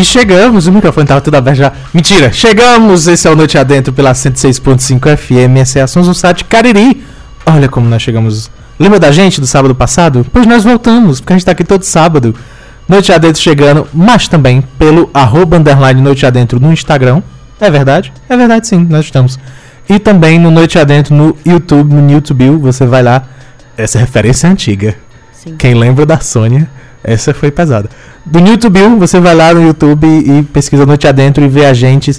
[0.00, 1.74] E chegamos, o microfone tava tudo aberto já.
[1.92, 3.06] Mentira, chegamos!
[3.06, 7.04] Esse é o Noite Adentro pela 106.5 FM, esse é no site Cariri.
[7.44, 8.50] Olha como nós chegamos.
[8.78, 10.24] Lembra da gente do sábado passado?
[10.32, 12.34] Pois nós voltamos, porque a gente tá aqui todo sábado.
[12.88, 17.22] Noite Adentro chegando, mas também pelo arroba underline Noite Adentro no Instagram.
[17.60, 18.10] É verdade?
[18.26, 19.38] É verdade sim, nós estamos.
[19.86, 23.24] E também no Noite Adentro no YouTube, no YouTube, você vai lá.
[23.76, 24.96] Essa referência é antiga.
[25.30, 25.56] Sim.
[25.58, 26.70] Quem lembra da Sônia,
[27.02, 27.88] essa foi pesada.
[28.24, 32.12] Do YouTube, você vai lá no YouTube e pesquisa Noite Adentro e vê a gente,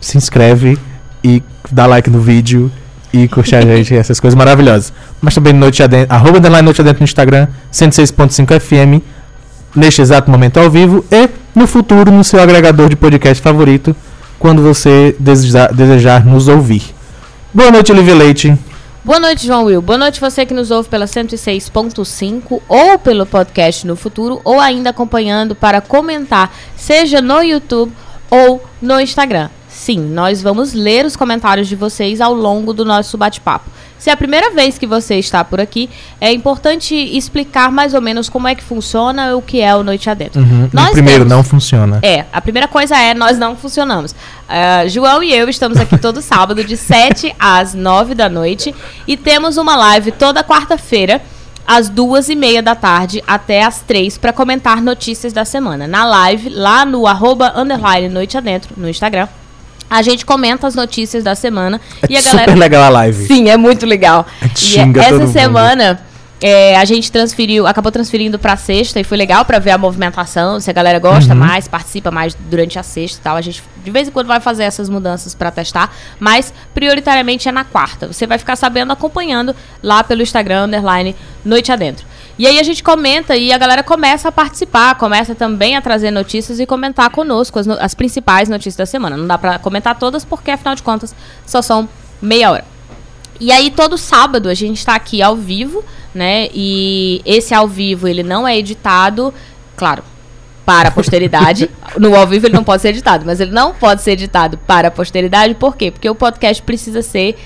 [0.00, 0.78] se inscreve
[1.22, 2.70] e dá like no vídeo
[3.12, 4.92] e curte a gente, essas coisas maravilhosas.
[5.20, 9.02] Mas também no Noite Adentro, arroba underline Noite Adentro no Instagram, 106.5 FM,
[9.74, 13.94] neste exato momento ao vivo e no futuro no seu agregador de podcast favorito,
[14.38, 16.82] quando você desejar, desejar nos ouvir.
[17.52, 18.56] Boa noite, Olivia Leite.
[19.04, 19.80] Boa noite, João Will.
[19.80, 24.90] Boa noite você que nos ouve pela 106.5 ou pelo podcast no futuro ou ainda
[24.90, 27.92] acompanhando para comentar, seja no YouTube
[28.28, 29.50] ou no Instagram.
[29.78, 33.70] Sim, nós vamos ler os comentários de vocês ao longo do nosso bate-papo.
[33.96, 35.88] Se é a primeira vez que você está por aqui,
[36.20, 40.10] é importante explicar mais ou menos como é que funciona o que é o Noite
[40.10, 40.40] Adentro.
[40.40, 40.68] Uhum.
[40.72, 42.00] Nós primeiro, temos- não funciona.
[42.02, 44.16] É, a primeira coisa é, nós não funcionamos.
[44.48, 48.74] Ah, João e eu estamos aqui todo sábado, de 7 às 9 da noite.
[49.06, 51.22] E temos uma live toda quarta-feira,
[51.64, 55.86] às duas e meia da tarde até às três, para comentar notícias da semana.
[55.86, 59.28] Na live, lá no arroba underline Noite Adentro, no Instagram,
[59.90, 61.80] a gente comenta as notícias da semana.
[62.02, 63.26] É e a super galera legal a live.
[63.26, 64.26] Sim, é muito legal.
[64.62, 66.00] E essa semana
[66.40, 70.60] é, a gente transferiu, acabou transferindo pra sexta e foi legal pra ver a movimentação,
[70.60, 71.40] se a galera gosta Uhum.
[71.40, 73.36] mais, participa mais durante a sexta e tal.
[73.36, 77.52] A gente de vez em quando vai fazer essas mudanças pra testar, mas prioritariamente é
[77.52, 78.06] na quarta.
[78.06, 82.04] Você vai ficar sabendo acompanhando lá pelo Instagram underline Noite Adentro.
[82.38, 86.10] E aí a gente comenta e a galera começa a participar, começa também a trazer
[86.12, 89.16] notícias e comentar conosco as, no- as principais notícias da semana.
[89.16, 91.88] Não dá pra comentar todas porque afinal de contas só são
[92.22, 92.64] meia hora.
[93.40, 95.84] E aí todo sábado a gente tá aqui ao vivo,
[96.14, 96.48] né?
[96.54, 99.34] E esse ao vivo ele não é editado,
[99.76, 100.04] claro,
[100.64, 101.68] para a posteridade.
[101.98, 104.88] no ao vivo ele não pode ser editado, mas ele não pode ser editado para
[104.88, 105.90] a posteridade, por quê?
[105.90, 107.36] Porque o podcast precisa ser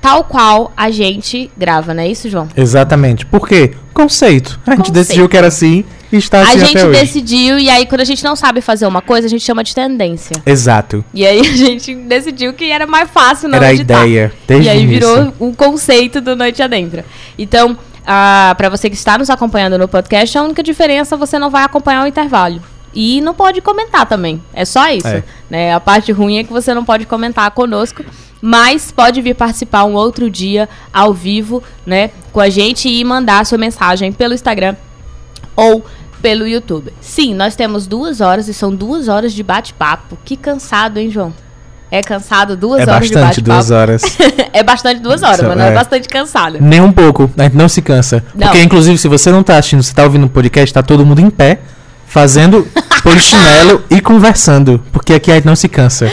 [0.00, 2.48] tal qual a gente grava, não é isso, João?
[2.56, 3.26] Exatamente.
[3.26, 3.72] Por quê?
[3.92, 4.58] Conceito.
[4.66, 4.94] A gente Conceito.
[4.94, 7.00] decidiu que era assim e está assim a gente até hoje.
[7.00, 9.74] decidiu, e aí quando a gente não sabe fazer uma coisa, a gente chama de
[9.74, 10.40] tendência.
[10.46, 11.04] Exato.
[11.12, 14.70] E aí a gente decidiu que era mais fácil não Era a ideia, desde e
[14.70, 17.02] aí o virou um conceito do Noite Adentro.
[17.38, 17.76] Então,
[18.06, 21.50] ah, para você que está nos acompanhando no podcast, a única diferença é você não
[21.50, 22.62] vai acompanhar o intervalo.
[22.94, 24.42] E não pode comentar também.
[24.52, 25.06] É só isso.
[25.06, 25.22] É.
[25.50, 25.74] Né?
[25.74, 28.02] A parte ruim é que você não pode comentar conosco,
[28.40, 33.40] mas pode vir participar um outro dia ao vivo, né, com a gente e mandar
[33.40, 34.76] a sua mensagem pelo Instagram
[35.56, 35.84] ou
[36.22, 36.92] pelo YouTube.
[37.00, 40.18] Sim, nós temos duas horas e são duas horas de bate-papo.
[40.24, 41.32] Que cansado, hein, João?
[41.90, 43.50] É cansado duas É horas de bastante, bate-papo.
[43.50, 44.02] duas horas.
[44.52, 45.74] é bastante duas horas, Isso, mas não é é.
[45.74, 46.58] bastante cansado.
[46.60, 47.30] Nem um pouco.
[47.36, 48.22] A gente não se cansa.
[48.34, 48.48] Não.
[48.48, 51.20] Porque, inclusive, se você não tá assistindo, você tá ouvindo o podcast, tá todo mundo
[51.20, 51.60] em pé,
[52.06, 52.66] fazendo
[53.02, 54.84] polichinelo e conversando.
[54.92, 56.10] Porque aqui a gente não se cansa.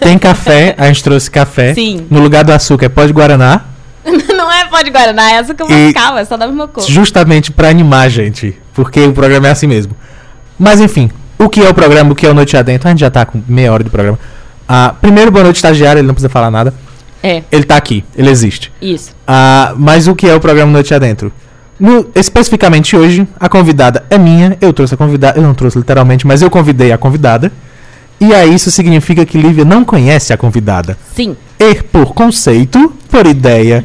[0.00, 1.74] Tem café, a gente trouxe café.
[1.74, 2.06] Sim.
[2.10, 3.62] No lugar do açúcar é pó de Guaraná.
[4.04, 6.84] não é pó de Guaraná, é E- mascava, é só da mesma cor.
[6.84, 8.58] Justamente pra animar a gente.
[8.74, 9.94] Porque o programa é assim mesmo.
[10.58, 12.88] Mas enfim, o que é o programa, o que é o Noite Adentro?
[12.88, 14.18] A gente já tá com meia hora de programa.
[14.68, 16.72] Ah, primeiro, boa noite, estagiário, ele não precisa falar nada.
[17.22, 18.72] É, Ele tá aqui, ele existe.
[18.82, 19.14] isso.
[19.26, 21.32] Ah, mas o que é o programa Noite Adentro?
[21.78, 26.26] No- especificamente hoje, a convidada é minha, eu trouxe a convidada, eu não trouxe literalmente,
[26.26, 27.52] mas eu convidei a convidada.
[28.22, 30.96] E aí isso significa que Lívia não conhece a convidada.
[31.12, 31.36] Sim.
[31.58, 33.84] E por conceito, por ideia,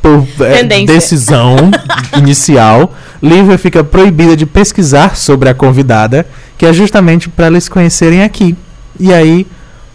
[0.00, 0.86] por Tendência.
[0.86, 1.70] decisão
[2.16, 6.26] inicial, Lívia fica proibida de pesquisar sobre a convidada,
[6.56, 8.56] que é justamente para eles conhecerem aqui.
[8.98, 9.46] E aí,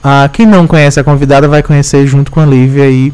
[0.04, 3.12] ah, quem não conhece a convidada vai conhecer junto com a Lívia e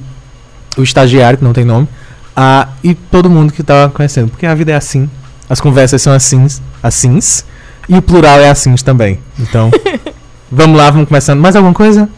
[0.76, 1.88] o estagiário, que não tem nome,
[2.36, 4.30] ah, e todo mundo que tá conhecendo.
[4.30, 5.10] Porque a vida é assim,
[5.50, 7.46] as conversas são assins, assins,
[7.88, 9.20] e o plural é assins também.
[9.40, 9.72] Então,
[10.52, 11.40] vamos lá, vamos começando.
[11.40, 12.10] Mais alguma coisa?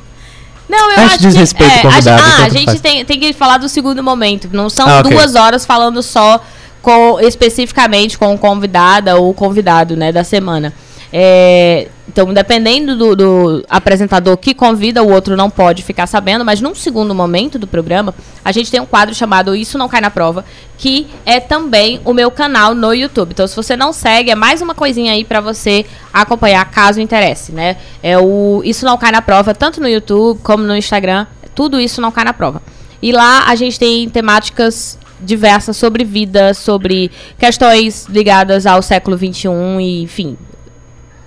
[0.69, 1.23] Não, eu Acho acho que...
[1.27, 4.49] desrespeito é, ao convidado, a, ah, a gente tem, tem que falar do segundo momento.
[4.53, 5.11] Não são Ah, ok.
[5.11, 6.41] duas horas falando só
[6.81, 10.73] com, especificamente com o convidada ou convidado, né, da semana.
[11.13, 16.61] É, então, dependendo do, do apresentador que convida, o outro não pode ficar sabendo, mas
[16.61, 18.13] num segundo momento do programa,
[18.43, 20.45] a gente tem um quadro chamado Isso Não Cai na Prova,
[20.77, 23.31] que é também o meu canal no YouTube.
[23.31, 27.51] Então, se você não segue, é mais uma coisinha aí pra você acompanhar, caso interesse,
[27.51, 27.77] né?
[28.01, 32.01] É o Isso Não Cai na Prova, tanto no YouTube como no Instagram, tudo isso
[32.01, 32.61] não cai na prova.
[33.01, 39.49] E lá a gente tem temáticas diversas sobre vida, sobre questões ligadas ao século XXI
[39.79, 40.37] e, enfim,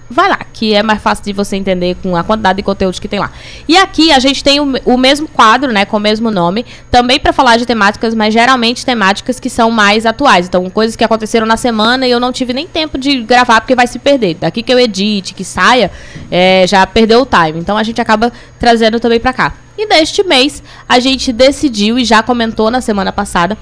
[0.08, 3.08] vai lá, que é mais fácil de você entender com a quantidade de conteúdos que
[3.08, 3.32] tem lá.
[3.66, 7.18] E aqui a gente tem o, o mesmo quadro, né, com o mesmo nome, também
[7.18, 10.46] para falar de temáticas, mas geralmente temáticas que são mais atuais.
[10.46, 13.74] Então, coisas que aconteceram na semana e eu não tive nem tempo de gravar porque
[13.74, 14.34] vai se perder.
[14.34, 15.90] Daqui que eu edite, que saia,
[16.30, 17.58] é, já perdeu o time.
[17.58, 19.54] Então, a gente acaba trazendo também para cá.
[19.76, 23.58] E neste mês, a gente decidiu e já comentou na semana passada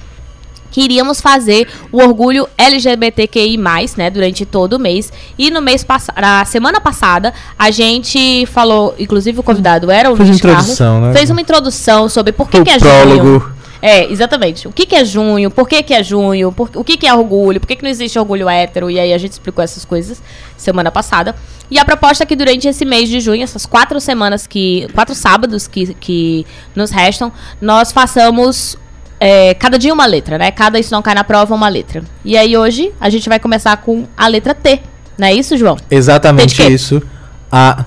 [0.73, 3.57] que iríamos fazer o orgulho LGBTQI+,
[3.95, 5.13] né, durante todo o mês.
[5.37, 10.15] E no mês passado, na semana passada, a gente falou, inclusive o convidado era o
[10.17, 11.17] Fez Luiz introdução, Carlos, né?
[11.17, 13.15] fez uma introdução sobre por que, O que é prólogo.
[13.23, 13.53] junho.
[13.85, 14.65] É, exatamente.
[14.65, 15.51] O que, que é junho?
[15.51, 16.53] Por que, que é junho?
[16.53, 17.59] Por- o que, que é orgulho?
[17.59, 18.89] Por que, que não existe orgulho hétero?
[18.89, 20.23] E aí a gente explicou essas coisas
[20.55, 21.35] semana passada.
[21.69, 24.87] E a proposta é que durante esse mês de junho, essas quatro semanas que.
[24.93, 27.29] quatro sábados que, que nos restam,
[27.59, 28.77] nós façamos.
[29.25, 30.51] É, cada dia uma letra, né?
[30.51, 32.03] Cada Isso Não Cai na Prova uma letra.
[32.25, 34.81] E aí hoje a gente vai começar com a letra T.
[35.17, 35.77] Não é isso, João?
[35.89, 37.01] Exatamente isso.
[37.49, 37.85] A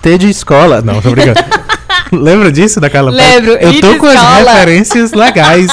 [0.00, 0.80] T de escola.
[0.80, 1.38] Não, tô brincando.
[2.10, 3.22] Lembra disso, da Carla Paz?
[3.22, 4.52] Lembro, Eu tô com as escola.
[4.52, 5.70] referências legais.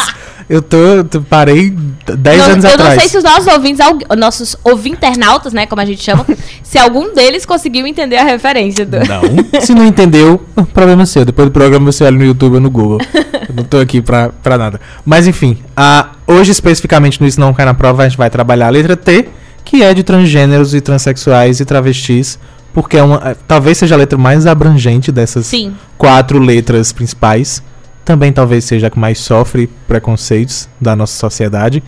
[0.50, 2.94] Eu tô, tô- parei 10 Não- anos eu atrás.
[2.94, 3.86] não sei se os nossos ouvintes,
[4.18, 6.26] nossos ouvinternautas, né, como a gente chama,
[6.64, 8.98] se algum deles conseguiu entender a referência do.
[9.00, 9.22] Não.
[9.62, 10.42] Se não entendeu,
[10.74, 11.26] problema seu.
[11.26, 13.00] Depois do programa você olha no YouTube ou no Google.
[13.14, 14.80] Eu não tô aqui pra, pra nada.
[15.06, 18.68] Mas enfim, a, hoje especificamente no Isso Não Cai na Prova, a gente vai trabalhar
[18.68, 19.28] a letra T,
[19.66, 22.40] que é de transgêneros e transexuais e travestis,
[22.74, 25.74] porque é uma, é, talvez seja a letra mais abrangente dessas Sim.
[25.98, 27.62] quatro letras principais.
[28.08, 31.84] Também talvez seja a que mais sofre preconceitos da nossa sociedade.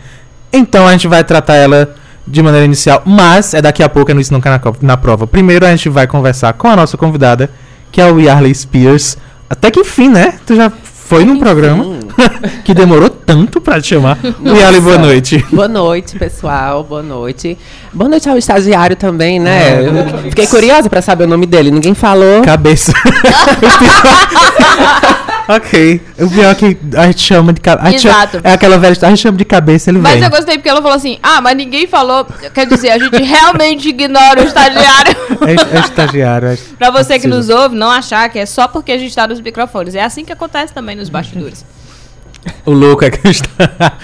[0.52, 1.96] Então a gente vai tratar ela
[2.28, 5.26] de maneira inicial, mas é daqui a pouco, é no Isso Não Cai na, Prova.
[5.26, 7.50] Primeiro a gente vai conversar com a nossa convidada,
[7.90, 9.18] que é o Yarley Spears.
[9.50, 10.34] Até que enfim, né?
[10.46, 11.86] Tu já foi num programa
[12.66, 14.18] que demorou tanto pra te chamar.
[14.44, 15.46] Yarley, boa noite.
[15.50, 16.84] Boa noite, pessoal.
[16.84, 17.58] Boa noite.
[17.94, 19.88] Boa noite ao estagiário também, né?
[19.88, 21.72] Eu fiquei curiosa pra saber o nome dele.
[21.72, 22.42] Ninguém falou.
[22.42, 22.92] Cabeça.
[25.56, 26.02] ok.
[26.20, 28.08] O pior é que a gente chama de cabeça.
[28.08, 28.40] Exato.
[28.44, 30.24] É aquela velha história, a gente chama de cabeça, ele Mas vem.
[30.24, 32.26] eu gostei porque ela falou assim: ah, mas ninguém falou.
[32.54, 35.16] Quer dizer, a gente realmente ignora o estagiário.
[35.48, 36.48] É, é estagiário.
[36.50, 37.36] É, pra você que Precisa.
[37.36, 39.96] nos ouve, não achar que é só porque a gente tá nos microfones.
[39.96, 41.66] É assim que acontece também nos bastidores.
[42.66, 43.50] O louco é que o, esta...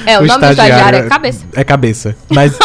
[0.06, 1.45] É, o nome do estagiário é cabeça.
[1.56, 2.15] É cabeça.
[2.30, 2.57] Mas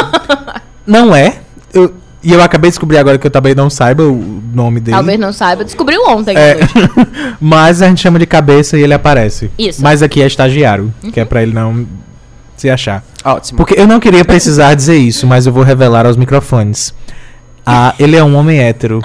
[0.87, 1.39] não é.
[1.73, 4.97] Eu- e eu acabei de descobrir agora que eu também não saiba o nome dele.
[4.97, 5.65] Talvez não saiba.
[5.65, 6.37] Descobriu ontem.
[6.37, 6.59] É,
[7.41, 9.51] mas a gente chama de cabeça e ele aparece.
[9.59, 9.83] Isso.
[9.83, 11.87] Mas aqui é estagiário, que é pra ele não
[12.57, 13.03] se achar.
[13.25, 13.57] Ótimo.
[13.57, 16.95] Porque eu não queria precisar dizer isso, mas eu vou revelar aos microfones.
[17.65, 19.01] Ah, ele é um homem hétero.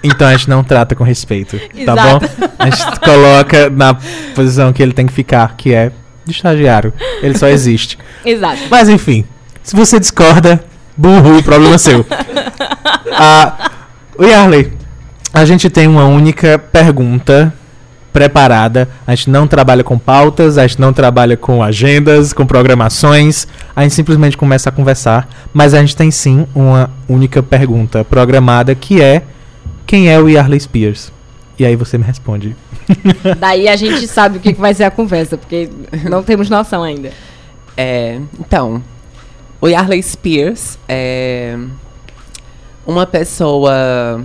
[0.00, 2.20] Então a gente não trata com respeito, tá Exato.
[2.20, 2.48] bom?
[2.56, 3.96] A gente coloca na
[4.32, 5.90] posição que ele tem que ficar, que é
[6.24, 6.92] de estagiário.
[7.20, 7.98] Ele só existe.
[8.24, 8.60] Exato.
[8.70, 9.24] Mas enfim,
[9.60, 10.62] se você discorda,
[10.98, 12.04] burro, problema seu.
[13.12, 13.70] Ah,
[14.18, 14.72] o Yarley,
[15.32, 17.54] a gente tem uma única pergunta
[18.12, 18.88] preparada.
[19.06, 23.46] A gente não trabalha com pautas, a gente não trabalha com agendas, com programações.
[23.76, 25.28] A gente simplesmente começa a conversar.
[25.54, 29.22] Mas a gente tem sim uma única pergunta programada que é
[29.86, 31.12] quem é o Yarley Spears?
[31.58, 32.56] E aí você me responde.
[33.38, 35.70] Daí a gente sabe o que que vai ser a conversa, porque
[36.08, 37.10] não temos noção ainda.
[37.76, 38.82] É, então,
[39.60, 41.56] o Yarley Spears é
[42.86, 44.22] uma pessoa.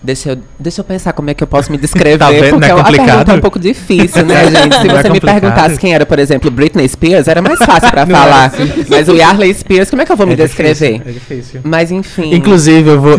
[0.00, 2.50] Deixa eu, deixa eu pensar como é que eu posso me descrever, Tá vendo?
[2.50, 3.06] porque Não é a complicado?
[3.08, 4.74] pergunta é um pouco difícil, né, gente?
[4.76, 5.40] Se é você me complicado?
[5.40, 8.44] perguntasse quem era, por exemplo, Britney Spears, era mais fácil pra Não é falar.
[8.46, 8.84] assim.
[8.88, 11.02] Mas o Yarley Spears, como é que eu vou me descrever?
[11.04, 11.62] é difícil.
[11.64, 12.32] Mas enfim.
[12.32, 13.18] Inclusive, eu vou.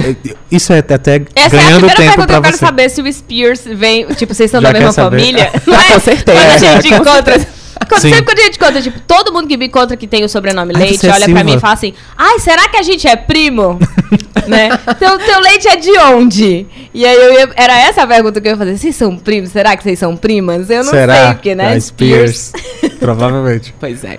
[0.50, 2.66] Isso é até Essa é a ganhando primeira tempo pergunta que eu quero você.
[2.66, 4.06] saber se o Spears vem.
[4.16, 5.52] Tipo, vocês são Já da mesma família?
[5.54, 5.92] Ah, Não é?
[5.92, 7.59] com certeza, Quando a gente encontra.
[7.98, 8.10] Sim.
[8.10, 10.74] sempre quando a gente encontra, tipo, todo mundo que me encontra que tem o sobrenome
[10.76, 11.44] Ai, Leite, é olha pra Silva.
[11.44, 13.80] mim e fala assim: Ai, será que a gente é primo?
[14.48, 14.70] né?
[15.00, 16.66] Teu, teu leite é de onde?
[16.94, 18.78] E aí eu ia- era essa a pergunta que eu ia fazer.
[18.78, 19.50] Vocês são primos?
[19.52, 20.70] Será que vocês são primas?
[20.70, 21.16] Eu não Será?
[21.16, 21.74] sei, porque, né?
[21.74, 22.52] Ah, Spears.
[23.00, 23.74] Provavelmente.
[23.80, 24.18] Pois é.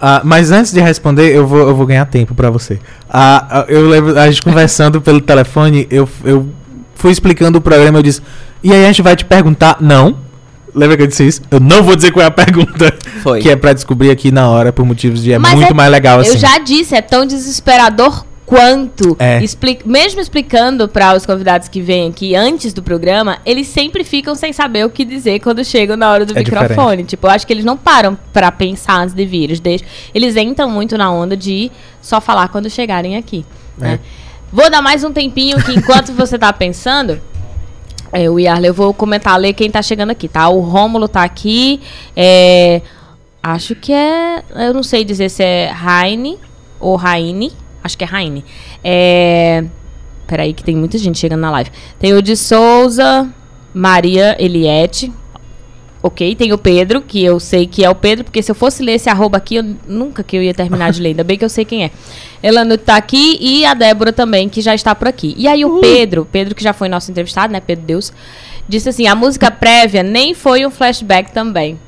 [0.00, 2.78] Ah, mas antes de responder, eu vou, eu vou ganhar tempo pra você.
[3.08, 6.48] Ah, ah, eu lembro, a gente conversando pelo telefone, eu, eu
[6.94, 8.20] fui explicando o programa, eu disse,
[8.62, 10.18] e aí a gente vai te perguntar, não.
[10.74, 11.42] Lembra que eu disse isso?
[11.50, 12.94] Eu não vou dizer qual é a pergunta.
[13.22, 13.40] Foi.
[13.40, 15.90] Que é pra descobrir aqui na hora, por motivos de é Mas muito é- mais
[15.90, 16.30] legal assim.
[16.30, 19.14] Eu já disse, é tão desesperador quanto.
[19.18, 19.42] É.
[19.42, 24.34] Expli- mesmo explicando para os convidados que vêm aqui antes do programa, eles sempre ficam
[24.34, 27.04] sem saber o que dizer quando chegam na hora do É microfone.
[27.04, 29.44] Tipo, eu acho que eles não param para pensar antes de vir.
[29.44, 31.70] Eles, deixam, eles entram muito na onda de
[32.00, 33.44] só falar quando chegarem aqui.
[33.76, 33.98] né?
[34.02, 34.28] É.
[34.50, 37.20] Vou dar mais um tempinho que enquanto você tá pensando.
[38.12, 40.48] É, o Yarley, eu vou comentar, ler quem tá chegando aqui, tá?
[40.48, 41.80] O Rômulo tá aqui.
[42.16, 42.80] É,
[43.42, 44.42] acho que é.
[44.54, 46.38] Eu não sei dizer se é Raine
[46.80, 47.52] ou Raine.
[47.82, 48.44] Acho que é Raine.
[48.82, 49.64] É,
[50.28, 51.70] Peraí, que tem muita gente chegando na live.
[51.98, 53.26] Tem o de Souza,
[53.72, 55.10] Maria Eliette.
[56.00, 58.84] Ok, tem o Pedro, que eu sei que é o Pedro, porque se eu fosse
[58.84, 61.44] ler esse arroba aqui, eu nunca que eu ia terminar de ler, ainda bem que
[61.44, 61.90] eu sei quem é.
[62.40, 65.34] Elano tá aqui e a Débora também, que já está por aqui.
[65.36, 68.12] E aí o Pedro, Pedro que já foi nosso entrevistado, né, Pedro Deus,
[68.68, 71.78] disse assim, a música prévia nem foi um flashback também.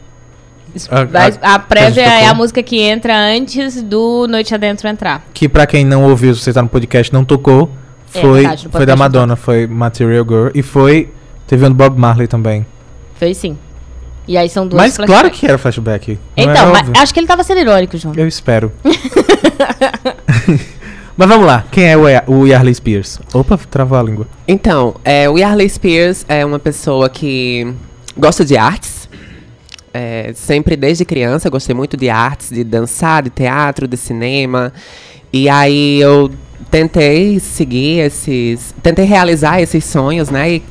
[0.91, 5.25] A- a- a prévia a é a música que entra antes do Noite Adentro entrar.
[5.33, 7.71] Que pra quem não ouviu, se você tá no podcast, não tocou,
[8.15, 10.49] É, foi, verdade, no foi da Madonna, foi Material Girl.
[10.55, 11.11] E foi.
[11.47, 12.65] Teve um do Bob Marley também.
[13.15, 13.57] Foi sim.
[14.29, 15.41] E aí são duas Mas claro flashbacks.
[15.41, 16.19] que era flashback.
[16.37, 18.15] Então, é acho que ele tava sendo irônico, João.
[18.17, 18.71] Eu espero.
[21.17, 23.21] Mas vamos lá, quem é o, Ya- o Yarley Spears?
[23.35, 24.27] Opa, travou a língua.
[24.49, 27.75] Então, é, o Yarley Spears é uma pessoa que
[28.17, 29.09] gosta de artes.
[29.93, 34.73] É, sempre desde criança gostei muito de artes, de dançar, de teatro, de cinema.
[35.33, 36.31] E aí eu
[36.71, 38.73] tentei seguir esses.
[38.83, 40.53] Tentei realizar esses sonhos, né?
[40.55, 40.63] E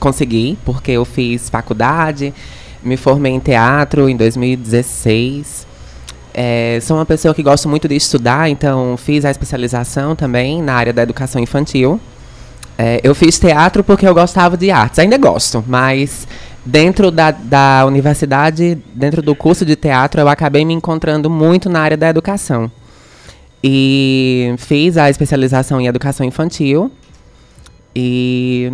[0.00, 2.34] consegui, porque eu fiz faculdade,
[2.82, 5.66] me formei em teatro em 2016.
[6.32, 10.74] É, sou uma pessoa que gosto muito de estudar, então fiz a especialização também na
[10.74, 12.00] área da educação infantil.
[12.78, 16.26] É, eu fiz teatro porque eu gostava de artes, ainda gosto, mas
[16.64, 21.80] dentro da, da universidade, dentro do curso de teatro, eu acabei me encontrando muito na
[21.80, 22.70] área da educação.
[23.62, 26.90] E fiz a especialização em educação infantil.
[27.94, 28.72] E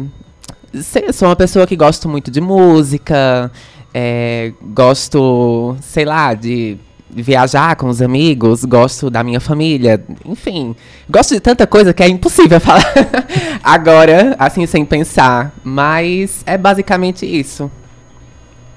[1.13, 3.51] sou uma pessoa que gosto muito de música,
[3.99, 6.77] é, gosto, sei lá, de
[7.11, 10.77] viajar com os amigos, gosto da minha família, enfim,
[11.09, 12.85] gosto de tanta coisa que é impossível falar
[13.65, 15.51] agora, assim, sem pensar.
[15.65, 17.71] Mas é basicamente isso.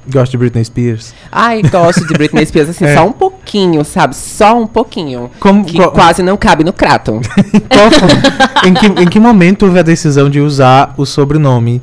[0.09, 1.13] Gosto de Britney Spears.
[1.29, 2.95] Ai, gosto de Britney Spears, assim, É.
[2.95, 4.15] só um pouquinho, sabe?
[4.15, 5.29] Só um pouquinho.
[5.41, 7.19] Como, Que qual- quase não cabe no crato.
[8.65, 11.81] em, que, em que momento houve a decisão de usar o sobrenome?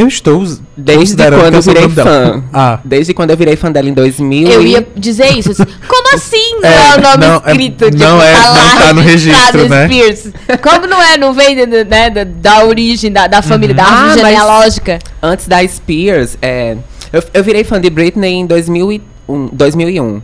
[0.00, 0.42] Eu estou
[0.76, 2.42] Desde quando é eu virei fã.
[2.54, 4.48] Ah, Desde quando eu virei fã dela em 2000.
[4.48, 5.50] Eu e- ia dizer isso.
[5.52, 7.84] assim, Como assim não É, é, o nome não, é- escrito?
[7.90, 9.86] tipo, não é- não tá no registro, né?
[9.86, 10.28] Spears.
[10.62, 11.18] Como não é?
[11.18, 14.98] Não vem da- né, da, da origem, da, da família, da Ah, árvore mas- genealógica.
[15.22, 16.76] Antes da Spears, é,
[17.12, 19.50] eu, eu virei fã de Britney em 2001.
[19.52, 20.22] 2001.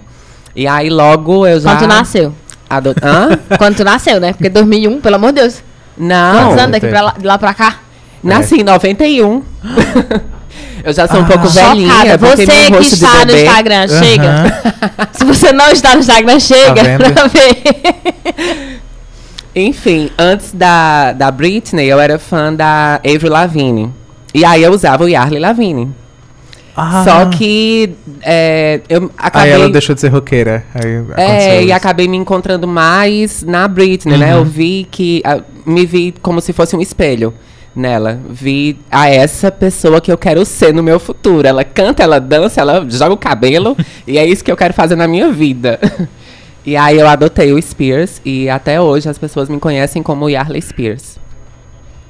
[0.54, 1.70] E aí logo eu já.
[1.72, 2.34] Quando tu nasceu.
[2.70, 3.38] ado- Hã?
[3.58, 4.32] Quando tu nasceu, né?
[4.32, 5.62] Porque 2001, pelo amor de Deus.
[5.98, 6.44] Não.
[6.48, 7.76] Quantos anos daqui pra lá, de lá pra cá?
[8.26, 9.42] Nasci em 91.
[10.84, 11.26] eu já sou um Ah.
[11.26, 11.90] pouco velhinha.
[11.92, 12.18] Chocada.
[12.18, 13.32] Você que está no.
[13.36, 14.28] Instagram, chega.
[14.30, 15.08] aham.
[15.12, 18.80] Se você não está no Instagram, chega Tá pra ver.
[19.54, 23.90] Enfim, antes da, da Britney, eu era fã da Avril Lavigne.
[24.34, 25.88] E aí eu usava o Yarley Lavigne.
[26.76, 27.02] Ah.
[27.04, 29.50] Só que é, eu Aí acabei...
[29.52, 30.62] ela deixou de ser roqueira.
[30.74, 31.74] Aí É, e isso.
[31.74, 34.34] acabei me encontrando mais na Britney, né?
[34.34, 34.40] Uhum.
[34.40, 35.22] Eu vi que.
[35.24, 37.32] ah, me vi como se fosse um espelho
[37.76, 38.18] nela.
[38.28, 41.46] Vi a essa pessoa que eu quero ser no meu futuro.
[41.46, 43.76] Ela canta, ela dança, ela joga o cabelo.
[44.06, 45.78] e é isso que eu quero fazer na minha vida.
[46.64, 50.62] e aí eu adotei o Spears e até hoje as pessoas me conhecem como Yarley
[50.62, 51.18] Spears.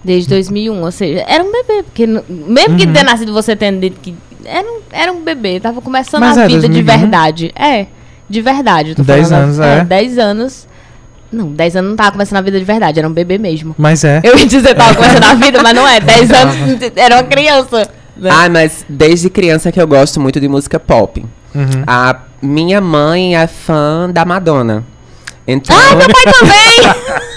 [0.05, 1.83] Desde 2001, ou seja, era um bebê.
[1.83, 2.77] Porque mesmo Uhum.
[2.77, 6.39] que tenha nascido você tendo dito que era um, era um bebê, tava começando Mas
[6.39, 6.75] a é, vida 2001.
[6.75, 7.53] de verdade.
[7.57, 7.87] É,
[8.31, 8.91] de verdade.
[8.91, 9.85] eu Tô 10 falando, anos, é.
[9.85, 10.69] 10 anos.
[11.33, 13.75] Não, 10 anos não tava começando a vida de verdade, era um bebê mesmo.
[13.77, 14.21] Mas é.
[14.23, 16.01] Eu ia dizer que tava começando a vida, mas não é.
[16.01, 16.55] 10 anos
[16.97, 17.89] era uma criança.
[18.17, 18.31] né?
[18.33, 21.25] Ah, mas desde criança que eu gosto muito de música pop.
[21.55, 21.83] Uhum.
[21.87, 24.85] A minha mãe é fã da Madonna.
[25.49, 25.77] Então.
[25.77, 27.27] Ah, meu pai também!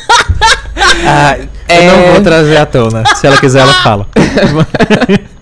[1.05, 1.87] Ah, É.
[1.87, 3.03] Eu não vou trazer à tona.
[3.15, 4.07] Se ela quiser, ela fala.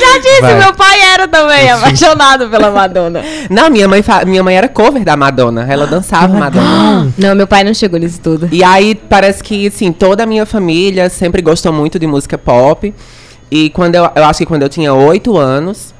[0.00, 0.58] Já disse, Vai.
[0.58, 3.22] meu pai era também apaixonado pela Madonna.
[3.50, 5.66] Não, minha mãe, minha mãe era cover da Madonna.
[5.68, 7.12] Ela dançava Madonna.
[7.16, 8.48] Não, meu pai não chegou nisso tudo.
[8.52, 12.92] E aí parece que, assim, toda a minha família sempre gostou muito de música pop.
[13.50, 15.94] E quando eu, eu acho que quando eu tinha oito anos,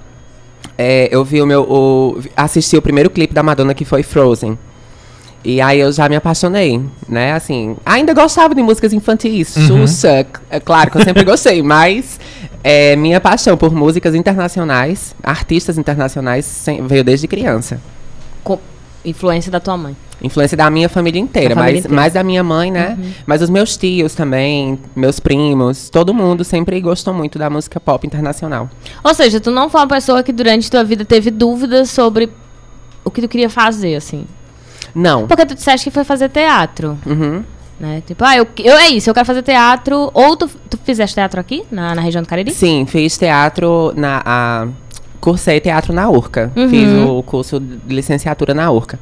[0.78, 1.62] é, eu vi o meu.
[1.62, 4.58] O, assisti o primeiro clipe da Madonna que foi Frozen.
[5.44, 7.32] E aí eu já me apaixonei, né?
[7.32, 9.86] Assim, ainda gostava de músicas infantis, Uhum.
[9.86, 12.20] Xuxa, é claro que eu sempre gostei, mas
[12.62, 17.80] é, minha paixão por músicas internacionais, artistas internacionais, sem- veio desde criança.
[18.44, 18.58] Com
[19.04, 19.96] influência da tua mãe.
[20.22, 21.94] Influência da minha família inteira, família mas inteira.
[21.96, 22.96] mais da minha mãe, né?
[23.26, 28.06] Mas os meus tios também, meus primos, todo mundo sempre gostou muito da música pop
[28.06, 28.70] internacional.
[29.02, 32.30] Ou seja, tu não foi uma pessoa que durante tua vida teve dúvidas sobre
[33.04, 34.24] o que tu queria fazer, assim.
[34.94, 35.26] Não.
[35.26, 37.42] Porque tu disseste que foi fazer teatro, Uhum.
[37.82, 38.02] Né?
[38.06, 40.10] Tipo, ah, eu, eu é isso, eu quero fazer teatro.
[40.14, 42.52] Ou tu, tu fizeste teatro aqui, na, na região do Cariri?
[42.52, 44.22] Sim, fiz teatro na.
[44.24, 44.68] a-
[45.20, 46.50] cursei teatro na URCA.
[46.56, 46.68] Uhum.
[46.68, 48.98] Fiz o curso de licenciatura na URCA.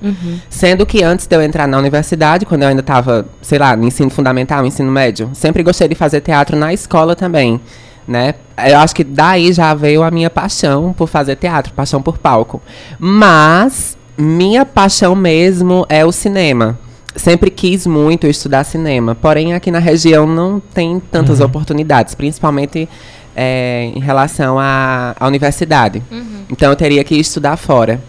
[0.51, 3.87] Sendo que antes de eu entrar na universidade, quando eu ainda estava, sei lá, no
[3.87, 7.59] ensino fundamental, ensino médio, sempre gostei de fazer teatro na escola também.
[8.07, 8.35] Né?
[8.69, 12.61] Eu acho que daí já veio a minha paixão por fazer teatro, paixão por palco.
[12.99, 16.79] Mas minha paixão mesmo é o cinema.
[17.17, 22.89] Sempre quis muito estudar cinema, porém aqui na região não tem tantas oportunidades, principalmente
[23.35, 26.03] é, em relação à, à universidade.
[26.49, 28.01] Então eu teria que estudar fora.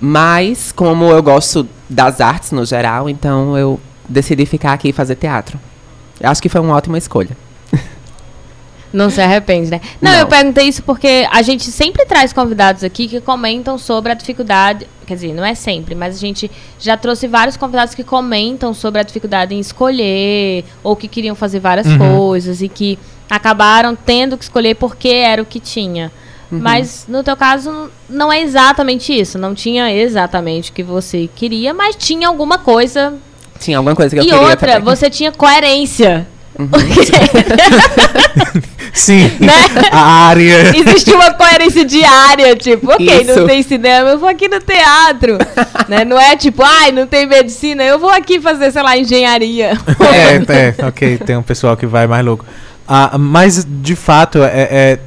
[0.00, 5.16] Mas como eu gosto das artes no geral, então eu decidi ficar aqui e fazer
[5.16, 5.58] teatro.
[6.20, 7.36] Eu acho que foi uma ótima escolha.
[8.92, 9.80] Não se arrepende, né?
[10.00, 10.18] Não, Não.
[10.20, 14.86] eu perguntei isso porque a gente sempre traz convidados aqui que comentam sobre a dificuldade.
[15.06, 19.00] Quer dizer, não é sempre, mas a gente já trouxe vários convidados que comentam sobre
[19.00, 22.16] a dificuldade em escolher, ou que queriam fazer várias Uhum.
[22.16, 26.10] coisas e que acabaram tendo que escolher porque era o que tinha.
[26.52, 29.38] Mas no teu caso não é exatamente isso.
[29.38, 33.14] Não tinha exatamente o que você queria, mas tinha alguma coisa.
[33.60, 34.82] Tinha alguma coisa que eu e queria outra, também.
[34.84, 36.26] você tinha coerência.
[38.92, 39.30] Sim.
[39.40, 39.52] Né?
[39.92, 40.76] A área.
[40.76, 43.46] Existe uma coerência diária, tipo, ok, não Isso.
[43.46, 45.38] tem cinema, eu vou aqui no teatro.
[45.88, 46.04] né?
[46.04, 49.72] Não é tipo, ai, não tem medicina, eu vou aqui fazer, sei lá, engenharia.
[50.12, 50.42] É,
[50.82, 52.44] é, ok, tem um pessoal que vai mais louco.
[52.86, 54.98] Ah, mas, de fato, é, é-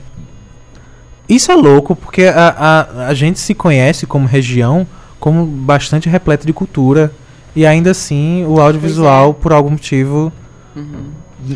[1.28, 4.88] Isso é louco, porque a, a, a gente se conhece como região
[5.20, 7.12] como bastante repleta de cultura.
[7.56, 10.34] E ainda assim, o audiovisual, por algum motivo,
[10.76, 10.86] n-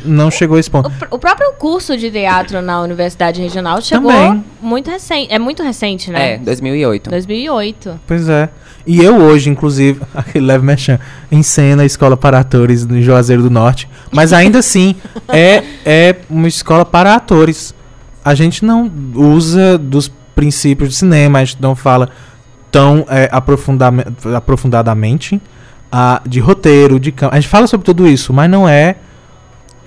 [0.05, 0.91] não chegou a esse ponto.
[1.11, 4.43] O, o próprio curso de teatro na Universidade Regional chegou Também.
[4.61, 5.33] muito recente.
[5.33, 6.33] É muito recente, né?
[6.33, 7.09] É, 2008.
[7.09, 7.99] 2008.
[8.05, 8.49] Pois é.
[8.85, 10.97] E eu hoje, inclusive, aquele leve mexão,
[11.31, 13.89] ensino a escola para atores no Juazeiro do Norte.
[14.11, 14.95] Mas ainda assim,
[15.27, 17.73] é, é uma escola para atores.
[18.23, 22.09] A gente não usa dos princípios do cinema, a gente não fala
[22.71, 23.29] tão é,
[24.35, 25.41] aprofundadamente
[25.91, 28.95] ah, de roteiro, de cam- A gente fala sobre tudo isso, mas não é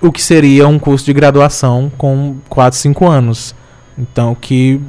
[0.01, 3.55] o que seria um curso de graduação com 4, 5 anos.
[3.97, 4.79] Então, que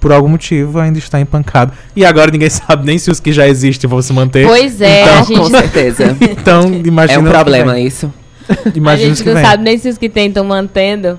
[0.00, 1.72] por algum motivo ainda está empancado.
[1.94, 4.46] E agora ninguém sabe nem se os que já existem vão se manter.
[4.46, 6.16] Pois é, Então, a Com gente, certeza.
[6.20, 7.18] Então, imagina.
[7.18, 7.86] é um problema vem.
[7.86, 8.12] isso.
[8.48, 9.44] a Imagina os gente que não vem.
[9.44, 11.18] sabe nem se os que tem estão mantendo.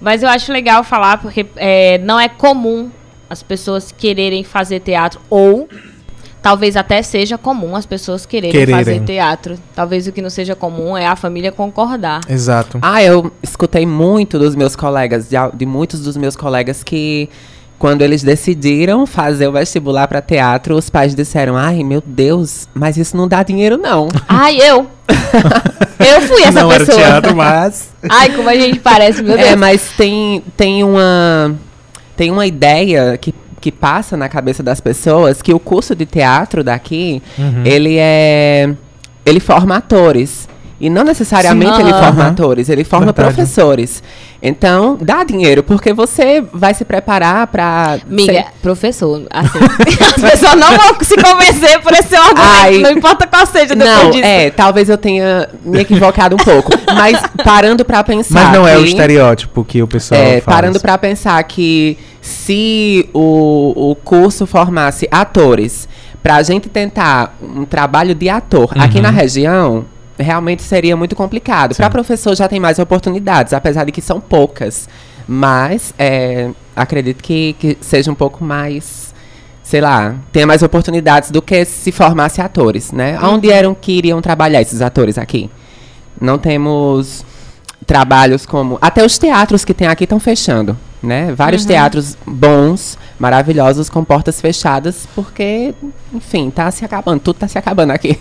[0.00, 2.90] Mas eu acho legal falar, porque é, não é comum
[3.30, 5.68] as pessoas quererem fazer teatro, ou
[6.42, 8.74] talvez até seja comum as pessoas quererem, Quererem.
[8.74, 9.58] fazer teatro.
[9.74, 12.20] Talvez o que não seja comum é a família concordar.
[12.28, 12.78] Exato.
[12.82, 17.30] Ah, eu escutei muito dos meus colegas, de, de muitos dos meus colegas que
[17.78, 22.96] quando eles decidiram fazer o vestibular para teatro, os pais disseram: "Ai, meu Deus, mas
[22.96, 24.08] isso não dá dinheiro não".
[24.28, 24.86] Ai, eu!
[25.98, 27.00] eu fui essa não pessoa.
[27.00, 27.88] era teatro, mas.
[28.08, 29.48] Ai, como a gente parece, meu Deus.
[29.48, 31.54] É, mas tem, tem uma
[32.16, 36.62] tem uma ideia que, que passa na cabeça das pessoas que o curso de teatro
[36.64, 37.62] daqui, Uhum.
[37.64, 38.74] ele é
[39.24, 40.48] ele forma atores.
[40.84, 41.82] E não necessariamente Sim.
[41.82, 43.34] ele forma atores, ele forma Verdade.
[43.34, 44.02] professores.
[44.42, 49.58] Então, dá dinheiro, porque você vai se preparar para Amiga, professor, assim,
[50.04, 52.78] as pessoas não vão se convencer por esse argumento, Ai.
[52.78, 54.24] não importa qual seja depois Não, disso.
[54.24, 56.72] é, talvez eu tenha me equivocado um pouco.
[56.92, 58.34] Mas parando pra pensar.
[58.46, 60.44] Mas não é o que- estereótipo que o pessoal É, faz.
[60.56, 65.88] parando pra pensar que se o, o curso formasse atores,
[66.20, 69.02] pra gente tentar um trabalho de ator aqui Uhum.
[69.02, 69.84] na região,
[70.18, 71.74] realmente seria muito complicado.
[71.74, 71.82] Sim.
[71.90, 74.88] professor já tem mais oportunidades, apesar de que são poucas.
[75.26, 79.14] Mas é, acredito que, que seja um pouco mais,
[79.62, 83.18] sei lá, tenha mais oportunidades do que se formasse atores, né?
[83.22, 85.50] Onde eram que iriam trabalhar esses atores aqui?
[86.20, 87.24] Não temos
[87.86, 88.78] trabalhos como.
[88.80, 90.76] Até os teatros que tem aqui estão fechando.
[91.02, 91.32] Né?
[91.32, 95.74] Vários teatros bons, maravilhosos, com portas fechadas, porque,
[96.14, 97.18] enfim, tá se acabando.
[97.20, 98.18] Tudo tá se acabando aqui.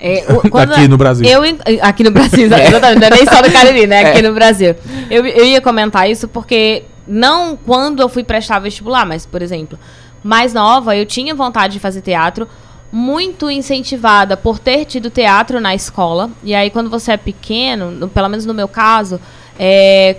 [0.00, 1.26] É, o- quando Aqui no Brasil.
[1.26, 1.42] Eu,
[1.82, 4.00] aqui no Brasil, exatamente, não é nem só no Cariri, né?
[4.10, 4.22] Aqui É.
[4.22, 4.74] no Brasil.
[5.10, 9.78] Eu, eu ia comentar isso porque, não quando eu fui prestar vestibular, mas, por exemplo,
[10.22, 12.48] mais nova, eu tinha vontade de fazer teatro,
[12.92, 16.30] muito incentivada por ter tido teatro na escola.
[16.42, 19.20] E aí, quando você é pequeno, no- pelo menos no meu caso,
[19.58, 20.16] é,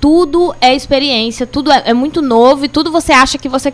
[0.00, 3.72] tudo é experiência, tudo é, é muito novo e tudo você acha que você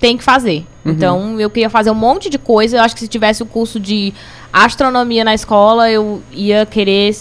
[0.00, 0.66] tem que fazer.
[0.84, 2.78] Então, eu queria fazer um monte de coisa.
[2.78, 4.14] Eu acho que se tivesse o curso de
[4.50, 7.14] astronomia na escola, eu ia querer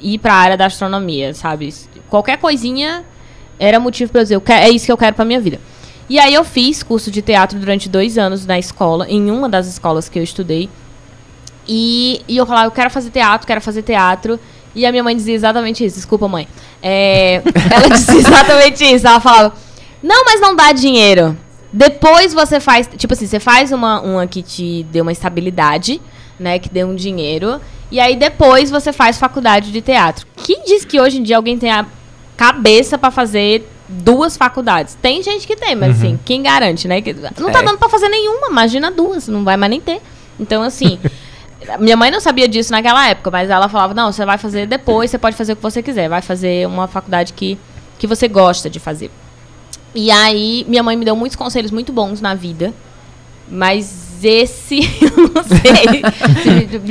[0.00, 1.72] ir para a área da astronomia, sabe?
[2.08, 3.04] Qualquer coisinha
[3.58, 5.60] era motivo para eu dizer, é isso que eu quero para minha vida.
[6.08, 9.66] E aí eu fiz curso de teatro durante dois anos na escola, em uma das
[9.66, 10.68] escolas que eu estudei.
[11.68, 14.40] E, e eu falava, eu quero fazer teatro, quero fazer teatro.
[14.74, 16.48] E a minha mãe dizia exatamente isso, desculpa, mãe.
[16.82, 19.06] É, ela dizia exatamente isso.
[19.06, 19.54] Ela falava,
[20.02, 21.36] Não, mas não dá dinheiro.
[21.72, 22.88] Depois você faz.
[22.96, 26.00] Tipo assim, você faz uma, uma que te dê uma estabilidade,
[26.38, 26.58] né?
[26.58, 27.60] Que dê um dinheiro.
[27.90, 30.26] E aí depois você faz faculdade de teatro.
[30.36, 31.86] Quem diz que hoje em dia alguém tem a
[32.36, 34.96] cabeça pra fazer duas faculdades?
[35.00, 37.00] Tem gente que tem, mas assim, quem garante, né?
[37.00, 37.62] Que não tá É.
[37.62, 40.00] dando pra fazer nenhuma, imagina duas, não vai mais nem ter.
[40.38, 40.98] Então, assim.
[41.78, 45.10] Minha mãe não sabia disso naquela época, mas ela falava: não, você vai fazer depois,
[45.10, 47.56] você pode fazer o que você quiser, vai fazer uma faculdade que,
[48.00, 49.12] que você gosta de fazer.
[49.94, 52.72] E aí, minha mãe me deu muitos conselhos muito bons na vida.
[53.48, 56.02] Mas esse, eu não sei.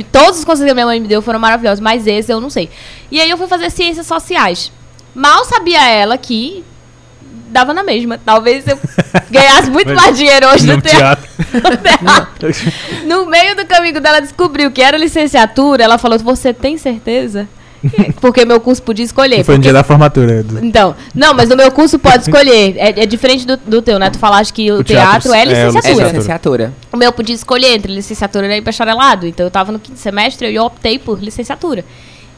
[0.12, 2.70] Todos os conselhos que minha mãe me deu foram maravilhosos, mas esse eu não sei.
[3.10, 4.70] E aí eu fui fazer ciências sociais.
[5.14, 6.64] Mal sabia ela que
[7.48, 8.18] dava na mesma.
[8.24, 8.78] Talvez eu
[9.30, 11.28] ganhasse muito mais dinheiro hoje no No teatro.
[11.98, 12.48] teatro.
[13.06, 17.48] No meio do caminho dela descobriu que era licenciatura, ela falou: Você tem certeza?
[18.20, 19.42] Porque meu curso podia escolher.
[19.44, 20.42] Foi no porque- dia da formatura.
[20.42, 22.76] do- Então, não, mas no meu curso pode escolher.
[22.76, 24.08] É, é diferente do, do teu, né?
[24.10, 26.06] Tu falaste que o, O teatro, teatro é é É licenciatura.
[26.06, 26.72] licenciatura.
[26.92, 29.26] o meu podia escolher entre licenciatura e bacharelado.
[29.26, 31.84] Então eu tava no quinto semestre e eu optei por licenciatura.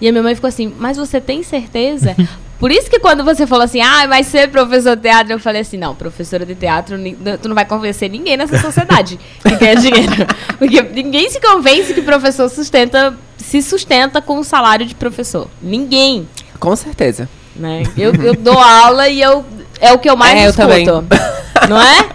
[0.00, 2.14] E a minha mãe ficou assim, mas você tem certeza?
[2.58, 5.60] Por isso que quando você falou assim, ah, vai ser professor de teatro, eu falei
[5.62, 6.96] assim, não, professora de teatro,
[7.42, 10.26] tu não vai convencer ninguém nessa sociedade que ganha dinheiro.
[10.56, 15.48] Porque ninguém se convence que professor sustenta, se sustenta com o salário de professor.
[15.60, 16.26] Ninguém.
[16.58, 17.28] Com certeza.
[17.54, 17.82] Né?
[17.98, 19.44] Eu, eu dou aula e eu
[19.80, 20.66] é o que eu mais É, eu escuto.
[20.66, 20.86] também.
[21.68, 22.08] Não é?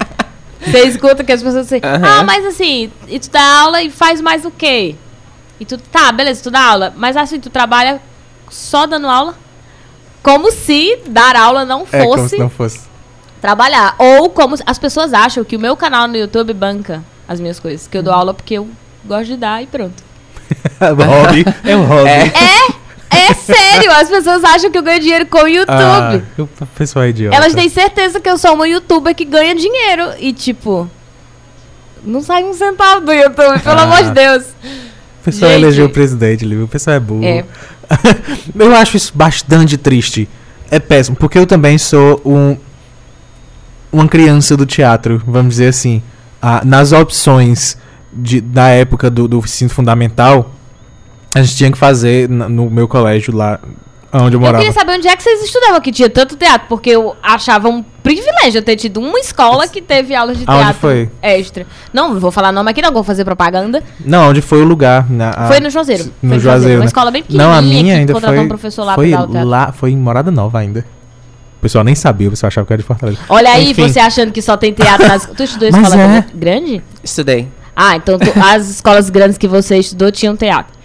[0.66, 2.20] Você escuta que as pessoas dizem, Aham.
[2.20, 4.96] ah, mas assim, e tu dá aula e faz mais o quê?
[5.60, 8.02] E tu, tá, beleza, tu dá aula, mas assim, tu trabalha
[8.50, 9.36] só dando aula?
[10.24, 12.80] Como se dar aula não É, como fosse se não fosse.
[13.42, 13.96] trabalhar.
[13.98, 17.60] Ou como se- as pessoas acham que o meu canal no YouTube banca as minhas
[17.60, 17.88] coisas.
[17.88, 18.68] Que eu dou aula porque eu
[19.06, 20.02] gosto de dar e pronto.
[20.80, 21.46] hobby.
[21.64, 22.10] É um hobby.
[23.12, 25.72] É sério, as pessoas acham que eu ganho dinheiro com o YouTube.
[25.74, 27.36] Ah, o pessoal é idiota.
[27.36, 30.14] Elas têm certeza que eu sou uma youtuber que ganha dinheiro.
[30.20, 30.90] E, tipo,
[32.04, 33.84] não sai um centavo do YouTube, pelo Ah.
[33.84, 34.44] amor de Deus.
[35.30, 35.64] O pessoal Gente.
[35.64, 36.46] elegeu o presidente.
[36.46, 37.24] O pessoal é burro.
[37.24, 37.46] É.
[38.58, 40.28] eu acho isso bastante triste.
[40.72, 42.58] É péssimo, porque eu também sou um
[43.92, 46.02] uma criança do teatro, vamos dizer assim.
[46.42, 47.78] Ah, nas opções
[48.14, 50.54] de, da época do, do ensino fundamental,
[51.34, 53.60] a gente tinha que fazer no meu colégio lá
[54.14, 54.58] onde eu Eu morava.
[54.60, 57.84] queria saber onde é que vocês estudavam que tinha tanto teatro, porque eu achava um
[58.02, 61.10] privilégio eu ter tido uma escola que teve aulas de teatro foi?
[61.22, 61.68] extra.
[61.94, 63.84] Não, não vou falar nome aqui, não, vou fazer propaganda.
[64.04, 65.10] Não, onde foi o lugar?
[65.10, 66.06] Na, a- foi no Juazeiro.
[66.22, 66.86] No foi no Juazeiro, Uma né?
[66.88, 68.46] escola bem pequenininha Não, a minha que ainda contratou foi.
[68.46, 69.50] um professor lá foi pra dar o teatro.
[69.50, 70.86] lá, foi em Morada Nova ainda.
[71.58, 73.20] O pessoal nem sabia, o pessoal achava que era de Fortaleza.
[73.28, 73.88] Olha aí, Enfim.
[73.88, 75.26] você achando que só tem teatro nas...
[75.26, 76.26] Tu estudou escola é.
[76.34, 76.82] grande?
[77.04, 77.50] Estudei.
[77.76, 80.79] Ah, então tu- as escolas grandes que você estudou tinham teatro.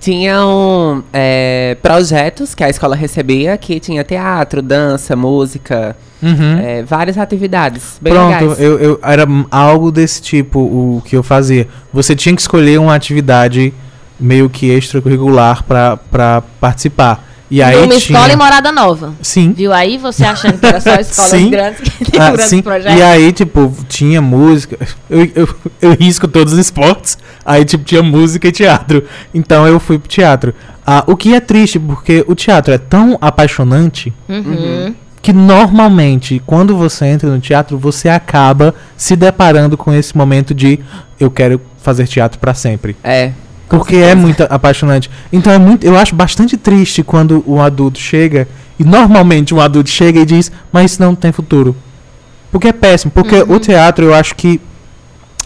[0.00, 6.58] Tinham é, projetos que a escola recebia, que tinha teatro, dança, música, Uhum.
[6.58, 8.60] é, várias atividades bem Pronto, legais.
[8.60, 11.68] eu, eu- era algo desse tipo o que eu fazia.
[11.92, 13.72] Você tinha que escolher uma atividade
[14.18, 17.27] meio que extracurricular pra participar.
[17.50, 17.98] E aí Numa tinha...
[17.98, 19.14] escola em Morada Nova.
[19.22, 19.52] Sim.
[19.52, 21.48] Viu aí você achando que era só escolas Sim.
[21.50, 22.60] grandes que tem Ah, grandes sim.
[22.62, 22.98] projetos?
[22.98, 24.78] E aí, tipo, tinha música.
[25.08, 25.48] Eu, eu,
[25.80, 27.16] eu risco todos os esportes.
[27.44, 29.02] Aí, tipo, tinha música e teatro.
[29.32, 30.54] Então eu fui pro teatro.
[30.86, 34.94] Ah, o que é triste, porque o teatro é tão apaixonante Uhum.
[35.22, 40.78] que normalmente, quando você entra no teatro, você acaba se deparando com esse momento de
[41.18, 42.96] eu quero fazer teatro pra sempre.
[43.02, 43.32] É,
[43.68, 45.10] Porque é muito apaixonante.
[45.32, 49.90] Então é muito, eu acho bastante triste quando um adulto chega e normalmente um adulto
[49.90, 51.76] chega e diz, mas isso não tem futuro.
[52.50, 54.60] Porque é péssimo, porque o teatro eu acho que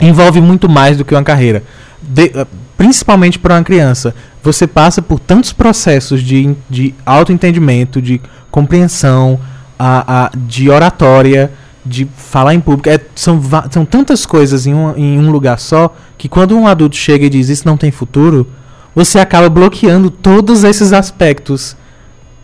[0.00, 1.62] envolve muito mais do que uma carreira.
[2.00, 4.14] De- eh, principalmente para uma criança.
[4.42, 9.38] Você passa por tantos processos de, de autoentendimento, de compreensão,
[9.78, 11.50] a, a- de oratória,
[11.84, 12.88] de falar em público.
[12.88, 13.40] É, são,
[13.70, 17.30] são tantas coisas em um, em um lugar só que quando um adulto chega e
[17.30, 18.46] diz isso não tem futuro,
[18.94, 21.76] você acaba bloqueando todos esses aspectos.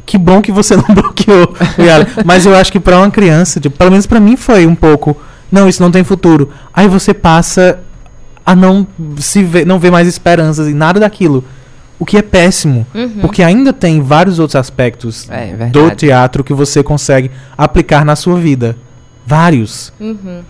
[0.05, 1.55] Que bom que você não bloqueou.
[2.25, 5.17] Mas eu acho que pra uma criança, tipo, pelo menos pra mim foi um pouco,
[5.53, 6.51] não, isso não tem futuro.
[6.73, 7.81] Aí você passa
[8.45, 8.87] a não
[9.19, 11.45] se ver, não ver mais esperanças em nada daquilo.
[11.99, 13.19] O que é péssimo, Uhum.
[13.21, 18.39] porque ainda tem vários outros aspectos é do teatro que você consegue aplicar na sua
[18.39, 18.77] vida.
[19.29, 19.93] Vários.
[20.01, 20.43] Uhum.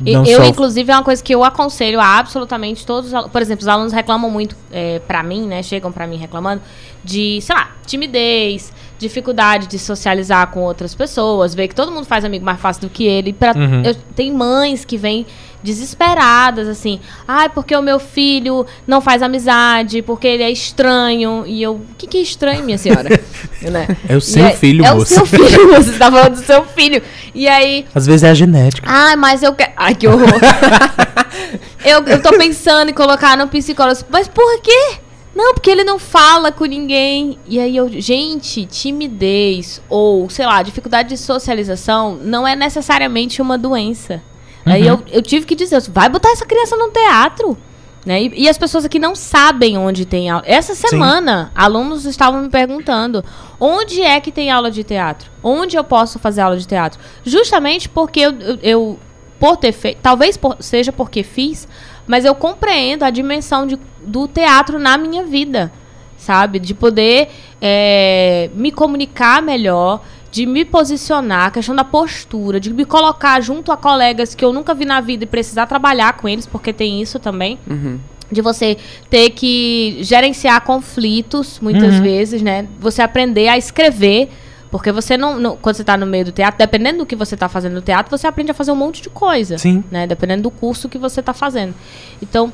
[0.00, 3.32] Não eu, só- inclusive, é uma coisa que eu aconselho a absolutamente todos os alunos.
[3.32, 5.62] Por exemplo, os alunos reclamam muito é, pra mim, né?
[5.62, 6.62] Chegam pra mim reclamando
[7.04, 12.24] de, sei lá, timidez, dificuldade de socializar com outras pessoas, ver que todo mundo faz
[12.24, 13.32] amigo mais fácil do que ele.
[13.32, 13.82] Pra, Uhum.
[13.84, 15.24] eu- tem mães que vêm
[15.62, 21.44] desesperadas, assim, ai, porque o meu filho não faz amizade, porque ele é estranho.
[21.46, 23.08] E eu, o que, que é estranho, minha senhora?
[23.62, 23.86] né?
[24.08, 25.22] É o E seu aí- filho, é moça.
[25.22, 27.02] o seu filho, você está falando do seu filho.
[27.34, 28.88] E aí, Às vezes é a genética.
[28.90, 29.72] Ai, mas eu quero.
[29.76, 30.28] Ai, que horror.
[31.84, 34.00] eu, eu tô pensando em colocar no psicólogo.
[34.10, 34.98] Mas por quê?
[35.38, 37.38] Não, porque ele não fala com ninguém.
[37.46, 37.88] E aí eu.
[37.88, 44.20] Gente, timidez ou, sei lá, dificuldade de socialização não é necessariamente uma doença.
[44.66, 47.56] Aí eu, eu tive que dizer, vai botar essa criança num teatro.
[48.04, 48.22] Né?
[48.22, 50.42] E, e as pessoas aqui não sabem onde tem aula.
[50.44, 53.24] Essa semana, alunos estavam me perguntando
[53.60, 55.30] onde é que tem aula de teatro?
[55.40, 56.98] Onde eu posso fazer aula de teatro?
[57.24, 58.98] Justamente porque eu, eu, eu
[59.38, 61.68] por ter feito, talvez por- seja porque fiz,
[62.08, 65.70] mas eu compreendo a dimensão de- do teatro na minha vida,
[66.16, 66.58] sabe?
[66.58, 67.28] De poder
[67.60, 73.70] é, me comunicar melhor, de me posicionar, a questão da postura, de me colocar junto
[73.72, 77.00] a colegas que eu nunca vi na vida e precisar trabalhar com eles, porque tem
[77.02, 77.98] isso também Uhum.
[78.30, 78.76] de você
[79.10, 82.02] ter que gerenciar conflitos, muitas Uhum.
[82.02, 82.66] vezes, né?
[82.78, 84.28] Você aprender a escrever,
[84.70, 87.34] porque você não, não- quando você está no meio do teatro, dependendo do que você
[87.34, 89.82] está fazendo no teatro, você aprende a fazer um monte de coisa, Sim.
[89.90, 90.06] né?
[90.06, 91.74] Dependendo do curso que você está fazendo.
[92.22, 92.52] Então,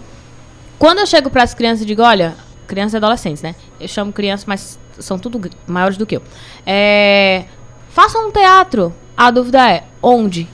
[0.78, 2.34] quando eu chego para as crianças e digo, olha,
[2.66, 3.54] crianças e adolescentes, né?
[3.80, 6.22] Eu chamo crianças, mas são tudo maiores do que eu.
[6.64, 7.44] É,
[7.90, 8.94] façam um teatro.
[9.16, 10.48] A dúvida é, onde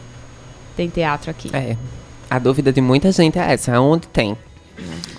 [0.77, 1.51] tem teatro aqui?
[1.55, 1.77] É.
[2.29, 3.79] A dúvida de muita gente é essa.
[3.81, 4.37] Onde tem?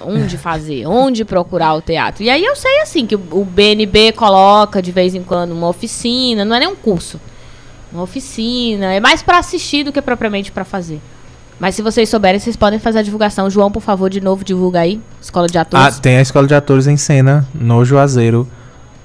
[0.01, 2.23] Onde fazer, onde procurar o teatro.
[2.23, 6.43] E aí eu sei assim que o BNB coloca de vez em quando uma oficina,
[6.45, 7.19] não é nem um curso.
[7.91, 10.99] Uma oficina, é mais para assistir do que propriamente para fazer.
[11.59, 13.49] Mas se vocês souberem, vocês podem fazer a divulgação.
[13.49, 15.99] João, por favor, de novo divulga aí, Escola de Ah, Atores.
[15.99, 18.47] tem a escola de atores em cena no Juazeiro.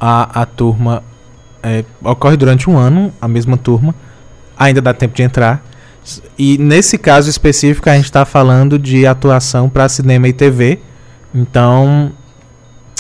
[0.00, 1.02] A, a turma
[1.62, 3.94] é, ocorre durante um ano, a mesma turma.
[4.58, 5.62] Ainda dá tempo de entrar.
[6.38, 10.78] E nesse caso específico, a gente está falando de atuação para cinema e TV.
[11.34, 12.12] Então,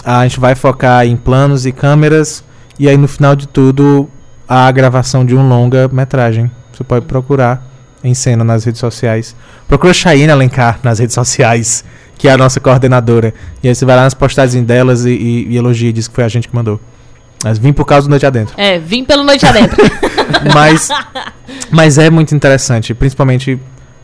[0.04, 2.44] a gente vai focar em planos e câmeras.
[2.78, 4.08] E aí, no final de tudo,
[4.48, 6.50] a gravação de um longa-metragem.
[6.72, 7.66] Você pode procurar
[8.04, 9.34] em cena nas redes sociais.
[9.66, 11.84] Procura Chayne Alencar nas redes sociais,
[12.16, 13.34] que é a nossa coordenadora.
[13.62, 16.14] E aí você vai lá nas postagens delas e, e, e elogia e diz que
[16.14, 16.80] foi a gente que mandou.
[17.44, 18.54] Mas vim por causa do Noite Adentro.
[18.56, 19.76] É, vim pelo Noite Adentro.
[20.52, 20.88] Mas,
[21.70, 23.58] mas é muito interessante, principalmente.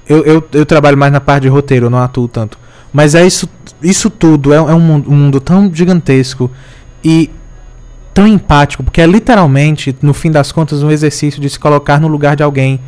[0.08, 2.58] Eu, eu, eu trabalho mais na parte de roteiro, eu não atuo tanto.
[2.92, 3.48] Mas é isso,
[3.82, 6.50] isso tudo, é, é um, mundo, um mundo tão gigantesco
[7.04, 7.30] e
[8.12, 12.08] tão empático, porque é literalmente, no fim das contas, um exercício de se colocar no
[12.08, 12.80] lugar de alguém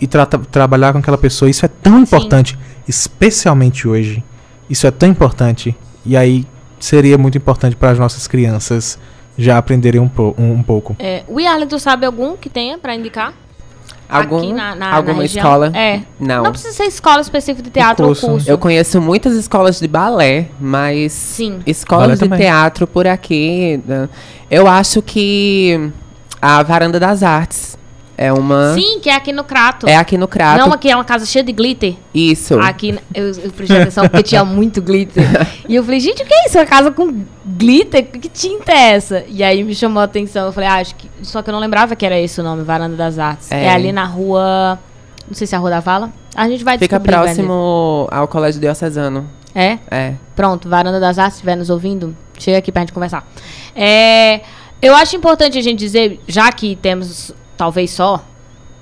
[0.00, 1.50] e tra trabalhar com aquela pessoa.
[1.50, 4.24] Isso é tão importante, especialmente hoje.
[4.68, 5.76] Isso é tão importante.
[6.06, 6.46] E aí
[6.80, 8.98] seria muito importante para as nossas crianças
[9.36, 10.94] já aprenderem um, po- um, um pouco.
[10.98, 13.32] é, o Yarley, tu sabe algum que tenha para indicar?
[14.06, 15.72] Algum, Aqui na, na, alguma na escola?
[15.74, 16.02] É.
[16.20, 16.44] Não.
[16.44, 18.26] Não precisa ser escola específica de teatro curso.
[18.26, 18.50] ou curso.
[18.50, 21.60] Eu conheço muitas escolas de balé, mas Sim.
[21.66, 22.38] escolas Balé de também.
[22.38, 24.08] teatro por aqui, né,
[24.50, 25.90] eu acho que
[26.40, 27.78] a Varanda das Artes
[28.16, 29.88] é uma Sim, que é aqui no Crato.
[29.88, 30.58] é aqui no Crato.
[30.60, 31.94] Não, aqui é uma casa cheia de glitter.
[32.14, 32.58] Isso.
[32.60, 35.24] Aqui, eu, eu prestei atenção porque tinha muito glitter.
[35.68, 36.58] E eu falei, gente, o que é isso?
[36.58, 38.04] Uma casa com glitter?
[38.06, 39.24] Que tinta é essa?
[39.28, 40.46] E aí me chamou a atenção.
[40.46, 41.08] Eu falei, ah, acho que.
[41.22, 43.50] Só que eu não lembrava que era esse o nome, Varanda das Artes.
[43.50, 43.70] É, É.
[43.72, 44.78] ali na rua.
[45.26, 46.12] Não sei se é a Rua da Vala.
[46.36, 49.26] A gente vai Fica próximo ao Colégio Diocesano.
[49.54, 49.78] É?
[49.90, 50.14] É.
[50.36, 53.26] Pronto, Varanda das Artes, se estiver nos ouvindo, chega aqui pra gente conversar.
[53.74, 54.42] É,
[54.82, 58.24] eu acho importante a gente dizer, já que temos talvez só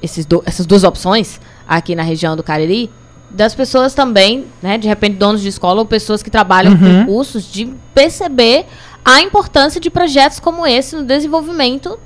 [0.03, 2.91] esses do- essas duas opções aqui na região do Cariri,
[3.31, 7.51] das pessoas também, né, de repente donos de escola ou pessoas que trabalham com cursos,
[7.51, 8.67] de perceber
[9.05, 11.99] a importância de projetos como esse no desenvolvimento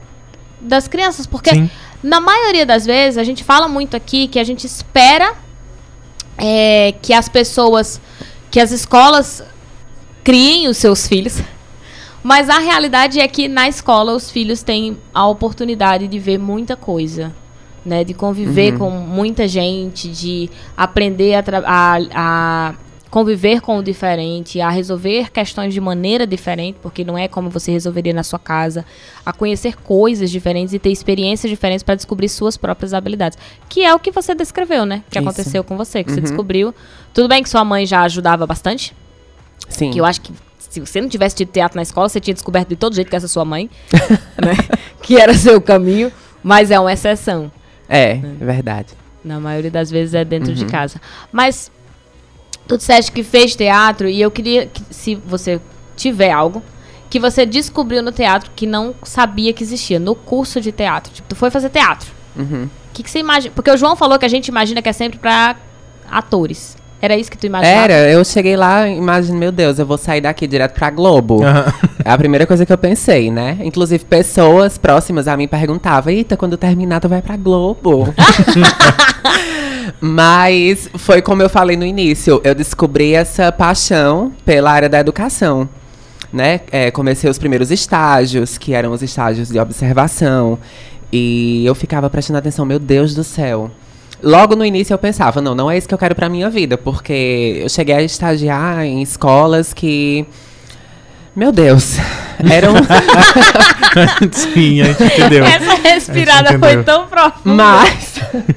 [0.61, 1.26] das crianças.
[1.26, 1.70] Porque Sim.
[2.02, 5.35] na maioria das vezes, a gente fala muito aqui que a gente espera
[6.38, 8.00] é, que as pessoas,
[8.50, 9.42] que as escolas
[10.22, 11.40] criem os seus filhos.
[12.26, 16.74] Mas a realidade é que na escola os filhos têm a oportunidade de ver muita
[16.74, 17.32] coisa.
[17.84, 18.78] Né, de conviver Uhum.
[18.80, 22.74] com muita gente, de aprender a, a, a
[23.08, 27.70] conviver com o diferente, a resolver questões de maneira diferente, porque não é como você
[27.70, 28.84] resolveria na sua casa,
[29.24, 33.38] a conhecer coisas diferentes e ter experiências diferentes para descobrir suas próprias habilidades.
[33.68, 35.04] Que é o que você descreveu, né?
[35.08, 35.28] Que Isso.
[35.28, 36.24] aconteceu com você, que você Uhum.
[36.24, 36.74] descobriu.
[37.14, 38.92] Tudo bem que sua mãe já ajudava bastante,
[39.68, 39.92] Sim.
[39.92, 40.32] que eu acho que
[40.76, 43.16] se você não tivesse tido teatro na escola, você tinha descoberto de todo jeito que
[43.16, 43.70] essa sua mãe,
[44.42, 44.54] né?
[45.02, 46.12] Que era seu caminho,
[46.42, 47.50] mas é uma exceção.
[47.88, 48.88] É, é verdade.
[49.24, 50.70] Na maioria das vezes é dentro de Uhum.
[50.70, 51.00] casa.
[51.32, 51.70] Mas
[52.68, 55.60] tu disseste que fez teatro e eu queria que, se você
[55.96, 56.62] tiver algo,
[57.08, 61.12] que você descobriu no teatro que não sabia que existia, no curso de teatro.
[61.12, 62.10] Tipo, tu foi fazer teatro.
[62.36, 62.64] Uhum.
[62.64, 63.52] O que, que você imagina?
[63.54, 65.56] Porque o João falou que a gente imagina que é sempre pra
[66.10, 66.76] atores.
[67.00, 67.92] Era isso que tu imaginava?
[67.92, 71.42] Era, eu cheguei lá e imaginei, meu Deus, eu vou sair daqui direto pra Globo.
[71.42, 71.72] Aham.
[72.04, 73.59] É a primeira coisa que eu pensei, né?
[73.61, 78.14] Inclusive, pessoas próximas a mim perguntavam: Eita, quando terminar, tu vai pra Globo.
[80.00, 85.68] Mas foi como eu falei no início: eu descobri essa paixão pela área da educação.
[86.32, 86.61] Né?
[86.70, 90.59] É, comecei os primeiros estágios, que eram os estágios de observação.
[91.12, 93.70] E eu ficava prestando atenção, meu Deus do céu.
[94.22, 96.79] Logo no início eu pensava, não, não é isso que eu quero pra minha vida,
[96.79, 100.26] porque eu cheguei a estagiar em escolas que.
[101.35, 101.96] Meu Deus.
[102.50, 102.74] Eram.
[104.33, 105.44] Sim, a gente entendeu.
[105.44, 106.61] Essa respirada entendeu.
[106.61, 107.55] foi tão profunda.
[107.62, 108.14] Mas.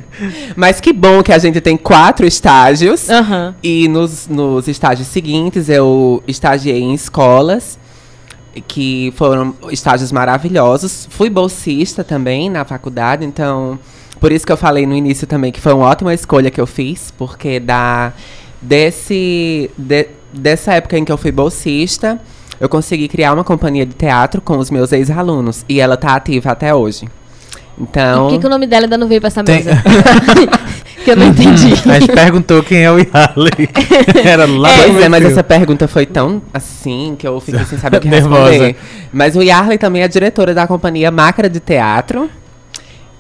[0.56, 3.10] Mas que bom que a gente tem quatro estágios.
[3.10, 3.56] Aham.
[3.64, 7.80] E nos, nos estágios seguintes eu estagiei em escolas,
[8.68, 11.08] que foram estágios maravilhosos.
[11.10, 13.80] Fui bolsista também na faculdade, então.
[14.20, 16.68] Por isso que eu falei no início também que foi uma ótima escolha que eu
[16.68, 18.12] fiz, porque da,
[18.62, 22.20] desse, de- dessa época em que eu fui bolsista,
[22.60, 25.64] eu consegui criar uma companhia de teatro com os meus ex-alunos.
[25.70, 27.08] E ela tá ativa até hoje.
[27.82, 28.24] Então.
[28.26, 29.82] por que, que o nome dela ainda não veio pra essa Tem- mesa?
[31.06, 31.74] que eu não entendi.
[31.90, 33.70] A gente perguntou quem é o Harley.
[34.26, 37.78] Era lá Pois no é, mas essa pergunta foi tão assim que eu fiquei sem
[37.80, 38.50] saber o que Nervosa.
[38.52, 38.76] responder.
[39.14, 42.30] Mas o Yarley também é diretora da companhia Mácara de Teatro.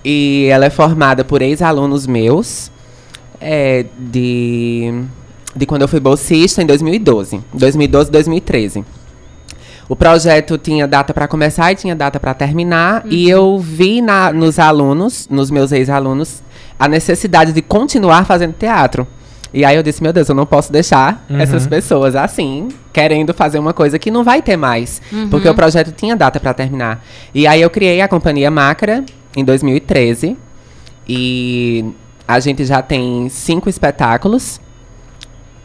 [0.03, 2.71] E ela é formada por ex-alunos meus.
[3.41, 5.01] é, de,
[5.55, 7.41] de quando eu fui bolsista em 2012.
[7.53, 8.83] 2012, 2013.
[9.87, 13.03] O projeto tinha data para começar e tinha data para terminar.
[13.09, 16.43] E eu vi na- nos alunos, nos meus ex-alunos,
[16.77, 19.07] a necessidade de continuar fazendo teatro.
[19.51, 23.57] E aí eu disse, meu Deus, eu não posso deixar essas pessoas assim, querendo fazer
[23.57, 25.01] uma coisa que não vai ter mais.
[25.31, 27.03] Porque o projeto tinha data para terminar.
[27.33, 29.03] E aí eu criei a companhia Macra
[29.35, 30.37] em 2013.
[31.07, 31.85] E
[32.27, 34.59] a gente já tem cinco espetáculos.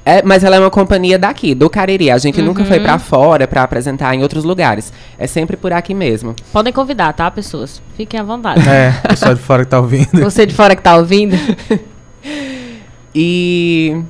[0.07, 2.11] É, mas ela é uma companhia daqui, do Cariri.
[2.11, 4.93] A gente nunca foi pra fora pra apresentar em outros lugares.
[5.19, 6.35] É sempre por aqui mesmo.
[6.53, 7.81] Podem convidar, tá, pessoas?
[7.97, 8.69] Fiquem à vontade.
[8.69, 10.09] É, pessoal de fora que tá ouvindo.
[10.23, 11.37] Você de fora que tá ouvindo.
[13.17, 14.03] E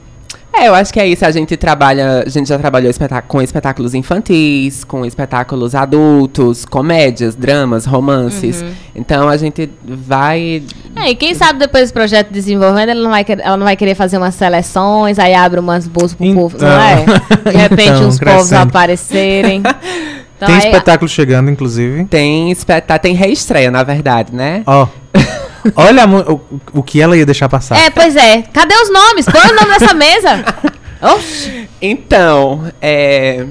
[0.57, 1.25] é, eu acho que é isso.
[1.25, 7.35] A gente trabalha, a gente já trabalhou espetá- com espetáculos infantis, com espetáculos adultos, comédias,
[7.35, 8.65] dramas, romances.
[8.95, 10.63] Então a gente vai
[10.97, 13.77] É, e quem sabe depois desse projeto desenvolvendo, ela não, vai querer, ela não vai
[13.77, 17.03] querer fazer umas seleções, aí abre umas bolsas pro povo, não é?
[17.03, 17.53] Então.
[17.53, 18.63] De repente Então, uns povos crescendo.
[18.69, 19.63] aparecerem.
[20.37, 22.05] Então, Tem aí- espetáculo chegando, inclusive.
[22.07, 24.63] tem espetá tem reestreia, na verdade, né?
[24.67, 24.89] Ó.
[25.77, 26.41] Olha o,
[26.73, 27.79] o que ela ia deixar passar.
[27.79, 28.43] É, pois é.
[28.43, 29.27] Cadê os nomes?
[29.27, 30.45] Põe o nome nessa mesa.
[31.01, 31.69] Oxi.
[31.81, 33.47] Então, é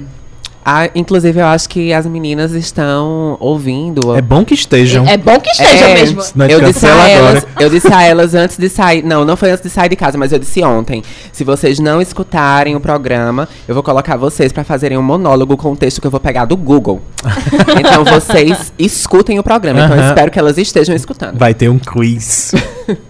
[0.64, 4.16] a- inclusive eu acho que as meninas estão ouvindo.
[4.16, 5.06] É bom que estejam.
[5.06, 6.22] É bom que esteja É, mesmo.
[6.48, 9.02] Eu disse, a elas, eu disse a elas antes de sair.
[9.04, 11.02] Não, não foi antes de sair de casa, mas eu disse ontem.
[11.32, 15.72] Se vocês não escutarem o programa, eu vou colocar vocês pra fazerem um monólogo com
[15.72, 17.02] o texto que eu vou pegar do Google.
[17.78, 19.80] então vocês escutem o programa.
[19.80, 20.08] Então eu Aham.
[20.10, 21.38] espero que elas estejam escutando.
[21.38, 22.52] Vai ter um quiz.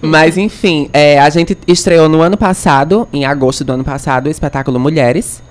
[0.00, 4.30] Mas enfim, é, a gente estreou no ano passado, em agosto do ano passado, o
[4.30, 5.42] espetáculo Mulheres,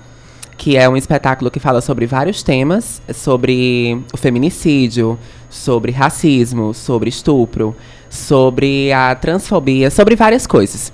[0.56, 5.18] que é um espetáculo que fala sobre vários temas, sobre o feminicídio,
[5.50, 7.76] sobre racismo, sobre estupro,
[8.08, 10.92] sobre a transfobia, sobre várias coisas.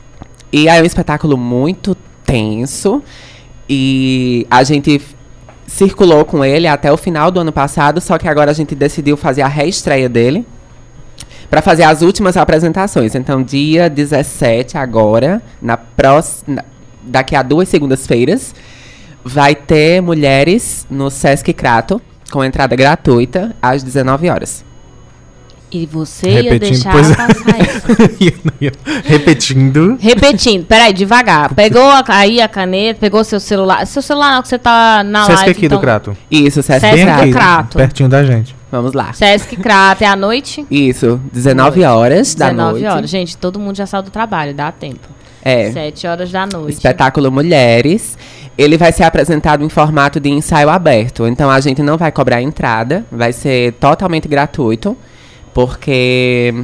[0.52, 3.02] E é um espetáculo muito tenso
[3.68, 5.00] e a gente
[5.66, 9.16] circulou com ele até o final do ano passado, só que agora a gente decidiu
[9.16, 10.44] fazer a reestreia dele
[11.48, 13.14] para fazer as últimas apresentações.
[13.14, 16.64] Então, dia 17 agora, na próxima
[17.04, 18.54] daqui a duas segundas-feiras,
[19.24, 24.64] vai ter mulheres no Sesc Crato com entrada gratuita às 19 horas.
[25.70, 27.14] E você ia Repetindo, deixar pois é.
[27.14, 27.56] passar
[28.20, 28.72] isso.
[29.04, 29.96] Repetindo.
[29.98, 31.54] Repetindo, peraí, devagar.
[31.54, 33.86] Pegou a- aí a caneta, pegou seu celular.
[33.86, 35.50] Seu celular não, que você tá na Sesc live.
[35.50, 35.78] aqui então...
[35.78, 36.16] do Crato.
[36.30, 37.22] Isso, Sesc, Sesc Crato.
[37.22, 37.78] aqui, Crato.
[37.78, 38.54] pertinho da gente.
[38.70, 39.12] Vamos lá.
[39.14, 40.66] Sesc Crato, é à noite?
[40.70, 42.86] Isso, 19 horas da 19 noite.
[42.94, 43.10] horas.
[43.10, 45.08] Gente, todo mundo já saiu do trabalho, dá tempo.
[45.44, 45.72] É.
[45.72, 46.74] 7 horas da noite.
[46.74, 48.16] Espetáculo Mulheres.
[48.56, 51.26] Ele vai ser apresentado em formato de ensaio aberto.
[51.26, 54.96] Então a gente não vai cobrar entrada, vai ser totalmente gratuito,
[55.54, 56.54] porque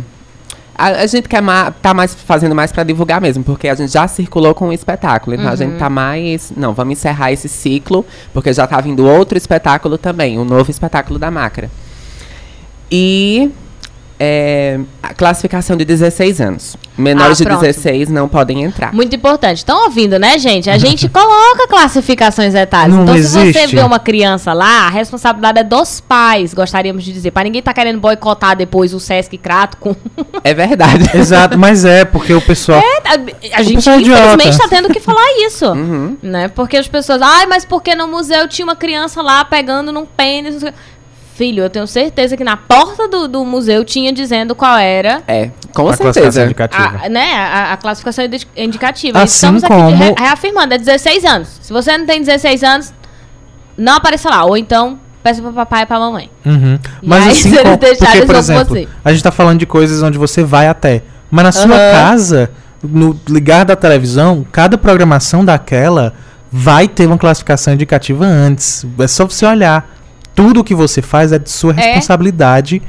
[0.79, 3.93] a, a gente quer ma tá mais fazendo mais para divulgar mesmo, porque a gente
[3.93, 5.35] já circulou com o espetáculo.
[5.35, 9.37] Então a gente tá mais, não, vamos encerrar esse ciclo, porque já tá vindo outro
[9.37, 11.69] espetáculo também, um novo espetáculo da Macra.
[12.91, 13.51] E
[14.19, 16.77] é a classificação de 16 anos.
[16.97, 17.61] Menores Ah, de pronto.
[17.61, 18.93] 16 não podem entrar.
[18.93, 19.59] Muito importante.
[19.59, 20.69] Estão ouvindo, né, gente?
[20.69, 22.95] A gente coloca classificações etárias.
[22.95, 23.77] Não então, se você existe.
[23.77, 27.31] vê uma criança lá, a responsabilidade é dos pais, gostaríamos de dizer.
[27.31, 29.95] Para ninguém tá querendo boicotar depois o Sesc Crato com.
[30.45, 31.11] É verdade.
[31.17, 32.81] Exato, mas é porque o pessoal.
[33.53, 35.67] A gente, pessoal é infelizmente, tá tendo que falar isso.
[35.67, 36.17] Uhum.
[36.23, 36.49] Né?
[36.49, 37.21] Porque as pessoas.
[37.23, 40.55] Ai, mas porque no museu tinha uma criança lá pegando num pênis?
[40.55, 40.79] não sei o quê."
[41.39, 45.51] Filho, eu tenho certeza que na porta do, do museu tinha dizendo qual era É,
[45.73, 46.45] com a classificação certeza.
[46.45, 47.01] indicativa.
[47.05, 49.19] a, né, a, a classificação indi- indicativa.
[49.23, 51.61] Assim Estamos aqui como- re- reafirmando, é 16 anos.
[51.63, 52.93] Se você não tem 16 anos,
[53.77, 54.45] não apareça lá.
[54.45, 56.29] Ou então, peça pra papai e pra mamãe.
[56.45, 56.77] Uhum.
[57.01, 58.89] E Mas aí, assim, como, porque, por exemplo, você.
[59.05, 61.03] a gente tá falando de coisas onde você vai até.
[61.31, 61.93] Mas na sua Aham.
[61.93, 62.51] casa,
[62.83, 66.15] no ligar da televisão, cada programação daquela
[66.51, 68.85] vai ter uma classificação indicativa antes.
[68.99, 69.98] É só você olhar.
[70.47, 71.75] Tudo que você faz é de sua É.
[71.75, 72.81] responsabilidade.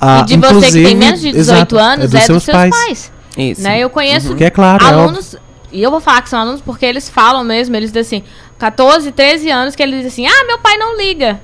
[0.00, 3.12] Ah, e de você que tem menos de 18 exato, anos, é dos seus pais.
[3.36, 3.62] Isso.
[3.62, 3.78] né?
[3.78, 5.36] Eu conheço Que é claro, é alunos,
[5.72, 8.28] e eu vou falar que são alunos porque eles falam mesmo, eles dizem assim,
[8.58, 11.40] 14, 13 anos, que eles dizem assim, ah, meu pai não liga.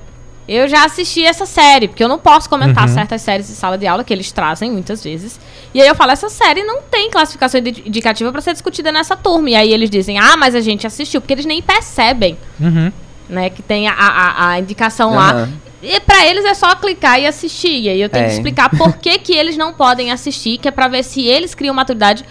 [0.47, 2.93] Eu já assisti essa série, porque eu não posso comentar Uhum.
[2.93, 5.39] certas séries de sala de aula que eles trazem muitas vezes.
[5.73, 9.15] E aí eu falo, essa série não tem classificação indi- indicativa para ser discutida nessa
[9.15, 9.49] turma.
[9.49, 12.91] E aí eles dizem, ah, mas a gente assistiu, porque eles nem percebem, Uhum.
[13.29, 15.31] Né, que tem a, a, a indicação lá.
[15.31, 15.53] Aham.
[15.83, 17.81] E pra eles é só clicar e assistir.
[17.81, 18.27] E aí eu tenho É.
[18.27, 21.53] que explicar por que, que eles não podem assistir, que é pra ver se eles
[21.53, 22.25] criam maturidade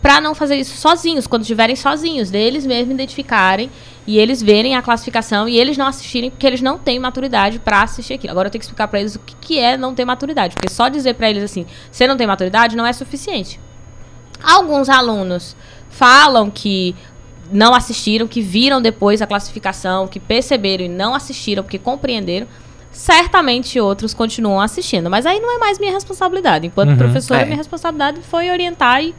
[0.00, 3.70] pra não fazer isso sozinhos, quando estiverem sozinhos, deles mesmos identificarem
[4.04, 7.82] e eles verem a classificação e eles não assistirem porque eles não têm maturidade pra
[7.82, 8.32] assistir aquilo.
[8.32, 10.68] Agora eu tenho que explicar pra eles o que, que é não ter maturidade, porque
[10.72, 13.60] só dizer pra eles assim, você não tem maturidade não é suficiente.
[14.42, 15.56] Alguns alunos
[15.88, 16.96] falam que
[17.52, 22.46] não assistiram, que viram depois a classificação, que perceberam e não assistiram porque compreenderam.
[22.90, 26.66] Certamente outros continuam assistindo, mas aí não é mais minha responsabilidade.
[26.66, 26.96] Enquanto Uhum.
[26.98, 27.44] professora, É.
[27.46, 29.14] minha responsabilidade foi orientar e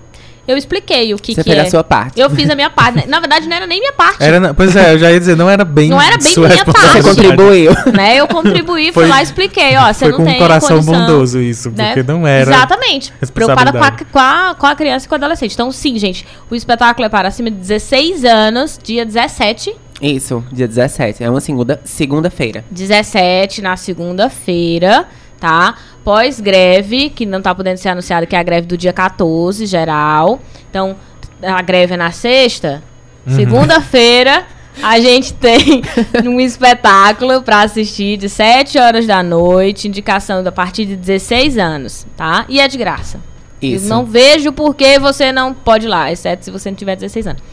[0.47, 1.67] eu expliquei o que, Você que fez é.
[1.67, 2.19] a sua parte.
[2.19, 3.07] Eu fiz a minha parte.
[3.09, 4.21] Na verdade, não era nem minha parte.
[4.23, 5.89] Era, na- pois é, eu já ia dizer, não era bem.
[5.89, 6.79] Não era bem sua minha parte.
[6.79, 7.71] Você contribuiu.
[7.93, 8.17] Né?
[8.17, 10.69] Eu contribuí, fui Foi- lá e expliquei, ó, você Foi não com tem um coração
[10.77, 11.93] condição, bondoso isso, né?
[11.93, 12.51] porque não era.
[12.51, 13.13] Exatamente.
[13.33, 15.53] Preocupada com a, com, a, com a criança e com o adolescente.
[15.53, 19.75] Então, sim, gente, o espetáculo é para acima de 16 anos, dia 17.
[20.01, 21.23] Isso, dia 17.
[21.23, 22.65] É uma segunda- segunda-feira.
[22.69, 25.05] 17 na segunda-feira,
[25.43, 25.75] tá?
[26.05, 30.39] Pós-greve, que não tá podendo ser anunciada, que é a greve do dia 14, geral.
[30.69, 30.95] Então,
[31.41, 32.81] a greve é na sexta.
[33.27, 33.35] Uhum.
[33.35, 34.45] Segunda-feira,
[34.81, 35.81] a gente tem
[36.23, 42.07] um espetáculo pra assistir de 7 horas da noite, indicação a partir de 16 anos,
[42.15, 42.45] tá?
[42.47, 43.19] E é de graça.
[43.61, 43.83] Isso.
[43.83, 46.95] Eu não vejo por que você não pode ir lá, exceto se você não tiver
[46.95, 47.43] 16 anos.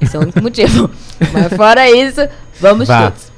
[0.00, 0.90] Esse é o único motivo.
[1.30, 2.26] Mas fora isso,
[2.58, 3.10] vamos Vá.
[3.10, 3.37] todos.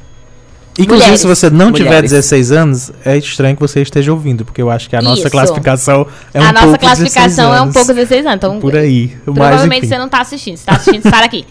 [0.80, 1.20] Inclusive, Mulheres.
[1.20, 2.10] se você não tiver Mulheres.
[2.10, 5.30] 16 anos, é estranho que você esteja ouvindo, porque eu acho que a nossa Isso.
[5.30, 8.36] classificação é um a nossa pouco classificação 16 é um pouco 16 anos.
[8.36, 9.08] Então, Por aí.
[9.24, 10.56] Provavelmente você não tá assistindo.
[10.56, 11.46] Se tá assistindo, sai daqui.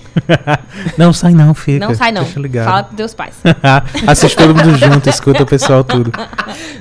[0.98, 1.86] não, sai não, fica.
[1.86, 2.24] Não sai, não.
[2.24, 2.66] Deixa ligado.
[2.66, 3.36] Fala com teus pais.
[4.08, 6.12] Assiste todo mundo junto, escuta o pessoal tudo.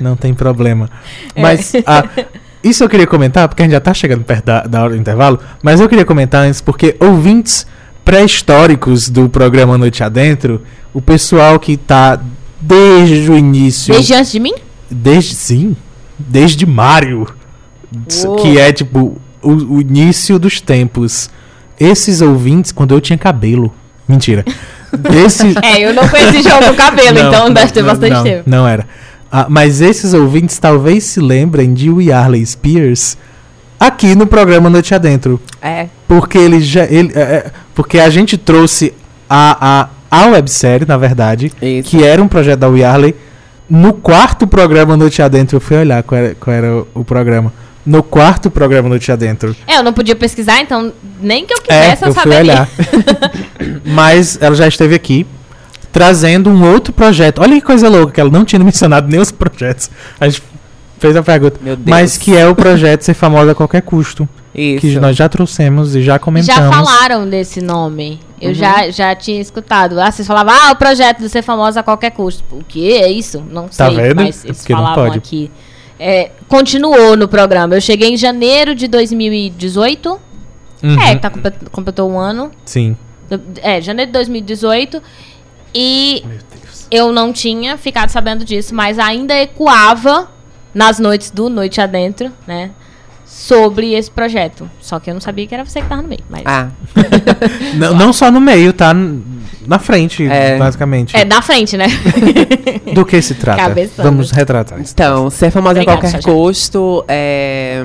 [0.00, 0.88] Não tem problema.
[1.34, 1.42] É.
[1.42, 2.04] Mas ah,
[2.62, 4.96] isso eu queria comentar, porque a gente já tá chegando perto da, da hora do
[4.96, 7.66] intervalo, mas eu queria comentar antes, porque ouvintes
[8.04, 10.62] pré-históricos do programa Noite Adentro,
[10.94, 12.18] o pessoal que tá
[12.60, 13.94] desde o início.
[13.94, 14.54] Desde antes de mim?
[14.90, 15.76] Desde, sim,
[16.18, 17.26] desde Mario,
[18.24, 18.36] Uou.
[18.36, 21.30] que é tipo o, o início dos tempos.
[21.78, 23.72] Esses ouvintes, quando eu tinha cabelo.
[24.06, 24.44] Mentira.
[25.62, 28.42] É, eu não conheci jogo com cabelo, Não, então deve ter não, bastante não, tempo.
[28.46, 28.88] Não era.
[29.30, 33.18] Ah, mas esses ouvintes talvez se lembrem de We Arley Spears
[33.78, 35.40] aqui no programa Noite Adentro.
[35.60, 35.88] É.
[36.06, 36.84] Porque ele já.
[36.84, 38.94] Ele, é, é, porque a gente trouxe
[39.28, 41.90] a, a, a websérie, na verdade, Isso.
[41.90, 43.14] que era um projeto da We Arley.
[43.68, 47.52] No quarto programa Noite Adentro, eu fui olhar qual era, qual era o, o programa.
[47.84, 49.54] No quarto programa Noite Adentro.
[49.66, 52.68] É, eu não podia pesquisar, então nem que eu É, quisesse eu, eu fui olhar.
[53.84, 55.26] Mas ela já esteve aqui
[55.92, 57.40] trazendo um outro projeto.
[57.40, 59.90] Olha que coisa louca, que ela não tinha mencionado nem os projetos.
[60.20, 60.42] A gente
[60.98, 61.58] fez a pergunta.
[61.62, 61.88] Meu Deus.
[61.88, 64.28] Mas que é o projeto Ser Famosa a Qualquer Custo.
[64.54, 64.80] Isso.
[64.80, 66.62] Que nós já trouxemos e já comentamos.
[66.62, 68.20] Já falaram desse nome.
[68.40, 68.54] Eu Uhum.
[68.54, 69.98] já, já tinha escutado.
[70.00, 72.44] Ah, vocês falavam, ah, o projeto de ser famosa a qualquer custo.
[72.52, 73.40] O que é isso?
[73.50, 74.16] Não Tá sei, vendo?
[74.16, 75.50] mas eles Porque falavam aqui.
[75.98, 77.74] É, continuou no programa.
[77.74, 80.20] Eu cheguei em janeiro de 2018.
[80.82, 82.50] Uhum, É, tá, complet- completou um ano.
[82.64, 82.96] Sim.
[83.62, 85.02] É, janeiro de 2018.
[85.74, 86.24] E
[86.90, 90.30] eu não tinha ficado sabendo disso, mas ainda ecoava
[90.72, 92.70] nas noites do Noite Adentro, né?
[93.28, 94.68] Sobre esse projeto.
[94.80, 96.22] Só que eu não sabia que era você que tava no meio.
[96.28, 96.68] Mas Ah,
[97.76, 98.94] Não, não só no meio, tá?
[99.66, 100.56] na frente, É.
[100.56, 101.14] basicamente.
[101.14, 101.86] É, na frente, né?
[102.94, 103.60] Do que se trata?
[103.62, 104.08] Cabeçando.
[104.08, 104.92] Vamos retratar isso.
[104.94, 107.84] Então, ser famosa Obrigada, a qualquer custo é,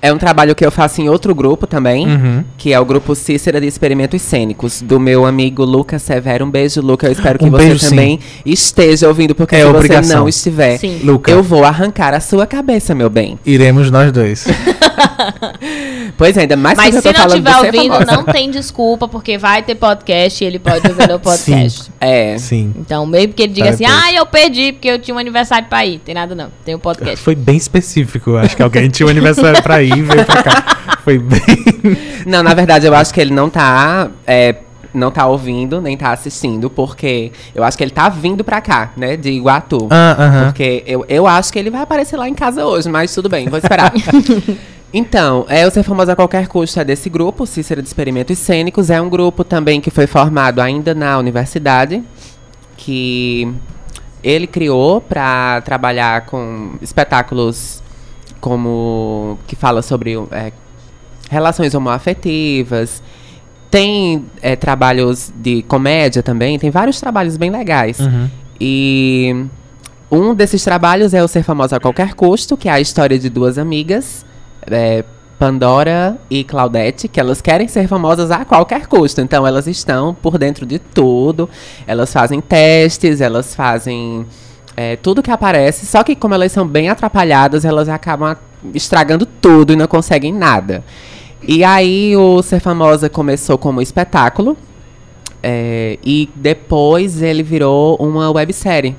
[0.00, 2.44] é um trabalho que eu faço em outro grupo também, Uhum.
[2.56, 6.44] que é o grupo Cícera de Experimentos Cênicos, do meu amigo Lucas Severo.
[6.44, 7.08] Um beijo, Lucas.
[7.10, 7.88] Eu espero que Um você beijo, sim.
[7.90, 10.02] também esteja ouvindo, porque É se obrigação.
[10.08, 11.00] você não estiver, Sim.
[11.04, 13.38] Luca, eu vou arrancar a sua cabeça, meu bem.
[13.44, 14.46] iremos nós dois.
[16.16, 18.12] Pois é, ainda mais Mas se tô não estiver ser ouvindo, famosa.
[18.12, 21.90] não tem desculpa, porque vai ter podcast e ele pode ouvir no podcast.
[22.00, 22.36] É.
[22.38, 22.72] Sim.
[22.76, 24.02] Então, meio que ele diga Tá assim, depois.
[24.04, 25.98] ah, eu perdi porque eu tinha um aniversário pra ir.
[26.00, 27.16] Tem nada não, tem o podcast.
[27.22, 28.36] Foi bem específico.
[28.36, 30.98] Acho que alguém tinha um aniversário pra ir e veio pra cá.
[31.04, 31.40] Foi bem.
[32.26, 34.10] Não, na verdade, eu acho que ele não tá.
[34.26, 34.56] é,
[34.92, 38.90] não tá ouvindo, nem tá assistindo, porque eu acho que ele tá vindo pra cá,
[38.96, 39.16] né?
[39.16, 39.86] De Iguatu.
[39.90, 40.44] Ah, aham.
[40.46, 43.48] Porque eu, eu acho que ele vai aparecer lá em casa hoje, mas tudo bem,
[43.48, 43.92] vou esperar.
[44.92, 48.88] então, é o Ser Famoso a Qualquer Custo é desse grupo, Cícera de Experimentos Cênicos.
[48.88, 52.02] É um grupo também que foi formado ainda na universidade,
[52.76, 53.52] que
[54.22, 57.82] ele criou para trabalhar com espetáculos
[58.40, 60.52] como que fala sobre é,
[61.28, 63.02] relações homoafetivas.
[63.70, 68.00] Tem é, trabalhos de comédia também, tem vários trabalhos bem legais.
[68.00, 68.30] Uhum.
[68.58, 69.44] E
[70.10, 73.28] um desses trabalhos é o Ser Famosa a Qualquer Custo, que é a história de
[73.28, 74.24] duas amigas,
[74.70, 75.04] é,
[75.38, 79.20] Pandora e Claudete, que elas querem ser famosas a qualquer custo.
[79.20, 81.48] Então elas estão por dentro de tudo,
[81.86, 84.26] elas fazem testes, elas fazem
[84.76, 88.36] é, tudo que aparece, só que como elas são bem atrapalhadas, elas acabam
[88.74, 90.84] estragando tudo e não conseguem nada.
[91.42, 94.56] E aí o Ser Famosa começou como espetáculo,
[95.40, 98.96] é, e depois ele virou uma websérie.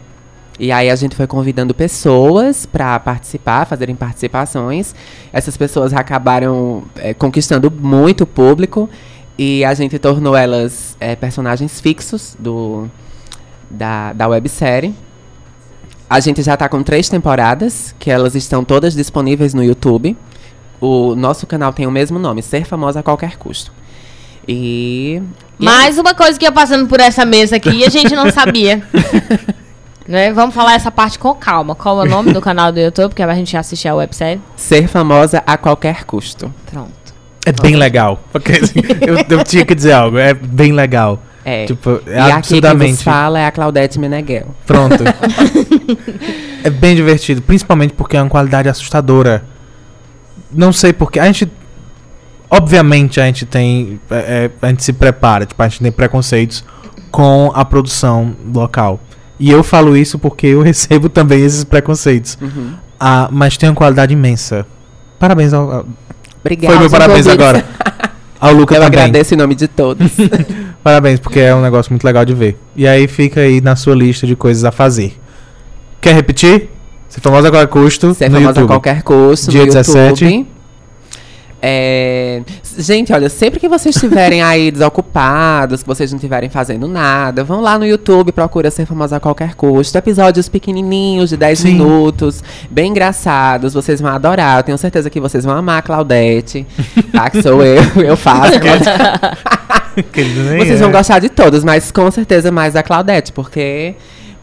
[0.59, 4.93] E aí a gente foi convidando pessoas para participar, fazerem participações.
[5.31, 8.89] Essas pessoas acabaram é, conquistando muito público
[9.37, 12.89] e a gente tornou elas é, personagens fixos do,
[13.69, 14.93] da, da websérie.
[16.09, 20.17] A gente já está com três temporadas, que elas estão todas disponíveis no YouTube.
[20.81, 23.71] O nosso canal tem o mesmo nome, Ser Famosa a Qualquer Custo.
[24.45, 25.21] E.
[25.57, 28.29] e Mais uma coisa que ia passando por essa mesa aqui e a gente não
[28.29, 28.83] sabia.
[30.09, 30.33] né?
[30.33, 31.75] Vamos falar essa parte com calma.
[31.75, 33.09] Qual é o nome do canal do YouTube?
[33.09, 34.41] Porque a gente assistir a websérie.
[34.55, 36.51] Ser famosa a qualquer custo.
[36.65, 36.91] Pronto.
[37.45, 38.19] É bem legal.
[38.31, 40.17] Porque assim, eu, eu tinha que dizer algo.
[40.17, 41.21] É bem legal.
[41.45, 41.65] É.
[41.65, 42.93] Tipo, é e aqui quem absurdamente.
[42.93, 44.47] vos fala é a Claudete Meneghel.
[44.65, 45.03] Pronto.
[46.63, 49.43] é bem divertido, principalmente porque é uma qualidade assustadora.
[50.51, 51.19] Não sei porque.
[51.19, 51.51] A gente.
[52.49, 54.01] Obviamente a gente tem.
[54.09, 56.65] é, é, a gente se prepara, tipo, a gente tem preconceitos
[57.11, 58.99] com a produção local.
[59.39, 62.37] E eu falo isso porque eu recebo também esses preconceitos.
[62.41, 62.71] Uhum.
[62.99, 64.65] Ah, mas tem uma qualidade imensa.
[65.17, 65.71] Parabéns ao.
[65.71, 65.85] ao-
[66.41, 66.73] Obrigada.
[66.73, 67.65] Foi meu parabéns agora.
[68.41, 68.99] Ao Luca Eu também.
[68.99, 70.09] agradeço em nome de todos.
[70.81, 72.57] Parabéns, porque é um negócio muito legal de ver.
[72.73, 75.19] E aí fica aí na sua lista de coisas a fazer.
[75.99, 76.69] Quer repetir?
[77.09, 80.23] Ser famosa a qualquer custo Ser famosa a qualquer custo Dia no 17.
[80.23, 80.47] YouTube.
[81.61, 82.41] É,
[82.79, 87.59] Gente, olha, sempre que vocês estiverem aí desocupados, que vocês não estiverem fazendo nada, vão
[87.59, 89.97] lá no YouTube, procura Ser Famosa a Qualquer Custo.
[89.97, 91.73] Episódios pequenininhos, de 10 Sim.
[91.73, 94.59] minutos, bem engraçados, vocês vão adorar.
[94.59, 96.65] Eu tenho certeza que vocês vão amar a Claudete,
[97.11, 97.29] tá?
[97.29, 98.53] Que sou eu, eu faço.
[100.57, 103.95] Vocês vão gostar de todos, mas com certeza mais da Claudete, porque.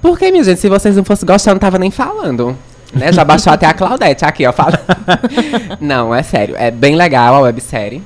[0.02, 2.56] Porque, minha gente, se vocês não fossem gostar, eu não tava nem falando.
[2.92, 3.12] Né?
[3.12, 4.52] Já baixou até a Claudete aqui, ó.
[4.52, 4.80] Fala.
[5.80, 6.54] não, é sério.
[6.56, 8.02] É bem legal a websérie.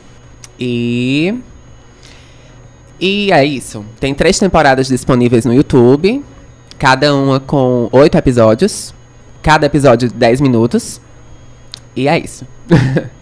[0.59, 1.35] E.
[2.99, 3.85] E é isso.
[3.99, 6.25] Tem três temporadas disponíveis no YouTube.
[6.79, 8.95] Cada uma com oito episódios.
[9.43, 11.01] Cada episódio de 10 minutos.
[11.95, 12.47] E é isso.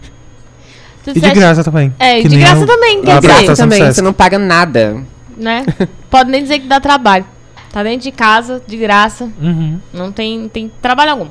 [1.07, 1.93] E de graça também.
[1.97, 4.37] É, e Que de graça também, quer dizer, Graça apresentação do também, você não paga
[4.37, 5.03] nada.
[5.35, 5.65] né?
[6.09, 7.25] Pode nem dizer que dá trabalho.
[7.71, 9.29] Tá dentro de casa, de graça.
[9.41, 9.79] Uhum.
[9.93, 11.27] Não tem, tem trabalho algum.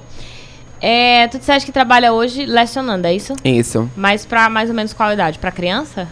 [0.81, 3.35] É, tu disseste que trabalha hoje lecionando, é isso?
[3.45, 3.91] Isso.
[3.97, 5.39] Mas pra mais ou menos qual idade?
[5.39, 6.09] Pra criança?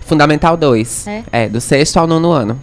[0.00, 1.06] Fundamental 2.
[1.06, 1.22] É?
[1.30, 2.60] É, do sexto ao nono ano.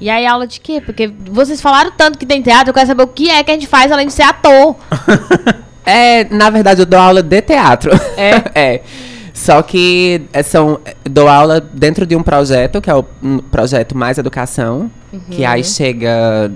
[0.00, 0.82] E aí aula de quê?
[0.84, 3.54] Porque vocês falaram tanto que tem teatro, eu quero saber o que é que a
[3.54, 4.76] gente faz além de ser ator.
[5.86, 7.90] É, na verdade, eu dou aula de teatro.
[8.16, 8.42] É?
[8.58, 8.80] é.
[9.34, 13.96] Só que é, são, dou aula dentro de um projeto, que é o um projeto
[13.96, 14.90] Mais Educação,
[15.30, 16.50] que aí chega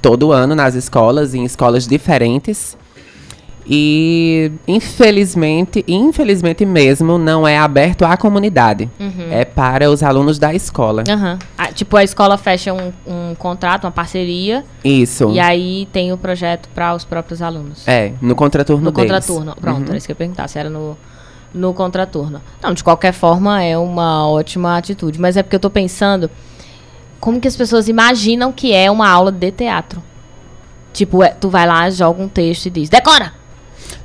[0.00, 2.76] todo ano nas escolas, em escolas diferentes.
[3.64, 8.90] E infelizmente, infelizmente mesmo, não é aberto à comunidade.
[9.30, 11.04] É para os alunos da escola.
[11.56, 15.30] Ah, tipo, a escola fecha um, um contrato, uma parceria, Isso.
[15.30, 17.86] e aí tem o projeto para os próprios alunos.
[17.86, 19.10] É, no contraturno No deles.
[19.10, 19.54] contraturno.
[19.60, 19.86] Pronto, Uhum.
[19.88, 20.96] era isso que eu ia perguntar, se era no,
[21.54, 22.40] no contraturno.
[22.62, 25.20] Não, de qualquer forma, é uma ótima atitude.
[25.20, 26.30] Mas é porque eu tô pensando.
[27.20, 30.02] como que as pessoas imaginam que é uma aula de teatro.
[30.92, 33.40] Tipo, é, tu vai lá, joga um texto e diz, decora!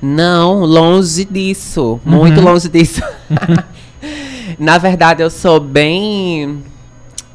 [0.02, 2.00] Não, longe disso.
[2.06, 3.02] Muito longe disso.
[4.60, 6.64] Na verdade, eu sou bem.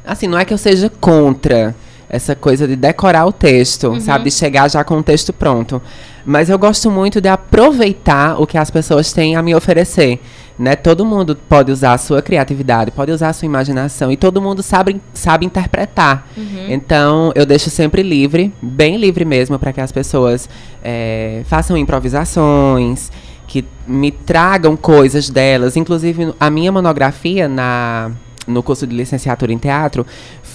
[0.05, 1.75] Assim, não é que eu seja contra
[2.09, 4.25] essa coisa de decorar o texto, sabe?
[4.25, 5.81] De chegar já com o texto pronto.
[6.25, 10.19] Mas eu gosto muito de aproveitar o que as pessoas têm a me oferecer.
[10.57, 10.75] Né?
[10.75, 14.61] Todo mundo pode usar a sua criatividade, pode usar a sua imaginação e todo mundo
[14.61, 16.27] sabe, sabe interpretar.
[16.69, 20.47] Então eu deixo sempre livre, bem livre mesmo, para que as pessoas
[20.83, 23.11] eh, façam improvisações,
[23.47, 25.75] que me tragam coisas delas.
[25.75, 28.11] Inclusive, a minha monografia na,
[28.47, 30.05] no curso de licenciatura em teatro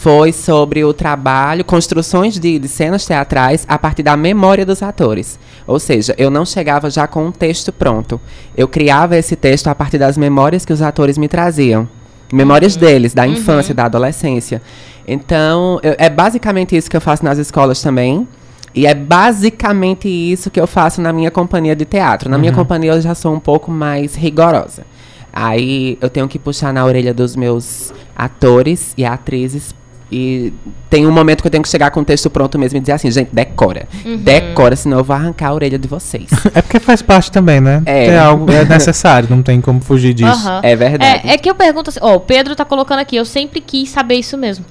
[0.01, 5.39] foi sobre o trabalho, construções de, de cenas teatrais a partir da memória dos atores.
[5.67, 8.21] Ou seja, eu não chegava já com um texto pronto.
[8.57, 11.89] Eu criava esse texto a partir das memórias que os atores me traziam.
[12.33, 14.63] Memórias deles, da infância, da adolescência.
[15.07, 18.29] Então, eu- é basicamente isso que eu faço nas escolas também.
[18.75, 22.31] E é basicamente isso que eu faço na minha companhia de teatro.
[22.31, 24.85] Na minha companhia eu já sou um pouco mais rigorosa.
[25.33, 29.75] Aí eu tenho que puxar na orelha dos meus atores e atrizes.
[30.11, 30.55] E
[30.89, 32.93] tem um momento que eu tenho que chegar com o texto pronto mesmo e dizer
[32.93, 33.87] assim, gente, decora.
[34.21, 36.29] Decora, senão eu vou arrancar a orelha de vocês.
[36.55, 37.83] É porque faz parte também, né?
[37.85, 38.07] É.
[38.07, 40.31] É algo é necessário, não tem como fugir disso.
[40.31, 40.61] Aham.
[40.63, 41.29] É verdade.
[41.29, 43.91] É, é que eu pergunto assim, ó, o Pedro tá colocando aqui, eu sempre quis
[43.91, 44.65] saber isso mesmo.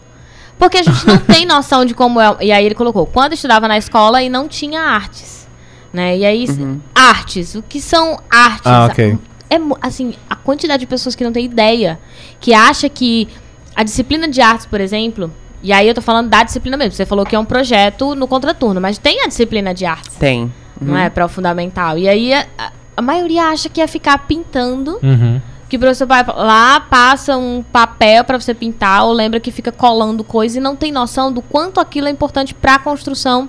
[0.58, 2.36] Porque a gente não tem noção de como é.
[2.42, 5.48] E aí ele colocou, quando eu estudava na escola e não tinha artes.
[5.94, 6.18] Né?
[6.18, 6.46] E aí,
[6.94, 8.66] artes, o que são artes?
[8.66, 9.18] Ah, ok.
[9.50, 12.00] É, assim, a quantidade de pessoas que não tem ideia,
[12.40, 13.30] que acha que
[13.78, 15.32] a disciplina de artes, por exemplo,
[15.64, 18.28] e aí eu tô falando da disciplina mesmo, você falou que é um projeto no
[18.28, 20.52] contraturno, mas tem a disciplina de artes, Tem.
[20.82, 21.10] não é?
[21.10, 21.98] Para o fundamental.
[21.98, 25.40] E aí a, a- a maioria acha que é ficar pintando Uhum.
[25.70, 29.72] que o professor vai lá, passa um papel pra você pintar, ou lembra que fica
[29.72, 33.48] colando coisa e não tem noção do quanto aquilo é importante pra construção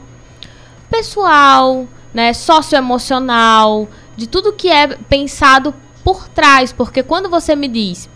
[0.91, 5.75] pessoal, né, socioemocional, de tudo que é pensado
[6.05, 8.09] por trás, porque quando você me diz,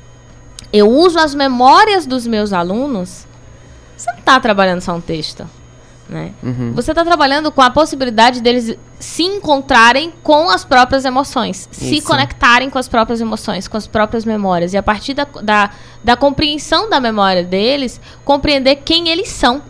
[0.73, 3.27] eu uso as memórias dos meus alunos,
[3.97, 5.49] você não tá trabalhando só um texto,
[6.09, 6.33] né?
[6.43, 6.73] Uhum.
[6.75, 12.07] Você está trabalhando com a possibilidade deles se encontrarem com as próprias emoções, se Isso.
[12.07, 14.73] conectarem com as próprias emoções, com as próprias memórias.
[14.73, 15.71] E a partir da, da,
[16.03, 19.63] da compreensão da memória deles, compreender quem eles são.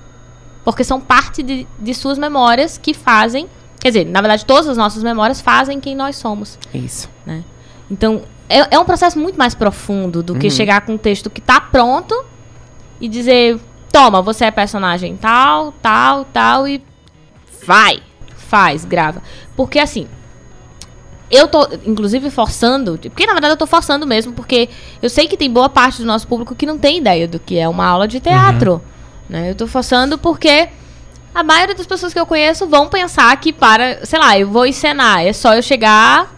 [0.64, 3.48] Porque são parte de, de suas memórias que fazem.
[3.80, 6.56] Quer dizer, na verdade, todas as nossas memórias fazem quem nós somos.
[6.72, 7.10] Isso.
[7.90, 11.40] Então, é, é um processo muito mais profundo do que chegar com um texto que
[11.40, 12.14] tá pronto
[13.00, 13.58] e dizer:
[13.90, 16.82] toma, você é personagem tal, tal, tal, e
[17.66, 18.02] vai,
[18.36, 19.22] faz, grava.
[19.56, 20.06] Porque assim.
[21.30, 22.98] Eu tô, inclusive, forçando.
[22.98, 24.68] Porque, na verdade, eu tô forçando mesmo, porque
[25.00, 27.56] eu sei que tem boa parte do nosso público que não tem ideia do que
[27.58, 28.82] é uma aula de teatro.
[29.30, 29.48] Né?
[29.48, 30.68] Eu tô forçando porque
[31.34, 34.66] a maioria das pessoas que eu conheço vão pensar que para, sei lá, eu vou
[34.66, 36.30] encenar, é só eu chegar,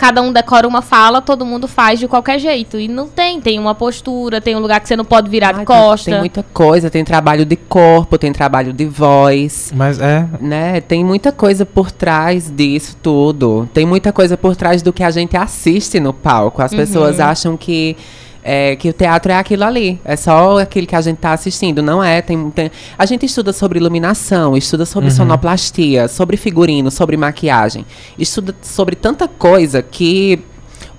[0.00, 2.78] cada um decora uma fala, todo mundo faz de qualquer jeito.
[2.80, 5.52] E não tem, tem uma postura, tem um lugar que você não pode virar Ai,
[5.52, 6.10] de tem- costa.
[6.10, 10.26] Tem, muita coisa, tem trabalho de corpo, tem trabalho de voz, Mas é.
[10.40, 10.80] né?
[10.80, 13.68] Tem muita coisa por trás disso tudo.
[13.74, 16.62] Tem muita coisa por trás do que a gente assiste no palco.
[16.62, 17.24] As pessoas Uhum.
[17.26, 17.96] acham que
[18.42, 20.00] é, que o teatro é aquilo ali.
[20.04, 21.82] É só aquilo que a gente está assistindo.
[21.82, 22.22] Não é.
[22.22, 27.84] Tem, tem- a gente estuda sobre iluminação, estuda sobre sonoplastia, sobre figurino, sobre maquiagem.
[28.18, 30.42] Estuda sobre tanta coisa que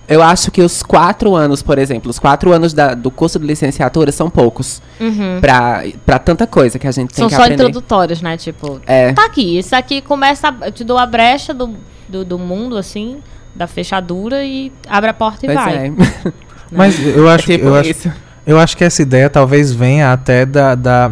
[0.07, 3.45] eu acho que os quatro anos, por exemplo, os quatro anos da- do curso de
[3.45, 5.39] licenciatura são poucos Uhum.
[5.39, 7.63] pra para tanta coisa que a gente tem São que só aprender.
[7.63, 8.35] introdutórios, né?
[8.35, 9.13] Tipo, É.
[9.13, 11.75] tá aqui, isso aqui começa, a- eu te dou a brecha do,
[12.09, 13.19] do, do mundo, assim,
[13.55, 15.75] da fechadura e abre a porta e Pois vai.
[15.87, 15.91] é.
[16.71, 18.11] Mas eu É acho, tipo eu, acho,
[18.47, 21.11] eu acho que essa ideia talvez venha até da, da.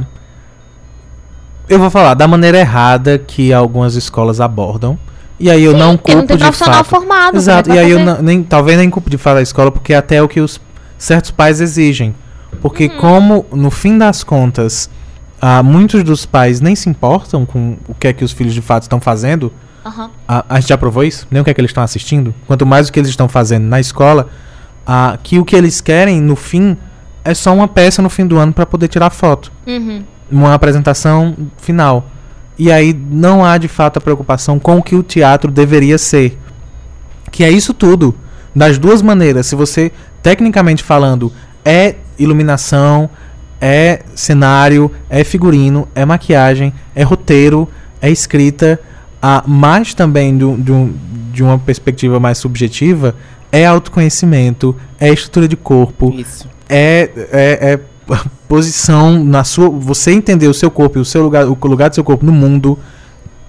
[1.68, 4.98] Eu vou falar, da maneira errada que algumas escolas abordam.
[5.40, 6.88] E aí eu Sim, não porque não culpo tem de profissional fato.
[6.90, 7.38] formado.
[7.38, 8.12] Exato, e é aí vai eu fazer?
[8.18, 10.60] não- nem, talvez nem culpo de falar da escola, porque até é o que os
[10.98, 12.14] certos pais exigem.
[12.62, 12.98] Porque Uhum.
[12.98, 14.90] como, no fim das contas,
[15.40, 18.62] ah, muitos dos pais nem se importam com o que é que os filhos de
[18.62, 19.54] fato estão fazendo,
[20.28, 21.26] a, a gente já provou isso?
[21.32, 22.34] Nem o que é que eles estão assistindo.
[22.46, 24.28] Quanto mais o que eles estão fazendo na escola,
[24.92, 26.76] ah, que o que eles querem, no fim,
[27.24, 29.52] é só uma peça no fim do ano para poder tirar foto.
[29.68, 30.04] Uhum.
[30.32, 32.10] Uma apresentação final.
[32.58, 36.40] E aí não há de fato a preocupação com o que o teatro deveria ser.
[37.32, 38.16] Que é isso tudo.
[38.56, 39.46] Das duas maneiras.
[39.46, 39.92] Se você,
[40.24, 41.32] tecnicamente falando,
[41.64, 43.08] é iluminação,
[43.62, 47.70] é cenário, é figurino, é maquiagem, é roteiro,
[48.02, 48.80] é escrita,
[49.22, 50.72] ah, mas também de, de
[51.40, 53.16] de uma perspectiva mais subjetiva,
[53.52, 56.48] é autoconhecimento, é estrutura de corpo, Isso.
[56.68, 57.80] é, é, é
[58.48, 59.70] posição na sua.
[59.70, 62.32] Você entender o seu corpo e o seu lugar, o lugar do seu corpo no
[62.32, 62.78] mundo.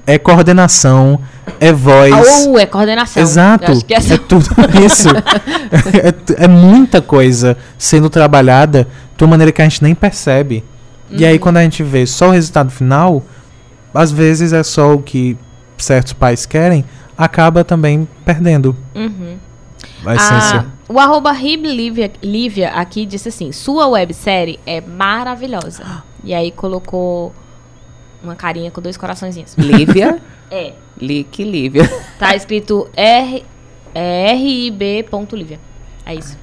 [0.07, 1.21] É coordenação,
[1.61, 2.47] é voz.
[2.47, 3.23] Ou é coordenação.
[3.23, 3.65] Exato.
[3.71, 4.49] Eu acho que essa- É tudo
[4.85, 5.09] isso.
[6.39, 10.65] é, é muita coisa sendo trabalhada de uma maneira que a gente nem percebe.
[11.11, 11.29] E Uhum.
[11.29, 13.23] aí, quando a gente vê só o resultado final,
[13.95, 15.37] às vezes é só o que
[15.79, 16.85] certos pais querem,
[17.17, 19.37] acaba também perdendo Uhum.
[20.05, 20.67] A essência.
[20.67, 26.03] Ah, o arroba Lívia, Lívia aqui disse assim: sua websérie é maravilhosa.
[26.25, 27.33] E aí colocou
[28.23, 29.55] uma carinha com dois coraçõezinhos.
[29.57, 30.21] Lívia.
[30.53, 30.73] É.
[31.01, 31.89] Li, que Lívia.
[32.19, 33.45] Tá escrito R,
[33.95, 35.61] é, rib.lívia.
[36.05, 36.37] É isso.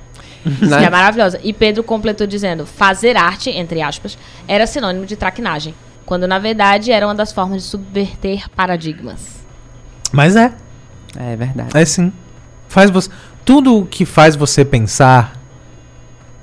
[0.59, 1.41] Que é maravilhosa.
[1.43, 5.75] E Pedro completou dizendo: fazer arte, entre aspas, era sinônimo de traquinagem.
[6.05, 9.45] Quando na verdade era uma das formas de subverter paradigmas.
[10.13, 10.53] Mas é,
[11.17, 11.77] É verdade.
[11.77, 12.13] é sim.
[12.69, 13.09] Faz você.
[13.47, 15.41] Tudo que faz você pensar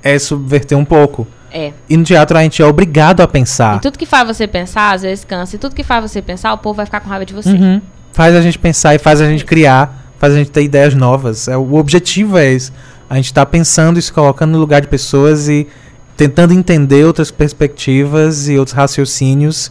[0.03, 1.27] é subverter um pouco.
[1.53, 1.75] É.
[1.87, 3.77] E no teatro a gente é obrigado a pensar.
[3.77, 5.55] E tudo que faz você pensar, às vezes cansa.
[5.55, 7.51] E tudo que faz você pensar, o povo vai ficar com raiva de você.
[7.51, 7.83] Uhum.
[8.11, 11.47] Faz a gente pensar e faz a gente criar, faz a gente ter ideias novas.
[11.47, 12.73] É, o objetivo é esse.
[13.11, 15.69] A gente tá pensando e se colocando no lugar de pessoas e
[16.17, 19.71] tentando entender outras perspectivas e outros raciocínios,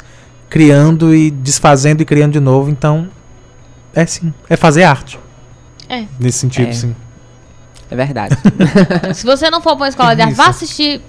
[0.51, 2.69] criando e desfazendo e criando de novo.
[2.69, 3.09] Então,
[3.95, 4.31] é sim.
[4.47, 5.19] É fazer arte.
[5.89, 6.05] É.
[6.19, 6.73] Nesse sentido, É.
[6.73, 6.95] sim.
[7.94, 8.36] É verdade.
[9.14, 11.02] Se você não for pra uma escola de arte, vá assistir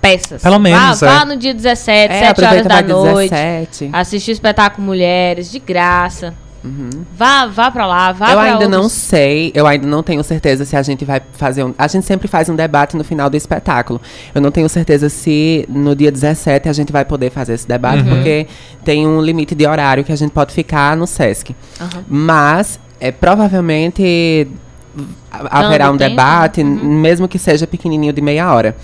[0.00, 0.42] peças.
[0.42, 1.10] Pelo menos, Vá, é.
[1.18, 3.30] vá no dia 17, é, 7 horas da noite.
[3.30, 3.90] 17.
[3.92, 6.34] Assistir o espetáculo Mulheres, de graça.
[6.64, 6.90] Uhum.
[7.16, 10.22] Vá, vá pra lá, vá eu pra ainda não outros- sei, eu ainda não tenho
[10.24, 11.72] certeza se a gente vai fazer um.
[11.78, 14.00] A gente sempre faz um debate no final do espetáculo.
[14.34, 18.02] Eu não tenho certeza se no dia 17 a gente vai poder fazer esse debate,
[18.02, 18.08] Uhum.
[18.16, 18.48] porque
[18.84, 21.54] tem um limite de horário que a gente pode ficar no SESC.
[21.80, 22.04] Aham.
[22.08, 24.48] Mas é, provavelmente
[25.30, 26.70] ha- haverá um tempo, debate, né?
[26.82, 28.76] n- mesmo que seja pequenininho de meia hora.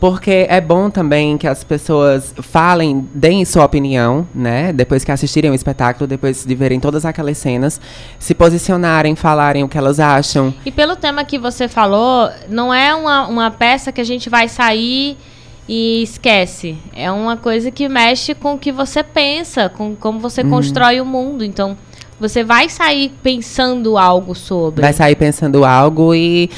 [0.00, 4.72] Porque é bom também que as pessoas falem, deem sua opinião, né?
[4.72, 7.80] Depois que assistirem o espetáculo, depois de verem todas aquelas cenas,
[8.18, 10.52] se posicionarem, falarem o que elas acham.
[10.66, 14.48] E pelo tema que você falou, não é uma, uma peça que a gente vai
[14.48, 15.16] sair
[15.68, 16.76] e esquece.
[16.92, 21.04] É uma coisa que mexe com o que você pensa, com como você constrói o
[21.06, 21.44] mundo.
[21.44, 21.76] Então,
[22.22, 24.80] você vai sair pensando algo sobre.
[24.80, 26.48] Vai sair pensando algo e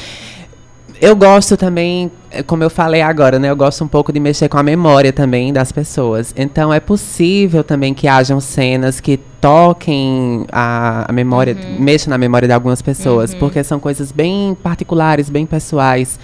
[1.01, 3.49] eu gosto também, eh, como eu falei agora, né?
[3.49, 6.33] Eu gosto um pouco de mexer com a memória também das pessoas.
[6.37, 12.47] Então é possível também que hajam cenas que toquem a, a memória, mexam na memória
[12.47, 16.19] de algumas pessoas, porque são coisas bem particulares, bem pessoais.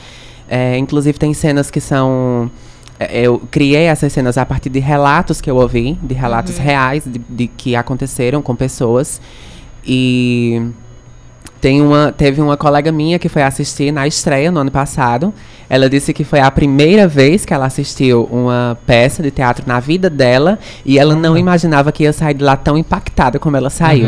[0.47, 2.51] É, inclusive tem cenas que são
[3.11, 7.19] eu criei essas cenas a partir de relatos que eu ouvi, de relatos reais de,
[7.29, 9.21] de que aconteceram com pessoas.
[9.85, 10.61] E
[11.59, 15.33] tem uma, teve uma colega minha que foi assistir na estreia no ano passado.
[15.69, 19.79] Ela disse que foi a primeira vez que ela assistiu uma peça de teatro na
[19.79, 23.69] vida dela e ela não imaginava que ia sair de lá tão impactada como ela
[23.69, 24.07] saiu.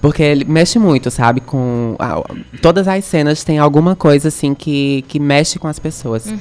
[0.00, 1.40] Porque ele mexe muito, sabe?
[1.40, 2.22] Com a-
[2.62, 6.32] todas as cenas tem alguma coisa assim que, que mexe com as pessoas.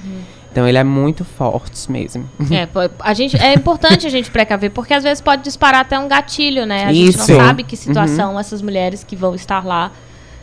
[0.55, 2.29] Então ele é muito forte mesmo.
[2.49, 2.65] É,
[3.01, 6.65] a gente, é importante a gente precaver, porque às vezes pode disparar até um gatilho,
[6.65, 6.85] né?
[6.85, 7.29] A gente Isso.
[7.29, 9.91] não sabe que situação essas mulheres que vão estar lá,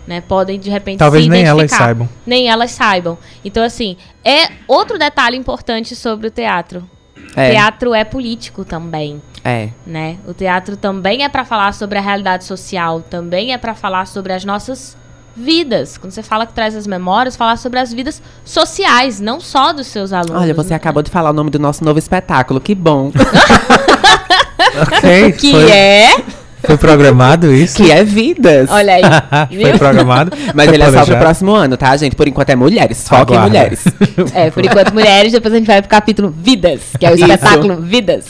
[0.07, 2.07] né, podem de repente Talvez se nem elas saibam.
[2.27, 3.17] Nem elas saibam.
[3.43, 6.87] Então, assim, é outro detalhe importante sobre o teatro.
[7.35, 9.71] É, Teatro é político também, é.
[9.87, 10.19] né?
[10.27, 14.35] O teatro também é para falar sobre a realidade social, também é para falar sobre
[14.35, 14.95] as nossas
[15.37, 15.99] vidas.
[15.99, 19.87] Quando você fala que traz as memórias, falar sobre as vidas sociais, não só dos
[19.87, 20.43] seus alunos.
[20.43, 20.77] Olha, você né?
[20.77, 22.61] acabou de falar o nome do nosso novo espetáculo.
[22.61, 23.13] Que bom.
[24.83, 25.33] Ok.
[25.39, 26.23] que foi, é,
[26.65, 27.77] foi programado isso?
[27.77, 28.71] que é vidas.
[28.71, 29.03] olha aí,
[29.61, 30.37] foi programado.
[30.55, 32.15] Mas foi ele é só pro próximo ano, tá, gente?
[32.15, 33.07] Por enquanto é mulheres.
[33.07, 33.85] Foca em mulheres.
[34.35, 37.25] É, por enquanto mulheres, depois a gente vai pro capítulo Vidas, que é o Isso.
[37.25, 38.27] espetáculo Vidas.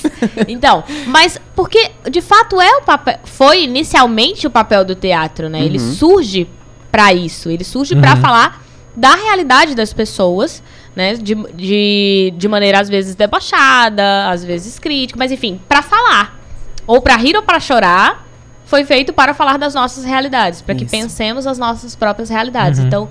[0.48, 5.60] Então, mas porque de fato é o papel, foi inicialmente o papel do teatro, né?
[5.60, 6.48] Ele surge
[6.92, 8.62] pra isso, ele surge pra falar
[8.94, 10.62] da realidade das pessoas,
[10.94, 11.14] né?
[11.14, 16.38] De, de, de maneira às vezes debochada, às vezes crítica, mas enfim, pra falar.
[16.86, 18.26] Ou pra rir ou pra chorar,
[18.66, 22.80] foi feito para falar das nossas realidades, para que pensemos as nossas próprias realidades.
[22.80, 23.08] Então,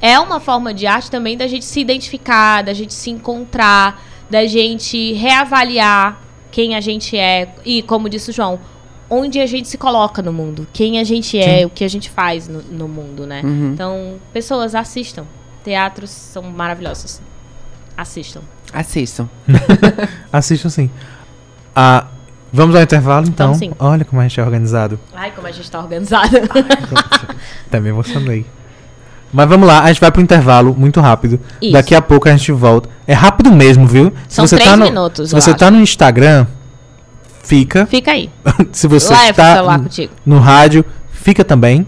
[0.00, 4.46] é uma forma de arte também da gente se identificar, da gente se encontrar, da
[4.46, 6.20] gente reavaliar
[6.50, 8.58] quem a gente é e, como disse o João,
[9.10, 11.64] onde a gente se coloca no mundo, quem a gente é, Sim.
[11.64, 13.42] o que a gente faz no, no mundo, né?
[13.44, 13.72] Uhum.
[13.72, 15.24] Então, pessoas assistam.
[15.64, 17.20] Teatros são maravilhosos.
[17.96, 18.42] Assistam.
[18.72, 19.28] Assistam.
[20.32, 20.90] Assistam sim.
[21.74, 22.06] Ah,
[22.52, 23.48] vamos ao intervalo então.
[23.48, 23.72] Vamos sim.
[23.78, 25.00] Olha como a gente é organizado.
[25.14, 26.42] Ai, como a gente tá organizada.
[27.66, 28.46] Até me emocionei.
[29.32, 31.38] Mas vamos lá, a gente vai pro intervalo muito rápido.
[31.60, 31.72] Isso.
[31.72, 32.88] Daqui a pouco a gente volta.
[33.06, 34.12] É rápido mesmo, viu?
[34.28, 35.58] São três tá no, minutos, Se você acho.
[35.58, 36.46] tá no Instagram,
[37.48, 37.86] fica.
[37.86, 38.30] Fica aí.
[38.72, 39.80] se você Leva o está
[40.26, 41.86] no rádio, fica também.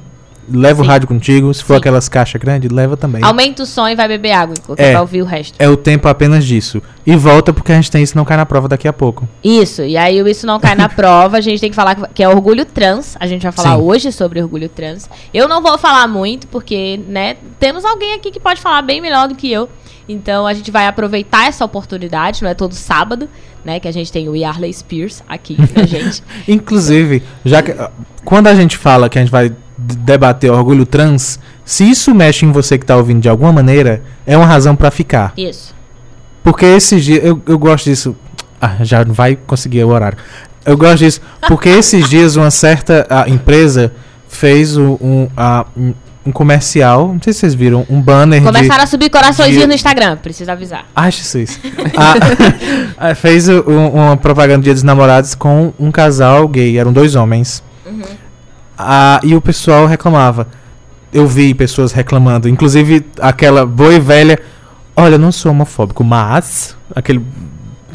[0.53, 0.91] Leva o Sim.
[0.91, 1.55] rádio contigo.
[1.55, 1.79] Se for Sim.
[1.79, 3.23] aquelas caixas grandes, leva também.
[3.23, 4.93] Aumenta o som e vai beber água, É.
[4.95, 5.55] vai ouvir o resto.
[5.61, 6.83] É o tempo apenas disso.
[7.07, 9.29] E volta porque a gente tem isso não cai na prova daqui a pouco.
[9.45, 12.15] Isso, e aí o isso não cai na prova, a gente tem que falar que-
[12.15, 13.17] que é orgulho trans.
[13.21, 13.83] A gente vai falar Sim.
[13.83, 15.09] hoje sobre orgulho trans.
[15.33, 19.29] Eu não vou falar muito, porque, né, temos alguém aqui que pode falar bem melhor
[19.29, 19.69] do que eu.
[20.13, 23.29] Então a gente vai aproveitar essa oportunidade, não é todo sábado,
[23.65, 26.23] né, que a gente tem o Yarley Spears aqui pra gente.
[26.49, 27.91] Inclusive, já que ah,
[28.25, 32.51] quando a gente fala que a gente vai debater orgulho trans, se isso mexe em
[32.53, 35.33] você que tá ouvindo de alguma maneira, é uma razão pra ficar.
[35.37, 35.75] Isso.
[36.43, 38.17] Porque esses dias, eu, eu gosto disso.
[38.61, 40.19] Ah, já não vai conseguir o horário.
[40.67, 43.93] Eu gosto disso, porque esses dias uma certa ah, empresa
[44.29, 45.65] fez o- um, ah,
[46.25, 48.47] um, comercial, não sei se vocês viram, um banner de...
[48.47, 50.85] Começaram a subir coraçõezinhos de- no Instagram, preciso avisar.
[50.95, 51.59] Ai, Jesus.
[51.97, 52.15] Ah,
[53.11, 57.15] ah, fez um- uma propaganda de Dia dos Namorados com um casal gay, eram dois
[57.15, 57.63] homens.
[58.79, 60.47] Ah, e o pessoal reclamava.
[61.13, 64.39] Eu vi pessoas reclamando, inclusive aquela boa e velha.
[64.97, 66.77] Olha, eu não sou homofóbico, mas.
[66.95, 67.25] Aquele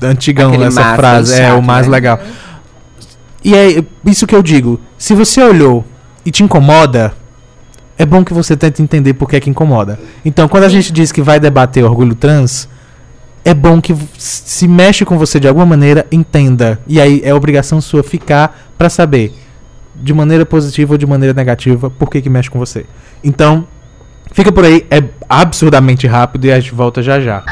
[0.02, 1.92] antigão, Aquele essa mas frase, bem é o chato, mais né?
[1.92, 2.20] legal.
[3.44, 4.80] E é isso que eu digo.
[4.98, 5.86] Se você olhou
[6.26, 7.14] e te incomoda,
[7.98, 10.00] é bom que você tente entender por que é que incomoda.
[10.24, 12.68] Então, quando a gente diz que vai debater orgulho trans,
[13.44, 16.80] é bom que se mexe com você de alguma maneira, entenda.
[16.88, 19.34] E aí é obrigação sua ficar pra saber,
[19.96, 22.86] de maneira positiva ou de maneira negativa, por que que mexe com você.
[23.24, 23.66] Então,
[24.34, 27.44] fica por aí, é absurdamente rápido e a gente volta já já.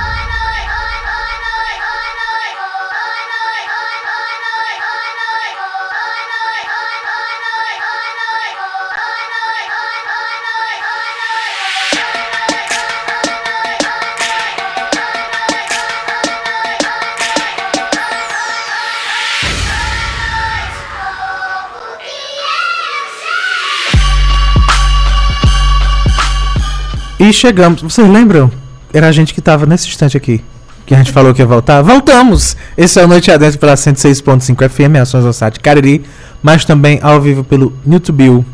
[27.24, 27.82] E chegamos.
[27.82, 28.52] Vocês lembram?
[28.92, 30.44] Era a gente que tava nesse instante aqui.
[30.86, 31.82] Que a gente falou que ia voltar.
[31.82, 32.58] Voltamos!
[32.78, 36.04] Esse é o Noite Adentro pela 106.5 FM, ações do site Cariri.
[36.42, 38.46] Mas também ao vivo pelo YouTube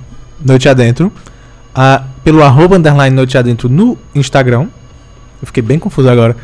[0.45, 1.11] Noite Adentro.
[2.23, 4.67] pelo arroba underline Noite Adentro no Instagram.
[5.41, 6.37] Eu fiquei bem confuso agora.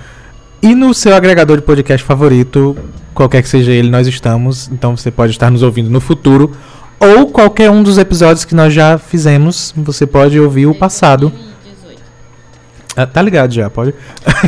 [0.63, 2.76] E no seu agregador de podcast favorito,
[3.13, 4.67] qualquer que seja ele, nós estamos.
[4.73, 6.53] Então você pode estar nos ouvindo no futuro.
[6.99, 9.76] Ou qualquer um dos episódios que nós já fizemos.
[9.78, 11.32] Você pode ouvir o passado.
[12.95, 13.93] Ah, tá ligado já, pode?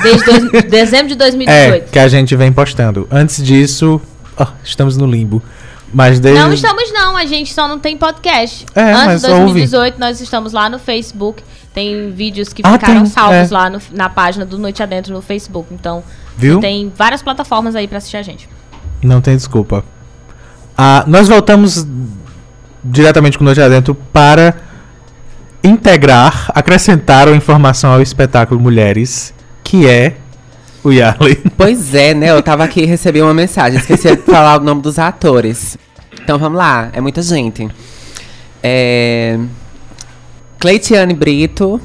[0.02, 1.92] Desde dois- dezembro de É, 2018.
[1.92, 3.08] que a gente vem postando.
[3.12, 4.00] Antes disso,
[4.38, 5.42] ó, estamos no limbo.
[5.94, 6.42] Mas desde.
[6.42, 8.66] Não estamos não, a gente só não tem podcast.
[8.76, 11.42] É, Antes de 2018 nós estamos lá no Facebook.
[11.74, 13.54] Tem vídeos que Ah, ficaram tem, salvos é.
[13.54, 15.74] lá no- na página do Noite Adentro no Facebook.
[15.74, 16.04] Então,
[16.38, 16.60] Viu?
[16.60, 18.50] tem várias plataformas aí pra assistir a gente.
[19.02, 19.84] Não tem desculpa.
[20.78, 21.86] Ah, nós voltamos
[22.84, 24.56] diretamente com Noite Adentro para
[25.64, 29.34] integrar, acrescentar uma informação ao espetáculo Mulheres,
[29.64, 30.16] que é
[30.84, 31.42] o Yarley.
[31.58, 32.32] Pois é, né?
[32.32, 33.80] Eu tava aqui e recebi uma mensagem.
[33.80, 35.78] Esqueci de falar o nome dos atores.
[36.22, 37.68] Então vamos lá, é muita gente.
[38.62, 39.38] É.
[40.60, 41.80] Cleitiane Brito.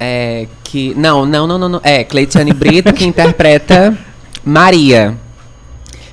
[0.00, 0.94] É, que.
[0.96, 1.80] Não, não, não, não, não.
[1.82, 3.96] É, Cleitiane Brito que interpreta
[4.44, 5.16] Maria.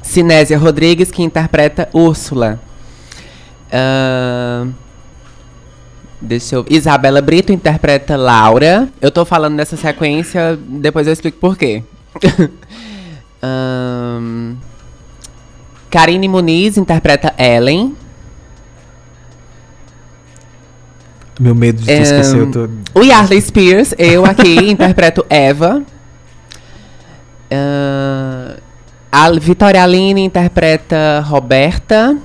[0.01, 2.59] Sinésia Rodrigues que interpreta Úrsula.
[3.71, 4.73] Ahn,
[6.25, 6.65] Deixa eu.
[6.69, 8.89] Isabela Brito interpreta Laura.
[8.99, 11.83] Eu tô falando nessa sequência, depois eu explico por quê.
[13.41, 14.55] Ahn,
[15.89, 17.95] Karine Muniz interpreta Ellen.
[21.39, 22.39] Meu medo de te É, esquecer.
[22.39, 22.69] Eu tô...
[22.99, 25.83] O Yarley Spears, eu aqui interpreto Eva.
[27.51, 28.57] Ahn,
[29.11, 32.17] a Vitória Aline interpreta Roberta.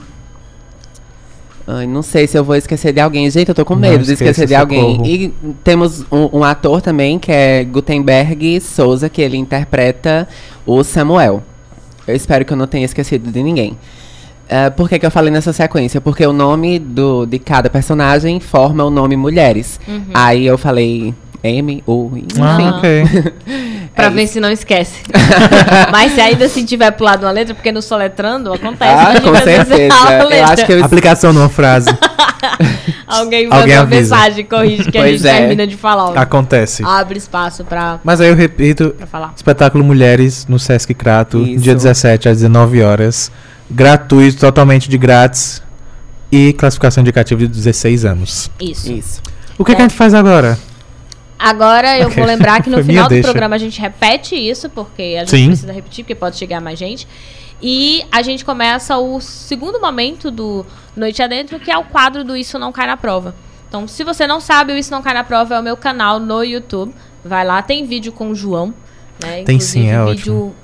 [1.73, 3.31] Ai, não sei se eu vou esquecer de alguém.
[3.31, 4.81] Gente, eu tô com Não medo de esquecer de alguém.
[4.97, 5.07] socorro.
[5.07, 10.27] E temos um, um ator também, que é Gutenberg Souza, que ele interpreta
[10.67, 11.43] o Samuel.
[12.07, 13.79] Eu espero que eu não tenha esquecido de ninguém.
[14.49, 16.01] Ah, por que, que eu falei nessa sequência?
[16.01, 19.79] Porque o nome do, de cada personagem forma o nome mulheres.
[20.13, 22.41] Aí eu falei M, U, enfim.
[22.43, 23.05] Ah, ok.
[23.95, 24.35] Pra É ver isso.
[24.35, 25.03] se não esquece.
[25.91, 28.93] Mas se ainda assim tiver pulado uma letra, porque no soletrando acontece.
[28.93, 29.95] Ah, a gente com certeza.
[29.95, 31.89] a Eu acho que eu Aplicação numa frase.
[33.07, 35.39] Alguém manda Alguém uma mensagem, corrige que a Pois gente é.
[35.39, 36.17] termina de falar.
[36.17, 36.83] Acontece.
[36.85, 38.95] Abre espaço pra, Mas aí eu repito.
[39.35, 41.63] Espetáculo Mulheres no Sesc Crato, Isso.
[41.63, 43.31] dia 17 às 19 horas.
[43.71, 45.63] Gratuito, totalmente de grátis.
[46.33, 48.51] E classificação indicativa de 16 anos.
[48.61, 48.91] Isso.
[48.93, 49.21] Isso.
[49.59, 50.57] O que, que a gente faz agora?
[51.41, 53.29] Agora eu vou lembrar que no final do deixa.
[53.29, 55.47] programa a gente repete isso, porque a gente Sim.
[55.47, 57.09] precisa repetir, porque pode chegar mais gente.
[57.63, 62.37] E a gente começa o segundo momento do Noite Adentro, que é o quadro do
[62.37, 63.35] Isso Não Cai na Prova.
[63.69, 66.19] Então, se você não sabe, o Isso Não Cai na Prova é o meu canal
[66.19, 66.95] no YouTube.
[67.25, 68.75] Vai lá, tem vídeo com o João.
[69.23, 69.43] Né?
[69.45, 70.55] Tem sim, é vídeo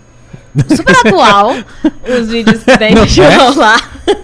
[0.74, 1.53] super atual.
[2.20, 3.07] os vídeos que tem é?
[3.07, 3.77] João lá.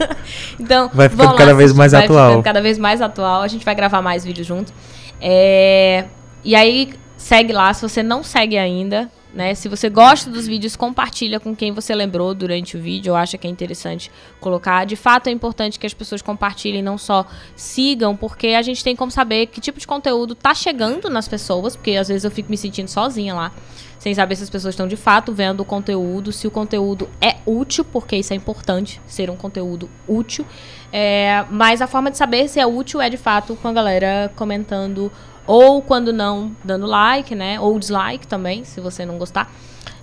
[0.59, 2.29] então, Vai ficando lá cada vez mais vai atual.
[2.29, 3.43] ficando cada vez mais atual.
[3.43, 4.73] A gente vai gravar mais vídeos juntos.
[5.21, 6.07] É,
[6.45, 7.73] E aí, segue lá.
[7.73, 9.55] Se você não segue ainda, né?
[9.55, 13.11] Se você gosta dos vídeos, compartilha com quem você lembrou durante o vídeo.
[13.11, 14.85] Eu acho que é interessante colocar.
[14.85, 17.25] De fato, é importante que as pessoas compartilhem, não só
[17.57, 21.77] sigam, porque a gente tem como saber que tipo de conteúdo tá chegando nas pessoas,
[21.77, 23.53] porque às vezes eu fico me sentindo sozinha lá.
[23.99, 27.37] Sem saber se as pessoas estão de fato vendo o conteúdo, se o conteúdo é
[27.47, 30.45] útil, porque isso é importante, ser um conteúdo útil.
[30.93, 34.31] É, mas a forma de saber se é útil é de fato com a galera
[34.35, 35.11] comentando
[35.47, 37.61] ou quando não dando like, né?
[37.61, 39.53] Ou dislike também, se você não gostar.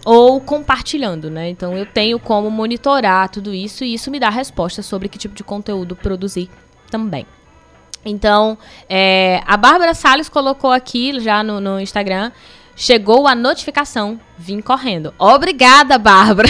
[0.06, 1.50] Ou compartilhando, né?
[1.50, 5.36] Então eu tenho como monitorar tudo isso e isso me dá resposta sobre que tipo
[5.36, 6.50] de conteúdo produzir
[6.90, 7.26] também.
[8.06, 12.32] Então, é, a Bárbara Salles colocou aqui já no, no Instagram.
[12.76, 15.14] Chegou a notificação, vim correndo.
[15.20, 16.48] Obrigada, Bárbara.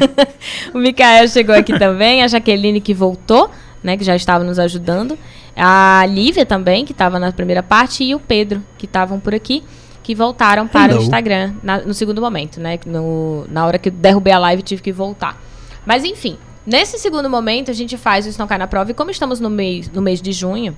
[0.72, 3.50] o Micael chegou aqui também, a Jaqueline que voltou,
[3.82, 5.18] né, que já estava nos ajudando.
[5.56, 9.62] A Lívia também, que estava na primeira parte, e o Pedro, que estavam por aqui,
[10.02, 11.00] que voltaram para Hello.
[11.00, 12.78] o Instagram na- no segundo momento, né?
[12.86, 15.40] No, na hora que eu derrubei a live, tive que voltar.
[15.84, 18.94] Mas enfim, nesse segundo momento a gente faz o Isso Não Cai na Prova, e
[18.94, 20.76] como estamos no mês, no mês de junho,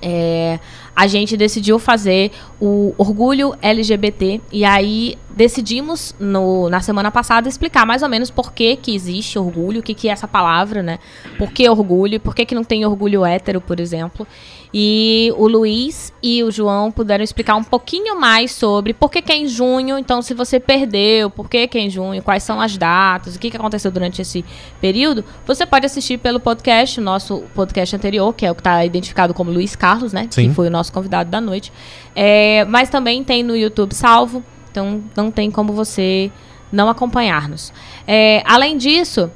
[0.00, 0.58] é,
[0.98, 7.86] a gente decidiu fazer o orgulho LGBT e aí decidimos no- na semana passada explicar
[7.86, 10.98] mais ou menos por que, que existe orgulho, o que, que é essa palavra, né?
[11.38, 14.26] Por que orgulho, por que, que não tem orgulho hétero, por exemplo.
[14.72, 19.32] E o Luiz e o João puderam explicar um pouquinho mais sobre por que, que
[19.32, 22.60] é em junho, então se você perdeu, por que, que é em junho, quais são
[22.60, 24.44] as datas, o que, que aconteceu durante esse
[24.80, 28.84] período, você pode assistir pelo podcast, o nosso podcast anterior, que é o que está
[28.84, 30.28] identificado como Luiz Carlos, né?
[30.30, 30.48] Sim.
[30.48, 31.72] Que foi o nosso convidado da noite.
[32.14, 36.30] É, mas também tem no YouTube salvo, então não tem como você
[36.70, 37.72] não acompanhar-nos.
[38.06, 39.30] É, além disso,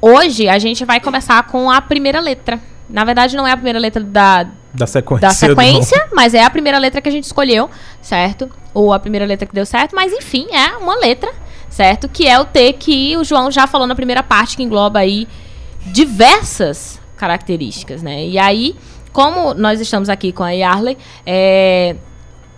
[0.00, 2.60] hoje a gente vai começar com a primeira letra.
[2.88, 5.28] Na verdade, não é a primeira letra da, Da sequência.
[5.28, 7.70] da sequência, mas é a primeira letra que a gente escolheu,
[8.02, 8.50] certo?
[8.74, 11.32] Ou a primeira letra que deu certo, mas enfim, é uma letra,
[11.70, 12.08] certo?
[12.08, 15.26] Que é o T que o João já falou na primeira parte, que engloba aí
[15.86, 18.26] diversas características, né?
[18.26, 18.76] E aí,
[19.12, 20.96] como nós estamos aqui com a Yarley,
[21.26, 21.96] é,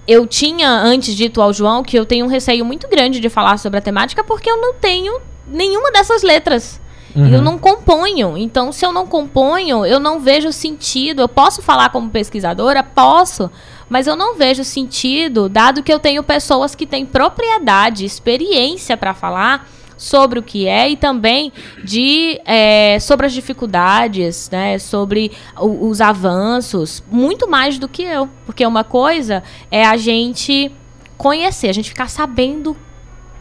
[0.07, 3.59] eu tinha antes dito ao João que eu tenho um receio muito grande de falar
[3.59, 6.81] sobre a temática porque eu não tenho nenhuma dessas letras.
[7.15, 7.29] Uhum.
[7.29, 8.37] Eu não componho.
[8.39, 11.23] Então, se eu não componho, eu não vejo sentido.
[11.23, 12.83] Eu posso falar como pesquisadora?
[12.83, 13.51] Posso.
[13.89, 19.13] Mas eu não vejo sentido, dado que eu tenho pessoas que têm propriedade, experiência para
[19.15, 21.53] falar sobre o que é e também
[21.85, 28.27] de é, sobre as dificuldades, né, sobre o- os avanços, muito mais do que eu,
[28.47, 30.73] porque uma coisa é a gente
[31.19, 32.75] conhecer, a gente ficar sabendo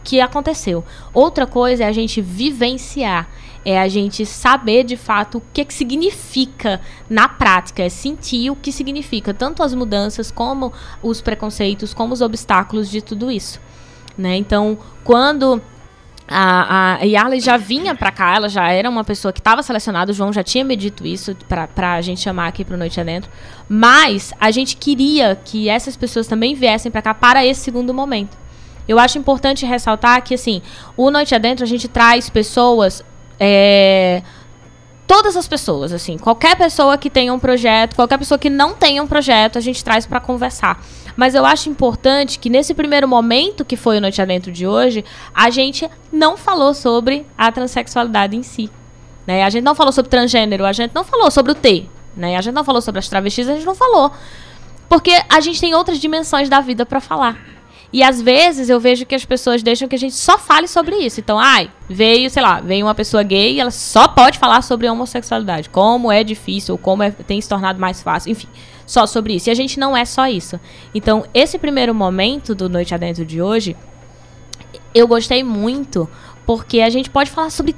[0.04, 0.84] que aconteceu.
[1.14, 3.28] Outra coisa é a gente vivenciar,
[3.64, 8.56] é a gente saber de fato o que, que significa na prática, é sentir o
[8.56, 13.60] que significa tanto as mudanças como os preconceitos, como os obstáculos de tudo isso.
[14.16, 14.36] Né?
[14.36, 15.62] Então, quando
[16.28, 20.12] a, a Yarley já vinha pra cá, ela já era uma pessoa que estava selecionada,
[20.12, 23.30] o João já tinha me dito isso pra, pra gente chamar aqui pro Noite Adentro,
[23.68, 28.38] mas a gente queria que essas pessoas também viessem pra cá para esse segundo momento.
[28.86, 30.62] Eu acho importante ressaltar que, assim,
[30.96, 33.04] o Noite Adentro a gente traz pessoas.
[33.40, 34.22] É,
[35.06, 39.02] todas as pessoas, assim, qualquer pessoa que tenha um projeto, qualquer pessoa que não tenha
[39.02, 40.80] um projeto, a gente traz para conversar.
[41.16, 45.04] Mas eu acho importante que nesse primeiro momento que foi o Noite Adentro de hoje,
[45.34, 48.70] a gente não falou sobre a transexualidade em si.
[49.26, 49.42] Né?
[49.42, 51.86] A gente não falou sobre transgênero, a gente não falou sobre o T.
[52.16, 52.36] Né?
[52.36, 54.12] A gente não falou sobre as travestis, a gente não falou.
[54.88, 57.38] Porque a gente tem outras dimensões da vida para falar.
[57.92, 60.96] E às vezes eu vejo que as pessoas deixam que a gente só fale sobre
[60.96, 61.18] isso.
[61.18, 64.88] Então, ai, veio, sei lá, veio uma pessoa gay e ela só pode falar sobre
[64.88, 65.68] homossexualidade.
[65.68, 68.46] Como é difícil, como é- tem se tornado mais fácil, enfim,
[68.86, 69.48] só sobre isso.
[69.48, 70.60] E a gente não é só isso.
[70.94, 73.76] Então, esse primeiro momento do Noite Adentro de hoje,
[74.94, 76.08] eu gostei muito,
[76.46, 77.74] porque a gente pode falar sobre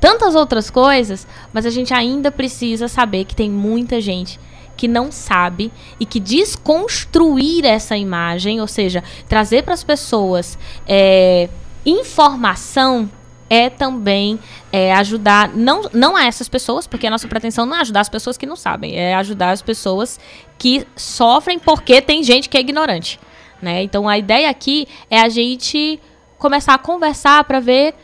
[0.00, 4.40] tantas outras coisas, mas a gente ainda precisa saber que tem muita gente
[4.80, 5.70] que não sabe
[6.00, 10.58] e que desconstruir essa imagem, ou seja, trazer para as pessoas
[10.88, 11.50] é,
[11.84, 13.10] informação
[13.50, 14.38] é também
[14.72, 18.08] é, ajudar, não, não a essas pessoas, porque a nossa pretensão não é ajudar as
[18.08, 20.18] pessoas que não sabem, é ajudar as pessoas
[20.56, 23.20] que sofrem porque tem gente que é ignorante.
[23.60, 23.82] Né?
[23.82, 26.00] Então a ideia aqui é a gente
[26.38, 27.94] começar a conversar para ver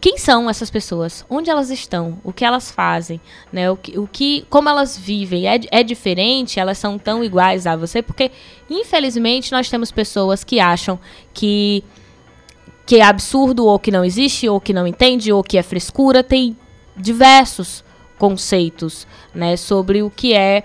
[0.00, 3.20] quem são essas pessoas, onde elas estão, o que elas fazem,
[3.52, 3.70] né?
[3.70, 5.46] O que, o que como elas vivem?
[5.48, 8.30] É, é diferente, elas são tão iguais a você, porque
[8.68, 10.98] infelizmente nós temos pessoas que acham
[11.32, 11.82] que
[12.84, 16.22] que é absurdo ou que não existe ou que não entende ou que é frescura,
[16.22, 16.56] tem
[16.96, 17.84] diversos
[18.16, 20.62] conceitos, né, sobre o que é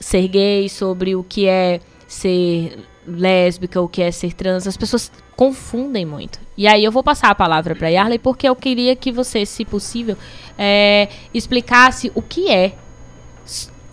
[0.00, 2.78] ser gay, sobre o que é ser
[3.10, 6.38] lésbica, o que é ser trans, as pessoas confundem muito.
[6.56, 9.64] E aí eu vou passar a palavra para Yarley porque eu queria que você, se
[9.64, 10.16] possível,
[10.58, 12.74] é, explicasse o que é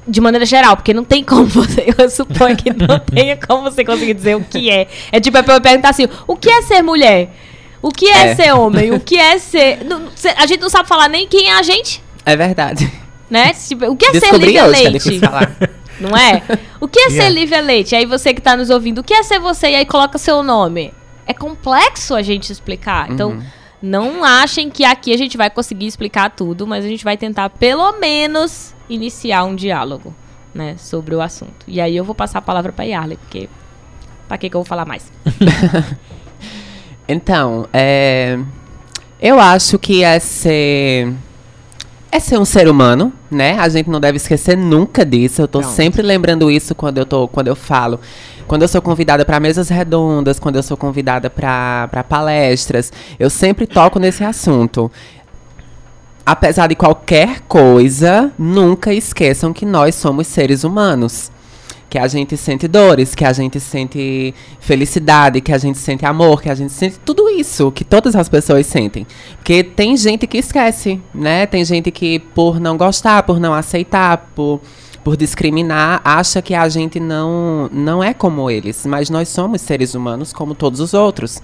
[0.07, 3.83] de maneira geral, porque não tem como você, eu suponho que não tenha como você
[3.83, 4.87] conseguir dizer o que é.
[5.11, 7.29] É tipo, é pra eu perguntar assim, o que é ser mulher?
[7.81, 8.35] O que é, é.
[8.35, 8.91] ser homem?
[8.91, 9.83] O que é ser...
[9.83, 12.03] Não, a gente não sabe falar nem quem é a gente.
[12.25, 12.91] É verdade.
[13.29, 13.53] Né?
[13.53, 15.19] Tipo, o que é Descobri ser Lívia Leite?
[15.99, 16.41] Não é?
[16.79, 17.23] O que é yeah.
[17.27, 17.95] ser Lívia Leite?
[17.95, 19.69] Aí você que está nos ouvindo, o que é ser você?
[19.69, 20.93] E aí coloca seu nome.
[21.25, 23.11] É complexo a gente explicar.
[23.11, 23.43] Então, uhum.
[23.81, 27.49] não achem que aqui a gente vai conseguir explicar tudo, mas a gente vai tentar,
[27.49, 30.15] pelo menos, iniciar um diálogo,
[30.53, 31.65] né, sobre o assunto.
[31.67, 33.49] E aí eu vou passar a palavra para Yarley, porque
[34.27, 35.11] para que, que eu vou falar mais?
[37.07, 38.39] então, é,
[39.19, 41.13] eu acho que é ser
[42.11, 43.57] é ser um ser humano, né?
[43.59, 45.41] A gente não deve esquecer nunca disso.
[45.41, 45.69] Eu tô não.
[45.69, 47.99] sempre lembrando isso quando eu tô, quando eu falo.
[48.47, 53.67] Quando eu sou convidada para mesas redondas, quando eu sou convidada para palestras, eu sempre
[53.67, 54.89] toco nesse assunto.
[56.25, 61.31] Apesar de qualquer coisa, nunca esqueçam que nós somos seres humanos
[61.89, 66.41] que a gente sente dores, que a gente sente felicidade, que a gente sente amor,
[66.41, 69.07] que a gente sente tudo isso que todas as pessoas sentem.
[69.37, 71.45] Porque tem gente que esquece, né?
[71.45, 74.61] Tem gente que por não gostar, por não aceitar, por
[75.03, 79.95] por discriminar, acha que a gente não não é como eles, mas nós somos seres
[79.95, 81.41] humanos como todos os outros.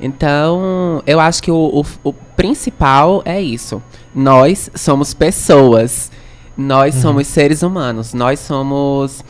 [0.00, 3.82] Então, eu acho que o, o, o principal é isso.
[4.14, 6.10] Nós somos pessoas.
[6.56, 7.02] Nós uhum.
[7.02, 8.14] somos seres humanos.
[8.14, 9.22] Nós somos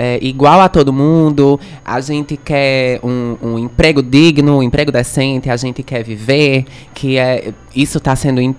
[0.00, 5.50] é, igual a todo mundo, a gente quer um, um, emprego digno, um emprego decente,
[5.50, 8.54] a gente quer viver, que é isso está sendo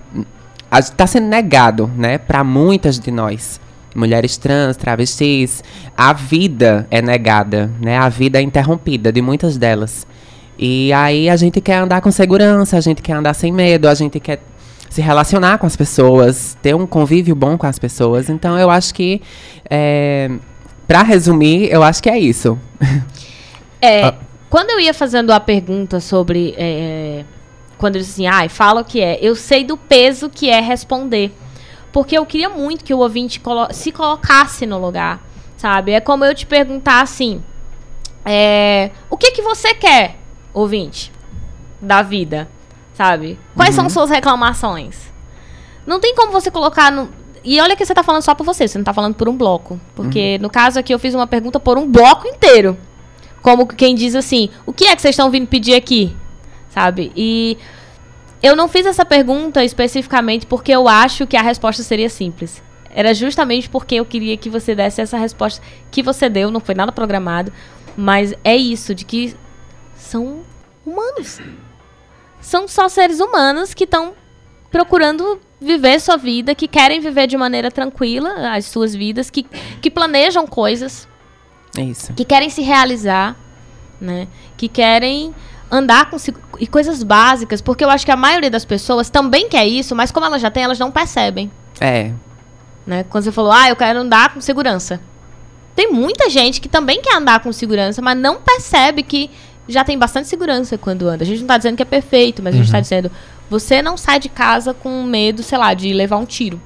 [0.70, 3.58] está sendo negado, né, para muitas de nós.
[3.96, 5.64] Mulheres trans, travestis,
[5.96, 7.98] a vida é negada, né?
[7.98, 10.06] A vida é interrompida de muitas delas.
[10.56, 13.94] E aí a gente quer andar com segurança, a gente quer andar sem medo, a
[13.94, 14.40] gente quer
[14.88, 18.28] se relacionar com as pessoas, ter um convívio bom com as pessoas.
[18.28, 19.20] Então eu acho que
[19.68, 20.30] é,
[20.90, 22.58] Pra resumir, eu acho que é isso.
[23.82, 24.14] É, ah.
[24.50, 26.54] quando eu ia fazendo a pergunta sobre.
[26.58, 27.24] É,
[27.78, 30.60] quando eu disse assim, ah, fala o que é, eu sei do peso que é
[30.60, 31.34] responder.
[31.90, 35.24] Porque eu queria muito que o ouvinte colo se colocasse no lugar,
[35.56, 35.92] sabe?
[35.92, 37.42] É como eu te perguntar assim:
[38.22, 40.16] é, o que, que você quer,
[40.52, 41.10] ouvinte,
[41.80, 42.50] da vida,
[42.92, 43.38] sabe?
[43.56, 43.84] Quais uhum.
[43.84, 45.10] são suas reclamações?
[45.86, 47.08] Não tem como você colocar no,
[47.42, 49.36] e olha que você está falando só por você, você não está falando por um
[49.36, 49.80] bloco.
[49.94, 50.42] Porque uhum.
[50.42, 52.76] no caso aqui eu fiz uma pergunta por um bloco inteiro.
[53.42, 56.14] Como quem diz assim: o que é que vocês estão vindo pedir aqui?
[56.68, 57.10] Sabe?
[57.16, 57.56] E
[58.42, 62.62] eu não fiz essa pergunta especificamente porque eu acho que a resposta seria simples.
[62.92, 66.74] Era justamente porque eu queria que você desse essa resposta que você deu, não foi
[66.74, 67.52] nada programado.
[67.96, 69.36] Mas é isso, de que
[69.94, 70.40] são
[70.84, 71.40] humanos.
[72.40, 74.14] São só seres humanos que estão
[74.70, 79.44] procurando viver sua vida, que querem viver de maneira tranquila as suas vidas, que,
[79.80, 81.06] que planejam coisas.
[81.76, 82.12] É isso.
[82.14, 83.36] Que querem se realizar,
[84.00, 84.26] né?
[84.56, 85.34] Que querem
[85.70, 86.16] andar com
[86.58, 90.10] e coisas básicas, porque eu acho que a maioria das pessoas também quer isso, mas
[90.10, 91.50] como elas já têm, elas não percebem.
[91.80, 92.12] É.
[92.86, 93.04] Né?
[93.04, 95.00] Quando você falou, ah, eu quero andar com segurança.
[95.74, 99.30] Tem muita gente que também quer andar com segurança, mas não percebe que
[99.68, 101.22] já tem bastante segurança quando anda.
[101.22, 102.60] A gente não está dizendo que é perfeito, mas uhum.
[102.60, 102.82] a gente está uhum.
[102.82, 103.10] dizendo
[103.50, 106.60] você não sai de casa com medo, sei lá, de levar um tiro.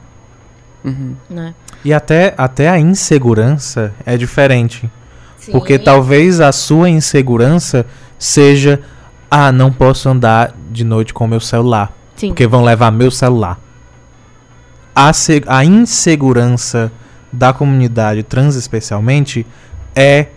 [0.84, 1.16] Uhum.
[1.30, 1.54] Né?
[1.82, 4.90] E até, até a insegurança é diferente.
[5.38, 5.52] Sim.
[5.52, 7.86] Porque talvez a sua insegurança
[8.18, 8.82] seja:
[9.30, 11.90] ah, não posso andar de noite com meu celular.
[12.14, 12.28] Sim.
[12.28, 13.58] Porque vão levar meu celular.
[14.94, 15.10] A,
[15.46, 16.92] a insegurança
[17.32, 19.46] da comunidade trans, especialmente,
[19.96, 20.28] é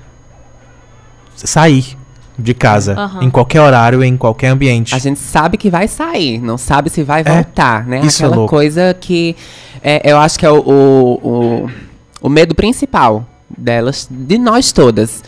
[1.35, 1.96] sair
[2.37, 3.23] de casa, uhum.
[3.23, 4.93] em qualquer horário, em qualquer ambiente.
[4.93, 8.01] A gente sabe que vai sair, não sabe se vai é, voltar, é, né?
[8.03, 9.35] Isso Aquela é coisa que
[9.81, 11.69] é, eu acho que é o, o, o,
[12.21, 15.23] o, medo principal delas, de nós todas.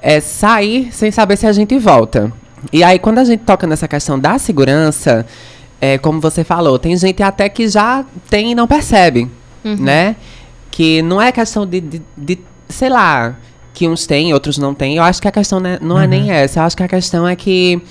[0.00, 2.30] É sair sem saber se a gente volta.
[2.72, 5.26] E aí, quando a gente toca nessa questão da segurança,
[5.80, 9.30] é, como você falou, tem gente até que já tem e não percebe,
[9.64, 10.16] né?
[10.70, 13.36] Que não é questão de, de, de, sei lá,
[13.74, 14.96] que uns têm, outros não têm.
[14.96, 16.60] Eu acho que a questão né, não é nem essa.
[16.60, 17.82] Eu acho que a questão é que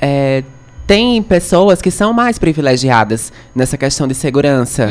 [0.00, 0.44] é,
[0.86, 4.88] tem pessoas que são mais privilegiadas nessa questão de segurança.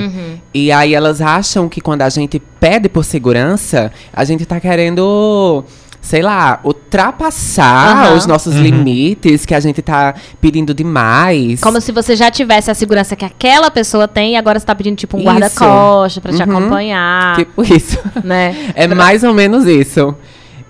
[0.54, 5.64] E aí elas acham que quando a gente pede por segurança, a gente tá querendo,
[6.02, 8.16] sei lá, ultrapassar Aham.
[8.16, 11.62] os nossos limites, que a gente tá pedindo demais.
[11.62, 14.74] Como se você já tivesse a segurança que aquela pessoa tem e agora você tá
[14.76, 15.30] pedindo, tipo, um Isso.
[15.30, 16.58] guarda-costa pra te Uhum.
[16.58, 18.00] acompanhar, Tipo isso.
[18.24, 18.56] né?
[18.76, 20.16] É mais ou menos isso.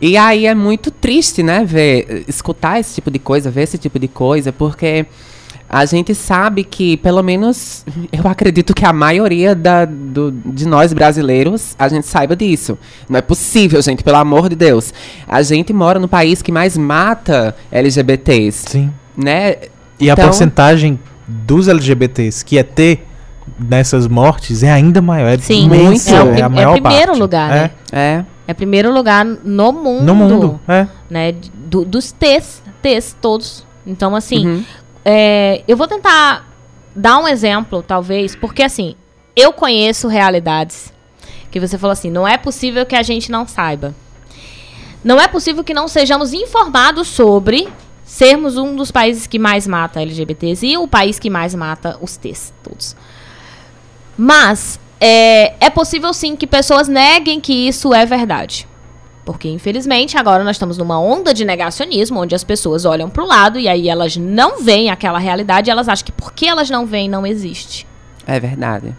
[0.06, 3.98] E aí é muito triste, né, ver, escutar esse tipo de coisa, ver esse tipo
[3.98, 5.06] de coisa, porque
[5.70, 10.92] a gente sabe que, pelo menos, eu acredito que a maioria da, do- de nós
[10.92, 12.78] brasileiros, a gente saiba disso.
[13.08, 14.94] Não é possível, gente, pelo amor de Deus.
[15.26, 18.92] A gente mora no país que mais mata LGBTs, Sim.
[19.16, 19.56] né?
[20.00, 23.08] E a Então- porcentagem dos LGBTs que é ter
[23.58, 25.30] nessas mortes é ainda maior.
[25.30, 27.20] É Sim, imensa, é o é, a é maior primeiro parte.
[27.20, 27.72] lugar, né?
[27.92, 28.00] É.
[28.00, 30.04] É primeiro lugar no mundo.
[30.04, 30.86] No mundo, é.
[31.10, 31.32] Né?
[31.54, 33.66] Do- dos T's, T's todos.
[33.88, 34.66] Então, assim, Uhum.
[35.06, 36.46] é, eu vou tentar
[36.94, 38.96] dar um exemplo, talvez, porque assim,
[39.36, 40.92] eu conheço realidades
[41.52, 43.94] que você falou assim, não é possível que a gente não saiba.
[45.04, 47.68] Não é possível que não sejamos informados sobre
[48.04, 52.18] sermos um dos países que mais mata LGBTs e o país que mais mata os
[52.18, 52.96] T's todos.
[54.18, 58.68] Mas é, é possível sim que pessoas neguem que isso é verdade.
[59.26, 63.28] Porque, infelizmente, agora nós estamos numa onda de negacionismo, onde as pessoas olham para o
[63.28, 66.86] lado e aí elas não veem aquela realidade e elas acham que porque elas não
[66.86, 67.88] veem, não existe.
[68.28, 68.96] É verdade.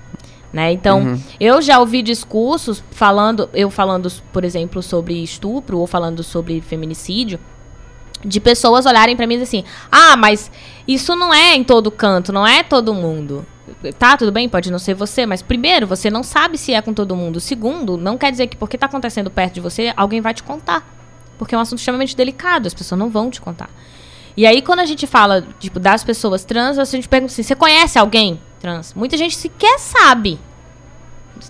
[0.53, 0.73] Né?
[0.73, 1.21] Então, Uhum.
[1.41, 7.39] eu já ouvi discursos falando, eu falando, por exemplo, sobre estupro ou falando sobre feminicídio,
[8.25, 10.51] de pessoas olharem pra mim e dizer assim: "Ah, mas
[10.89, 13.45] isso não é em todo canto, não é todo mundo".
[13.99, 16.93] Tá, tudo bem, pode não ser você, mas primeiro, você não sabe se é com
[16.93, 17.41] todo mundo.
[17.41, 20.87] Segundo, não quer dizer que porque tá acontecendo perto de você, alguém vai te contar.
[21.39, 23.71] Porque é um assunto extremamente delicado, as pessoas não vão te contar.
[24.37, 27.55] E aí, quando a gente fala, tipo, das pessoas trans, a gente pergunta assim, você
[27.55, 28.93] conhece alguém trans?
[28.95, 30.39] Muita gente sequer sabe.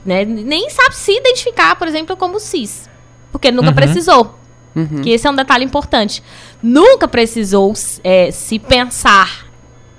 [0.04, 0.24] Né?
[0.24, 2.88] Nem sabe se identificar, por exemplo, como cis.
[3.32, 3.74] Porque nunca Uhum.
[3.74, 4.38] precisou.
[4.74, 5.02] Uhum.
[5.02, 6.22] Que esse é um detalhe importante.
[6.62, 7.72] Nunca precisou
[8.02, 9.43] é, se pensar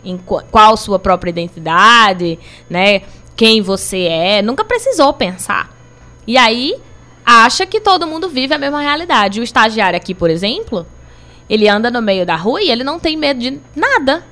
[0.06, 3.02] em qu- qual sua própria identidade, né?
[3.36, 4.42] Quem você é.
[4.42, 5.70] Nunca precisou pensar.
[6.26, 6.76] E aí,
[7.26, 9.40] acha que todo mundo vive a mesma realidade.
[9.40, 10.86] O estagiário aqui, por exemplo,
[11.50, 14.24] ele anda no meio da rua e ele não tem medo de nada.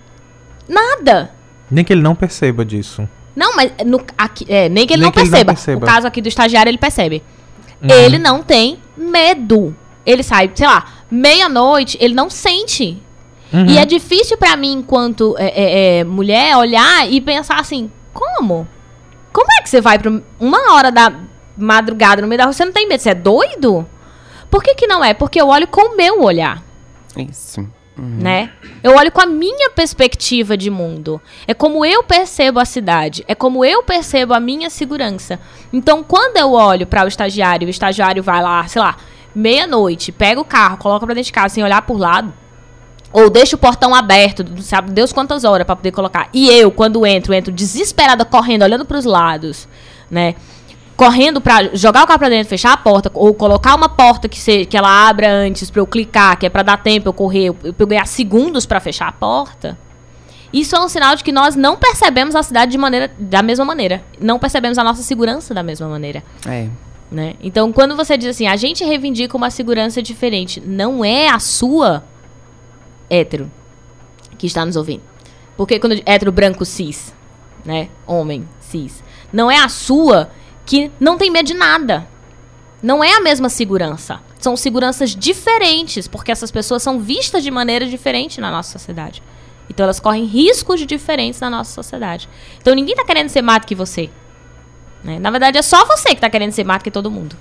[0.67, 1.31] Nada.
[1.69, 3.07] Nem que ele não perceba disso.
[3.35, 5.53] Não, mas no, aqui, é, nem que ele, Nem não, que ele não perceba.
[5.53, 5.85] perceba.
[5.85, 7.21] O caso aqui do estagiário, ele percebe.
[7.81, 7.89] Uhum.
[7.89, 9.75] Ele não tem medo.
[10.05, 13.01] Ele sai, sei lá, meia-noite, ele não sente.
[13.53, 13.67] Uhum.
[13.67, 18.67] E é difícil pra mim, enquanto é, é, é, mulher, olhar e pensar assim: como?
[19.31, 21.13] Como é que você vai pra uma hora da
[21.55, 22.53] madrugada no meio da rua?
[22.53, 23.01] Você não tem medo?
[23.01, 23.87] Você é doido?
[24.49, 25.13] Por que, que não é?
[25.13, 26.63] Porque eu olho com o meu olhar
[27.17, 27.67] Isso.
[27.97, 28.51] né?
[28.83, 31.21] Eu olho com a minha perspectiva de mundo.
[31.47, 35.39] É como eu percebo a cidade, é como eu percebo a minha segurança.
[35.71, 38.97] Então, quando eu olho para o estagiário, o estagiário vai lá, sei lá,
[39.33, 42.33] meia-noite, pega o carro, coloca pra dentro de casa sem olhar por lado,
[43.13, 46.27] ou deixa o portão aberto, sabe Deus quantas horas pra poder colocar.
[46.33, 49.67] E eu, quando entro, entro desesperada, correndo, olhando pros lados,
[50.09, 50.33] né?
[50.97, 54.39] Correndo pra jogar o carro pra dentro, fechar a porta, ou colocar uma porta que,
[54.39, 57.45] se, que ela abra antes pra eu clicar, que é pra dar tempo eu correr,
[57.45, 59.77] eu, eu ganhar segundos pra fechar a porta.
[60.51, 63.65] Isso é um sinal de que nós não percebemos a cidade de maneira, da mesma
[63.65, 64.03] maneira.
[64.19, 66.23] Não percebemos a nossa segurança da mesma maneira.
[66.47, 66.67] É.
[67.11, 67.35] Né?
[67.41, 72.03] Então, quando você diz assim, a gente reivindica uma segurança diferente, não é a sua
[73.13, 73.51] hétero
[74.37, 75.03] que está nos ouvindo.
[75.55, 77.13] Porque quando hétero branco cis,
[77.63, 77.89] né?
[78.07, 80.31] Homem cis, não é a sua
[80.65, 82.07] que não tem medo de nada.
[82.81, 84.19] Não é a mesma segurança.
[84.39, 89.23] São seguranças diferentes, porque essas pessoas são vistas de maneira diferente na nossa sociedade.
[89.69, 92.27] Então elas correm riscos diferentes na nossa sociedade.
[92.61, 94.09] Então ninguém tá querendo ser mais do que você.
[95.03, 95.19] né?
[95.19, 97.37] Na verdade, é só você que tá querendo ser mais do que todo mundo.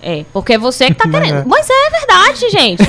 [0.00, 1.44] É, porque é você que tá querendo.
[1.46, 2.82] Mas é verdade, gente.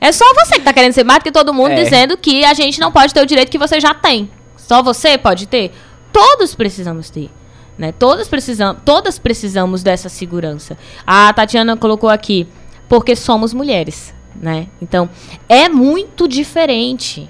[0.00, 1.82] É só você que tá querendo ser mais do que todo mundo, É.
[1.82, 4.30] dizendo que a gente não pode ter o direito que você já tem.
[4.56, 5.72] Só você pode ter.
[6.12, 7.30] Todos precisamos ter.
[7.76, 7.90] Né?
[7.90, 10.76] Todas, precisam, todas precisamos dessa segurança.
[11.06, 12.46] A Tatiana colocou aqui,
[12.88, 14.14] porque somos mulheres.
[14.34, 14.68] Né?
[14.80, 15.08] Então,
[15.48, 17.28] é muito diferente.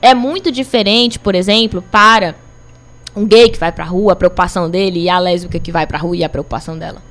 [0.00, 2.34] É muito diferente, por exemplo, para
[3.14, 5.98] um gay que vai pra rua, a preocupação dele, e a lésbica que vai pra
[5.98, 7.02] rua e a preocupação dela.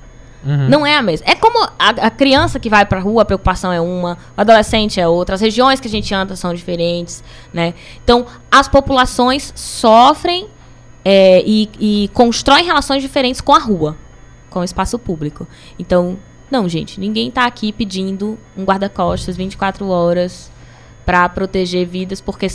[0.43, 0.69] Uhum.
[0.69, 1.27] Não é a mesma.
[1.29, 4.99] É como a, a criança que vai pra rua, a preocupação é uma, o adolescente
[4.99, 7.23] é outra, as regiões que a gente anda são diferentes,
[7.53, 7.73] né?
[8.03, 10.47] Então, as populações sofrem
[11.05, 13.95] é, e, e constroem relações diferentes com a rua,
[14.49, 15.47] com o espaço público.
[15.77, 16.17] Então,
[16.49, 20.51] não, gente, ninguém tá aqui pedindo um guarda-costas 24 horas
[21.05, 22.47] para proteger vidas porque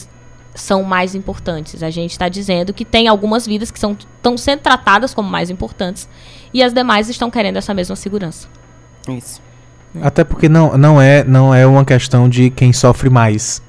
[0.54, 1.82] são mais importantes.
[1.82, 6.08] A gente está dizendo que tem algumas vidas que estão sendo tratadas como mais importantes
[6.56, 8.48] e as demais estão querendo essa mesma segurança.
[9.06, 9.42] Isso.
[10.00, 13.60] Até porque não, não, é, não é uma questão de quem sofre mais.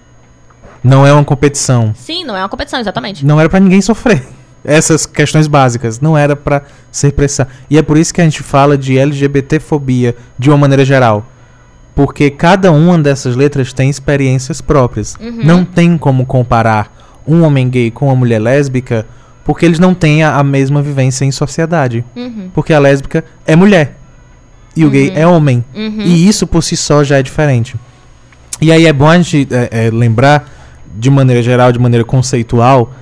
[0.81, 1.93] Não é uma competição.
[1.93, 3.25] Sim, não é uma competição, exatamente.
[3.25, 4.25] Não era pra ninguém sofrer.
[4.63, 5.99] Essas questões básicas.
[5.99, 7.45] Não era pra ser pressão.
[7.69, 11.25] E é por isso que a gente fala de LGBTfobia de uma maneira geral.
[11.93, 15.17] Porque cada uma dessas letras tem experiências próprias.
[15.19, 15.43] Uhum.
[15.43, 19.05] Não tem como comparar um homem gay com uma mulher lésbica,
[19.47, 22.05] porque eles não têm a, a mesma vivência em sociedade.
[22.15, 23.97] Uhum, Porque a lésbica é mulher.
[24.75, 25.15] E o gay Uhum.
[25.17, 25.65] é homem.
[25.73, 26.01] uhum.
[26.01, 27.75] E isso por si só já é diferente.
[28.61, 30.47] E aí é bom a gente é, é, lembrar,
[30.95, 32.93] de maneira geral, de maneira conceitual,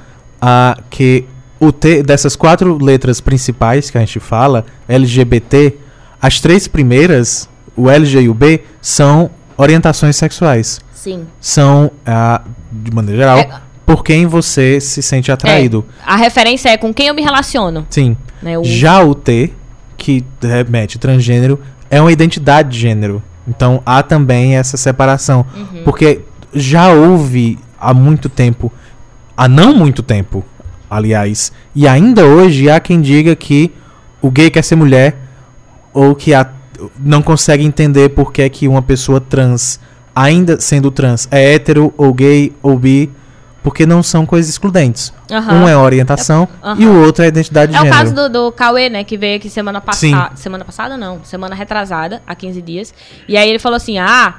[0.42, 1.26] a, que
[1.60, 5.76] o T, dessas quatro letras principais que a gente fala, LGBT,
[6.22, 10.80] as três primeiras, o L, G e o B, são orientações sexuais.
[10.94, 11.26] Sim.
[11.42, 12.42] São, ah,
[12.72, 15.86] de maneira geral, É- por quem você se sente atraído.
[16.06, 17.86] A referência é com quem eu me relaciono.
[17.90, 18.18] Sim.
[18.42, 18.58] Né?
[18.58, 19.52] O, Já o T,
[19.98, 21.60] que remete transgênero,
[21.90, 23.22] é uma identidade de gênero.
[23.48, 25.46] Então há também essa separação.
[25.56, 25.84] Uhum.
[25.84, 26.22] Porque
[26.54, 28.72] já houve há muito tempo,
[29.38, 30.44] há não muito tempo,
[30.90, 33.72] aliás, e ainda hoje há quem diga que
[34.22, 35.16] o gay quer ser mulher
[35.94, 36.50] ou que a-
[37.00, 39.80] não consegue entender por que, é que uma pessoa trans,
[40.16, 43.12] ainda sendo trans, é hétero ou gay ou bi,
[43.66, 45.12] porque não são coisas excludentes.
[45.32, 45.64] Aham.
[45.64, 46.80] Um é orientação Aham.
[46.80, 48.00] e o outro é identidade de É o gênero.
[48.00, 49.04] caso do, do Cauê, né?
[49.04, 50.36] Que veio aqui semana passada.
[50.36, 51.24] Semana passada, não.
[51.24, 52.94] Semana retrasada, há 15 dias.
[53.28, 54.36] E aí ele falou assim: Ah,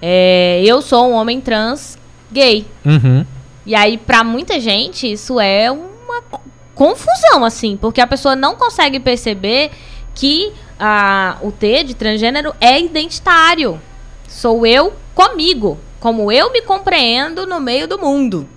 [0.00, 1.98] é, eu sou um homem trans
[2.32, 2.66] gay.
[2.84, 3.26] Uhum.
[3.66, 6.40] E aí, pra muita gente, isso é uma co-
[6.74, 9.70] confusão, assim, porque a pessoa não consegue perceber
[10.14, 10.50] que
[10.80, 13.78] ah, o T de transgênero é identitário.
[14.26, 18.48] Sou eu comigo, como eu me compreendo no meio do mundo,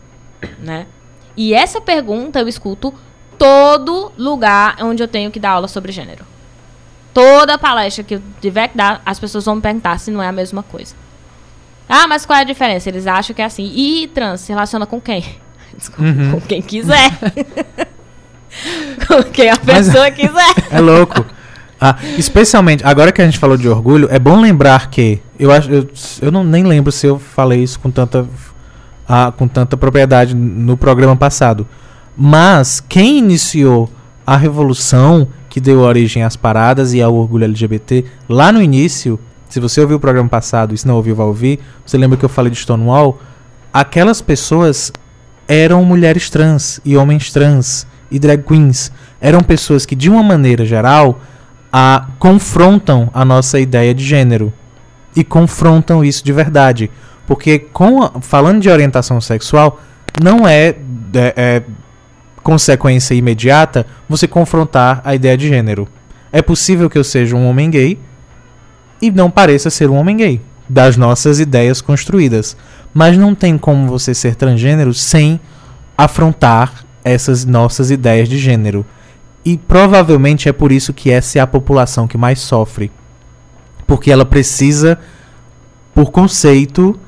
[0.60, 0.86] né?
[1.38, 2.94] E essa pergunta eu escuto
[3.38, 6.24] todo lugar onde eu tenho que dar aula sobre gênero.
[7.14, 10.28] Toda palestra que eu tiver que dar, as pessoas vão me perguntar se não é
[10.28, 10.95] a mesma coisa.
[11.88, 12.90] Ah, mas qual é a diferença?
[12.90, 13.72] Eles acham que é assim.
[13.76, 15.24] E trans se relaciona com quem?
[15.78, 16.32] Desculpa, Uhum.
[16.32, 17.12] Com quem quiser.
[19.07, 20.53] com quem a Mas- pessoa quiser.
[20.72, 21.26] É louco.
[21.80, 25.22] Ah, especialmente, agora que a gente falou de orgulho, é bom lembrar que.
[25.38, 25.70] Eu acho.
[25.70, 25.90] Eu,
[26.22, 28.26] eu não nem lembro se eu falei isso com tanta.
[29.38, 31.68] Com tanta propriedade no programa passado.
[32.18, 33.90] Mas quem iniciou
[34.26, 39.60] a revolução que deu origem às paradas e ao orgulho LGBT lá no início, se
[39.60, 42.30] você ouviu o programa passado e se não ouviu, vai ouvir, você lembra que eu
[42.30, 43.19] falei de Stonewall?
[43.72, 44.91] Aquelas pessoas
[45.48, 48.91] eram mulheres trans e homens trans e drag queens.
[49.19, 51.19] Eram pessoas que, de uma maneira geral,
[51.72, 54.53] a, confrontam a nossa ideia de gênero.
[55.15, 56.91] E confrontam isso de verdade.
[57.27, 59.81] Porque, com a- falando de orientação sexual,
[60.22, 60.76] não é,
[61.14, 61.64] é- é
[62.43, 65.88] consequência imediata você confrontar a ideia de gênero.
[66.31, 67.99] É possível que eu seja um homem gay
[69.02, 72.56] e não pareça ser um homem gay, das nossas ideias construídas.
[72.93, 75.39] Mas não tem como você ser transgênero sem
[75.97, 78.85] afrontar essas nossas ideias de gênero.
[79.43, 82.91] E provavelmente é por isso que essa é a população que mais sofre.
[83.85, 84.97] Porque ela precisa,
[85.93, 86.99] por conceito,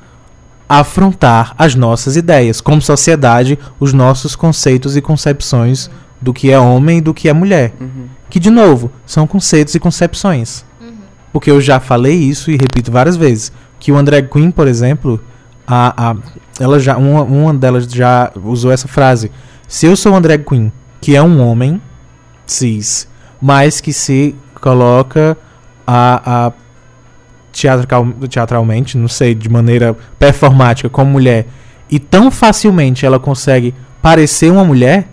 [0.68, 5.90] afrontar as nossas ideias, como sociedade, os nossos conceitos e concepções
[6.22, 7.74] do que é homem e do que é mulher.
[8.30, 10.66] Que, de novo, são conceitos e concepções.
[11.32, 13.52] Porque eu já falei isso e repito várias vezes.
[13.80, 15.22] Que o André Queen, por exemplo,
[15.68, 16.16] a, a,
[16.60, 19.30] ela já, uma, uma delas já usou essa frase.
[19.68, 20.72] Se eu sou um drag queen,
[21.02, 21.82] que é um homem
[22.46, 23.08] cis,
[23.42, 25.38] mas que se coloca
[25.86, 26.52] a, a
[27.62, 31.48] teatrical, teatralmente, não sei, de maneira performática como mulher,
[31.90, 35.08] e tão facilmente ela consegue parecer uma mulher,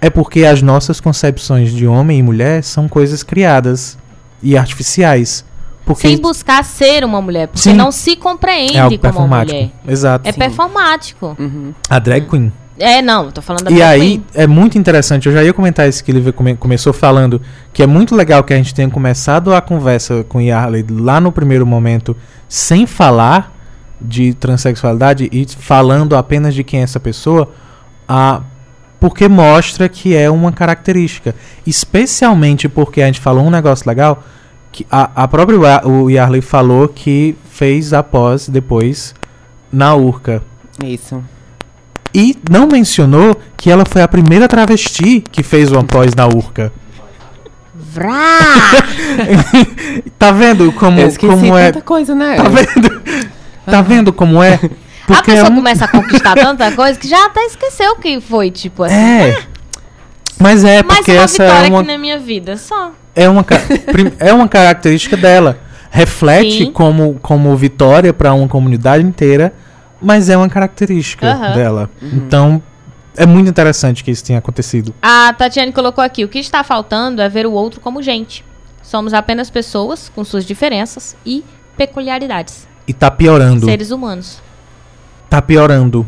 [0.00, 3.98] é porque as nossas concepções de homem e mulher são coisas criadas
[4.42, 5.44] e artificiais.
[5.84, 7.72] Porque Sem buscar ser uma mulher, porque Sim.
[7.72, 9.56] não se compreende é algo como uma performático.
[9.56, 9.72] mulher.
[9.88, 10.28] Exato.
[10.28, 11.36] É performático.
[11.38, 11.72] Uhum.
[11.88, 12.52] A drag queen.
[12.78, 14.24] É, não, tô falando da E aí queen.
[14.34, 17.40] é muito interessante, eu já ia comentar isso que ele come- começou falando,
[17.72, 21.32] que é muito legal que a gente tenha começado a conversa com Yarley lá no
[21.32, 22.16] primeiro momento,
[22.48, 23.52] sem falar
[24.00, 27.50] de transexualidade e falando apenas de quem é essa pessoa,
[28.08, 28.42] a,
[29.00, 31.34] porque mostra que é uma característica.
[31.66, 34.22] Especialmente porque a gente falou um negócio legal,
[34.70, 39.14] que a, a própria o Yarley falou que fez a pós depois
[39.72, 40.42] na Urca.
[40.84, 41.20] Isso.
[42.14, 46.72] E não mencionou que ela foi a primeira travesti que fez uma pós na Urca.
[47.74, 48.38] Vrá!
[50.18, 51.66] Tá vendo como, Eu como é?
[51.72, 52.36] tanta coisa, né?
[52.36, 53.02] Tá vendo?
[53.64, 54.54] Tá vendo como é?
[54.54, 54.58] a
[55.06, 58.50] Porque é pessoa um- começa a conquistar tanta coisa que já até esqueceu que foi,
[58.50, 58.94] tipo assim.
[58.94, 59.38] É.
[60.38, 62.92] Mas é Mais porque uma essa vitória é uma, aqui na minha vida, só.
[63.14, 63.44] é uma
[64.18, 65.58] é uma característica dela.
[65.90, 66.72] Reflete Sim.
[66.72, 69.52] como como vitória para uma comunidade inteira,
[70.00, 71.54] mas é uma característica Aham.
[71.54, 71.90] dela.
[72.02, 72.62] Então
[73.16, 74.94] é muito interessante que isso tenha acontecido.
[75.02, 78.44] A Tatiane colocou aqui: o que está faltando é ver o outro como gente.
[78.82, 81.44] Somos apenas pessoas com suas diferenças e
[81.76, 82.66] peculiaridades.
[82.86, 83.66] E tá piorando.
[83.66, 84.40] Seres humanos.
[85.28, 86.06] tá piorando.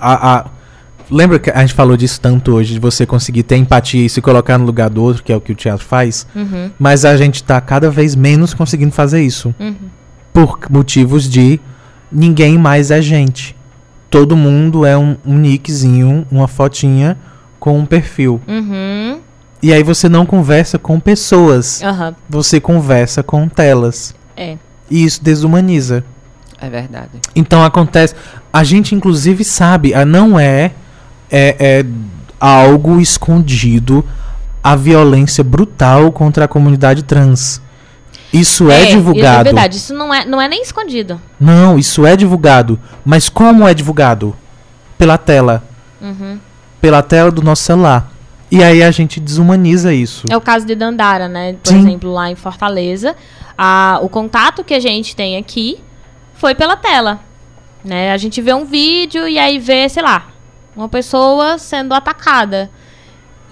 [0.00, 0.44] A, a-
[1.10, 4.22] Lembra que a gente falou disso tanto hoje, de você conseguir ter empatia e se
[4.22, 6.26] colocar no lugar do outro, que é o que o teatro faz?
[6.34, 9.54] Uhum, Mas a gente tá cada vez menos conseguindo fazer isso.
[9.60, 9.74] uhum.
[10.32, 11.60] Por motivos de
[12.10, 13.56] ninguém mais é gente.
[14.10, 17.16] Todo mundo é um, um nickzinho, uma fotinha
[17.58, 18.40] com um perfil.
[18.46, 19.18] Uhum.
[19.62, 22.14] E aí você não conversa com pessoas, Aham.
[22.28, 24.14] você conversa com telas.
[24.36, 24.58] É.
[24.90, 26.04] E isso desumaniza.
[26.60, 27.20] É verdade.
[27.34, 28.14] Então acontece.
[28.52, 30.72] A gente inclusive sabe, não é,
[31.30, 31.86] é, é
[32.38, 34.04] algo escondido
[34.62, 37.60] a violência brutal contra a comunidade trans.
[38.34, 39.44] Isso é, Isso é divulgado.
[39.44, 39.76] verdade.
[39.76, 41.20] Isso não é, não é nem escondido.
[41.38, 42.78] não, isso é divulgado.
[43.04, 44.36] Mas como é divulgado?
[44.98, 45.62] Pela tela.
[46.00, 46.40] Uhum.
[46.80, 48.10] Pela tela do nosso celular.
[48.50, 50.26] E aí a gente desumaniza isso.
[50.28, 51.54] É o caso de Dandara, né?
[51.62, 51.78] Por Sim.
[51.78, 53.14] exemplo, lá em Fortaleza,
[53.56, 55.78] a, o contato que a gente tem aqui
[56.34, 57.20] foi pela tela.
[57.84, 58.12] Né?
[58.12, 60.28] A gente vê um vídeo e aí vê, sei lá,
[60.76, 62.70] uma pessoa sendo atacada.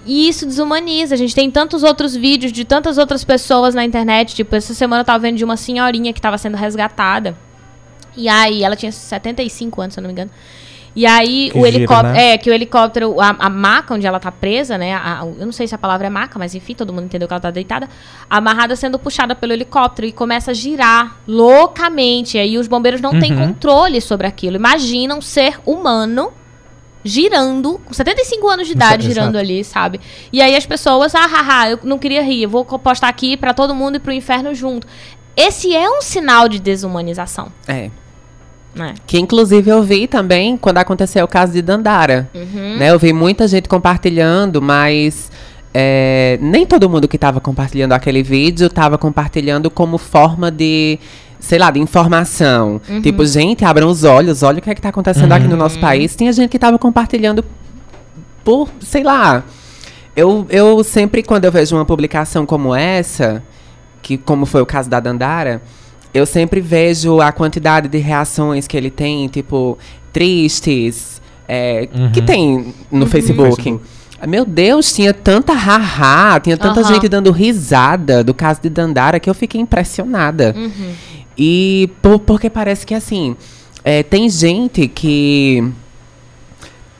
[0.05, 1.15] E isso desumaniza.
[1.15, 4.35] A gente tem tantos outros vídeos de tantas outras pessoas na internet.
[4.35, 7.37] Tipo, essa semana eu tava vendo de uma senhorinha que tava sendo resgatada.
[8.15, 10.29] E aí, ela tinha 75 anos, se eu não me engano.
[10.95, 12.13] E aí, Que o helicóptero.
[12.13, 12.33] né?
[12.33, 14.93] É, que o helicóptero, a, a maca onde ela tá presa, né?
[14.93, 17.27] a- a- eu não sei se a palavra é maca, mas enfim, todo mundo entendeu
[17.27, 17.89] que ela tá deitada.
[18.29, 22.37] Amarrada sendo puxada pelo helicóptero e começa a girar loucamente.
[22.37, 23.47] Aí os bombeiros não têm Uhum.
[23.47, 24.55] controle sobre aquilo.
[24.55, 26.31] Imagina um ser humano
[27.03, 29.13] girando, com 75 anos de idade, Exato.
[29.13, 29.99] girando ali, sabe?
[30.31, 33.53] E aí as pessoas, ah, haha, eu não queria rir, eu vou postar aqui pra
[33.53, 34.87] todo mundo ir pro inferno junto.
[35.35, 37.89] Esse é um sinal de desumanização, É.
[38.75, 38.93] né?
[39.05, 42.29] Que inclusive eu vi também quando aconteceu o caso de Dandara.
[42.33, 42.77] Uhum.
[42.77, 42.91] Né?
[42.91, 45.31] Eu vi muita gente compartilhando, mas
[45.73, 50.99] é, nem todo mundo que estava compartilhando aquele vídeo estava compartilhando como forma de,
[51.43, 52.79] sei lá, de informação.
[52.87, 53.01] Uhum.
[53.01, 55.77] Tipo, gente, abram os olhos, olha o que é que está acontecendo aqui no nosso
[55.77, 56.15] país.
[56.15, 57.43] Tinha gente que estava compartilhando
[58.45, 59.43] por, sei lá.
[60.15, 63.43] Eu, eu sempre, quando eu vejo uma publicação como essa,
[64.01, 65.61] que como foi o caso da Dandara,
[66.13, 69.77] eu sempre vejo a quantidade de reações que ele tem, tipo,
[70.13, 72.25] tristes, é, que Uhum.
[72.25, 73.55] tem no Facebook.
[73.61, 73.81] Facebook.
[74.25, 76.93] Meu Deus, tinha tanta haha, tinha tanta Aham.
[76.93, 80.55] gente dando risada do caso de Dandara que eu fiquei impressionada.
[80.55, 80.93] Uhum.
[81.37, 83.35] E por- porque parece que assim,
[83.83, 85.63] é, tem gente que.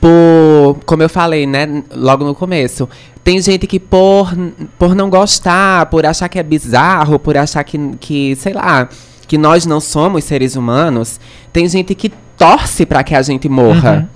[0.00, 2.86] Por, como eu falei, né, logo no começo,
[3.22, 4.30] tem gente que por,
[4.78, 8.86] por não gostar, por achar que é bizarro, por achar que, que, sei lá,
[9.26, 11.18] que nós não somos seres humanos,
[11.50, 14.10] tem gente que torce para que a gente morra.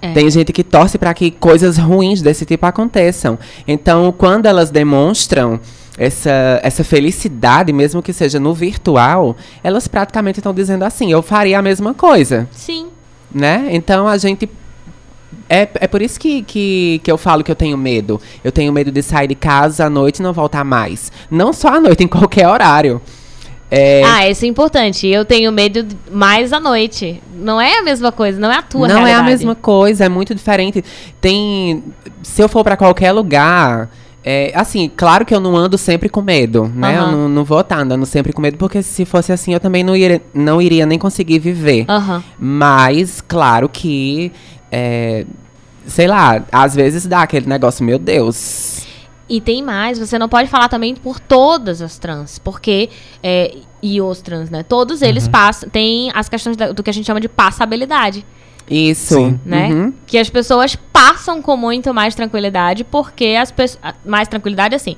[0.00, 0.12] É.
[0.12, 3.36] Tem gente que torce para que coisas ruins desse tipo aconteçam.
[3.66, 5.58] Então, quando elas demonstram
[5.96, 11.58] essa, essa felicidade, mesmo que seja no virtual, elas praticamente estão dizendo assim: eu faria
[11.58, 12.88] a mesma coisa, Sim.
[13.32, 13.68] né?
[13.70, 14.48] Então, a gente.
[15.48, 18.20] É, é por isso que, que, que eu falo que eu tenho medo.
[18.42, 21.12] Eu tenho medo de sair de casa à noite e não voltar mais.
[21.30, 23.00] Não só à noite, em qualquer horário.
[23.70, 25.06] É, Ah, isso é importante.
[25.06, 27.22] Eu tenho medo mais à noite.
[27.36, 29.30] Não é a mesma coisa, não é a tua não é a realidade.
[29.30, 30.82] mesma coisa, é muito diferente.
[31.20, 31.82] Tem.
[32.22, 33.90] Se eu for pra qualquer lugar.
[34.26, 36.96] É, assim, claro que eu não ando sempre com medo, né?
[36.96, 37.12] Eu Aham.
[37.12, 39.94] não, não vou estar andando sempre com medo, porque se fosse assim, eu também não
[39.94, 41.84] iria, não iria nem conseguir viver.
[41.88, 42.24] Aham.
[42.38, 44.32] Mas, claro que.
[44.72, 45.26] é,
[45.86, 48.86] sei lá, às vezes dá aquele negócio, meu Deus.
[49.28, 52.88] E tem mais, você não pode falar também por todas as trans, porque.
[53.22, 54.62] é, e os trans, né?
[54.62, 55.68] Todos eles passam.
[55.68, 58.24] Tem as questões da- do que a gente chama de passabilidade,
[58.70, 59.14] Isso.
[59.14, 59.40] Sim.
[59.44, 59.68] né?
[59.68, 59.92] Uhum.
[60.06, 63.94] Que as pessoas passam com muito mais tranquilidade, porque as pessoas.
[64.04, 64.96] Mais tranquilidade assim.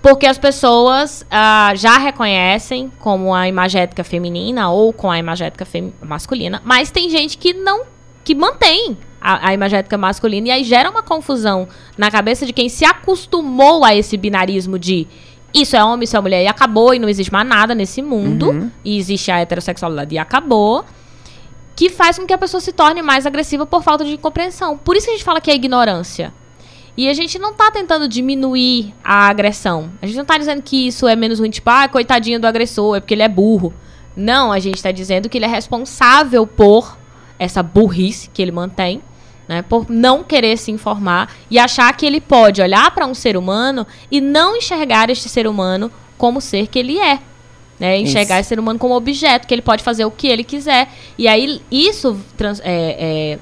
[0.00, 5.66] Porque as pessoas ah, já reconhecem como a imagética feminina ou com a imagética
[6.00, 7.82] masculina, mas tem gente que não.
[8.22, 12.68] que mantém a, a imagética masculina e aí gera uma confusão na cabeça de quem
[12.68, 15.08] se acostumou a esse binarismo de
[15.52, 18.50] isso é homem, isso é mulher e acabou, e não existe mais nada nesse mundo,
[18.50, 18.70] Uhum.
[18.84, 20.84] e existe a heterossexualidade e acabou,
[21.78, 24.76] que faz com que a pessoa se torne mais agressiva por falta de compreensão.
[24.76, 26.34] Por isso que a gente fala que é ignorância.
[26.96, 29.92] E a gente não tá tentando diminuir a agressão.
[30.02, 32.96] A gente não tá dizendo que isso é menos ruim, tipo, ah, coitadinho do agressor,
[32.96, 33.72] é porque ele é burro.
[34.16, 36.98] Não, a gente tá dizendo que ele é responsável por
[37.38, 39.00] essa burrice que ele mantém,
[39.46, 39.62] né?
[39.62, 43.86] Por não querer se informar e achar que ele pode olhar para um ser humano
[44.10, 47.20] e não enxergar este ser humano como ser que ele é.
[47.78, 47.98] Né?
[47.98, 48.40] Enxergar Isso.
[48.40, 50.88] esse ser humano como objeto, que ele pode fazer o que ele quiser.
[51.16, 53.36] E aí, isso trans- é,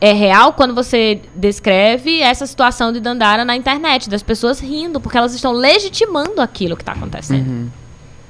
[0.00, 4.98] é, é real quando você descreve essa situação de Dandara na internet, das pessoas rindo,
[5.00, 7.70] porque elas estão legitimando aquilo que está acontecendo.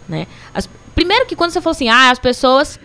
[0.09, 0.27] Né?
[0.52, 2.81] As- primeiro que quando você falou assim, ah, as pessoas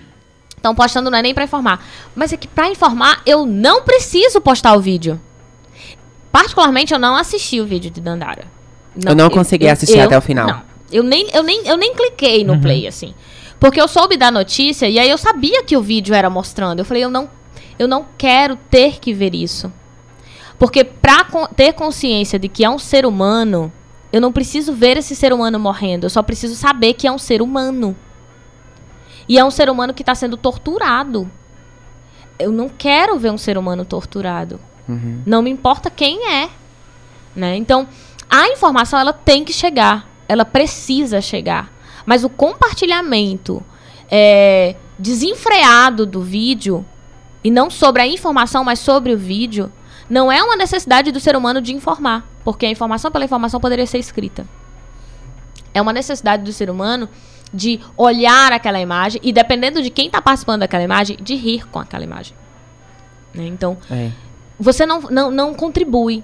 [0.55, 1.83] estão postando não é nem para informar.
[2.15, 5.19] Mas é que para informar, eu não preciso postar o vídeo.
[6.31, 8.45] Particularmente, eu não assisti o vídeo de Dandara.
[9.03, 10.47] Eu não consegui assistir até o final.
[10.47, 10.74] Não.
[10.91, 13.13] Eu nem, eu nem, eu nem cliquei no play, assim.
[13.59, 16.79] Porque eu soube da notícia e aí eu sabia que o vídeo era mostrando.
[16.79, 17.29] Eu falei, eu não,
[17.79, 19.71] eu não quero ter que ver isso.
[20.57, 21.25] Porque pra
[21.55, 23.71] ter consciência de que é um ser humano,
[24.11, 26.05] eu não preciso ver esse ser humano morrendo.
[26.05, 27.95] Eu só preciso saber que é um ser humano.
[29.27, 31.29] E é um ser humano que está sendo torturado.
[32.37, 34.59] Eu não quero ver um ser humano torturado.
[35.25, 36.49] Não me importa quem é.
[37.35, 37.55] Né?
[37.57, 37.87] Então,
[38.29, 40.07] a informação ela tem que chegar.
[40.27, 41.71] Ela precisa chegar.
[42.05, 43.63] Mas o compartilhamento
[44.09, 46.85] é, desenfreado do vídeo,
[47.43, 49.71] e não sobre a informação, mas sobre o vídeo,
[50.09, 52.27] não é uma necessidade do ser humano de informar.
[52.43, 54.47] Porque a informação pela informação poderia ser escrita.
[55.73, 57.09] É uma necessidade do ser humano
[57.53, 61.79] de olhar aquela imagem e, dependendo de quem está participando daquela imagem, de rir com
[61.79, 62.35] aquela imagem.
[63.33, 63.45] Né?
[63.47, 64.11] Então, É.
[64.59, 66.23] você não, não, não contribui.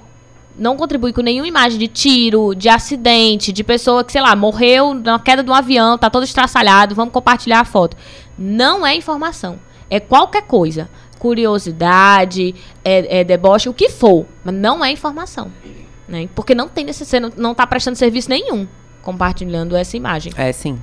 [0.57, 4.93] Não contribui com nenhuma imagem de tiro, de acidente, de pessoa que, sei lá, morreu
[4.93, 7.95] na queda de um avião, tá todo estraçalhado, vamos compartilhar a foto.
[8.37, 9.59] Não é informação.
[9.89, 10.89] É qualquer coisa.
[11.19, 14.25] Curiosidade, é, é deboche, o que for.
[14.43, 15.51] Mas não é informação.
[16.07, 16.27] Né?
[16.35, 17.07] Porque não tem necess...
[17.07, 18.67] você não, não tá prestando serviço nenhum
[19.01, 20.79] compartilhando essa imagem É, sim.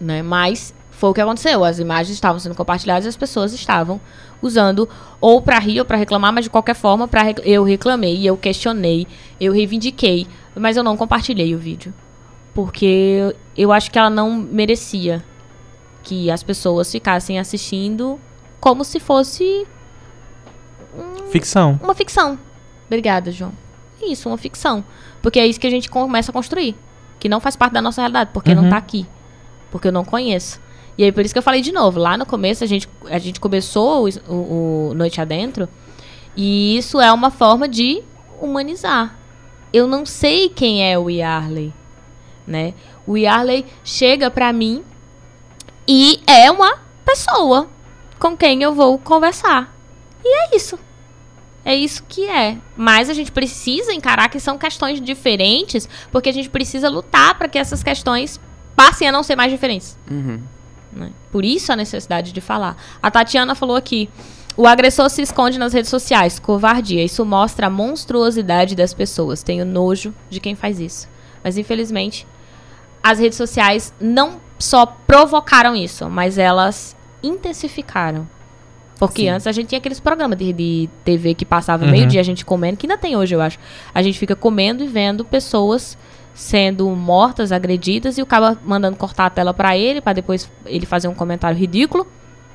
[0.00, 0.22] né?
[0.22, 1.64] Mas foi o que aconteceu.
[1.64, 4.00] As imagens estavam sendo compartilhadas e as pessoas estavam
[4.40, 4.88] usando
[5.20, 9.08] ou para rir ou para reclamar, mas de qualquer forma, para eu reclamei, eu questionei,
[9.40, 11.92] eu reivindiquei, mas eu não compartilhei o vídeo.
[12.54, 15.24] Porque eu acho que ela não merecia
[16.04, 18.20] que as pessoas ficassem assistindo
[18.60, 19.66] como se fosse
[21.32, 21.80] Ficção.
[21.82, 22.38] uma ficção.
[22.86, 23.52] Obrigada, João.
[24.00, 24.84] Isso, uma ficção.
[25.20, 26.76] Porque é isso que a gente começa a construir.
[27.18, 28.70] Que não faz parte da nossa realidade, porque não Uhum.
[28.70, 29.04] tá aqui.
[29.70, 30.60] Porque eu não conheço.
[30.98, 31.98] E aí, por isso que eu falei de novo.
[31.98, 35.68] Lá no começo, a gente, a gente começou o, o- Noite Adentro.
[36.36, 38.02] E isso é uma forma de
[38.40, 39.16] humanizar.
[39.72, 41.72] Eu não sei quem é o Yarley,
[42.46, 42.74] né?
[43.06, 44.82] O Yarley chega pra mim
[45.88, 47.68] e é uma pessoa
[48.18, 49.74] com quem eu vou conversar.
[50.24, 50.78] E é isso.
[51.64, 52.58] É isso que é.
[52.76, 57.48] Mas a gente precisa encarar que são questões diferentes, porque a gente precisa lutar para
[57.48, 58.40] que essas questões
[58.76, 59.98] passem a não ser mais diferentes.
[60.10, 60.40] Uhum.
[60.92, 61.10] Né?
[61.30, 62.76] Por isso a necessidade de falar.
[63.02, 64.08] A Tatiana falou aqui:
[64.56, 67.02] o agressor se esconde nas redes sociais, covardia.
[67.02, 69.42] Isso mostra a monstruosidade das pessoas.
[69.42, 71.08] Tenho nojo de quem faz isso.
[71.42, 72.26] Mas infelizmente,
[73.02, 78.28] as redes sociais não só provocaram isso, mas elas intensificaram.
[78.98, 79.30] Porque Sim.
[79.30, 81.90] antes a gente tinha aqueles programas de, de TV que passava Uhum.
[81.90, 83.58] meio-dia a gente comendo, que ainda tem hoje, eu acho.
[83.92, 85.98] A gente fica comendo e vendo pessoas
[86.34, 90.86] sendo mortas, agredidas, e o cara mandando cortar a tela pra ele, pra depois ele
[90.86, 92.06] fazer um comentário ridículo.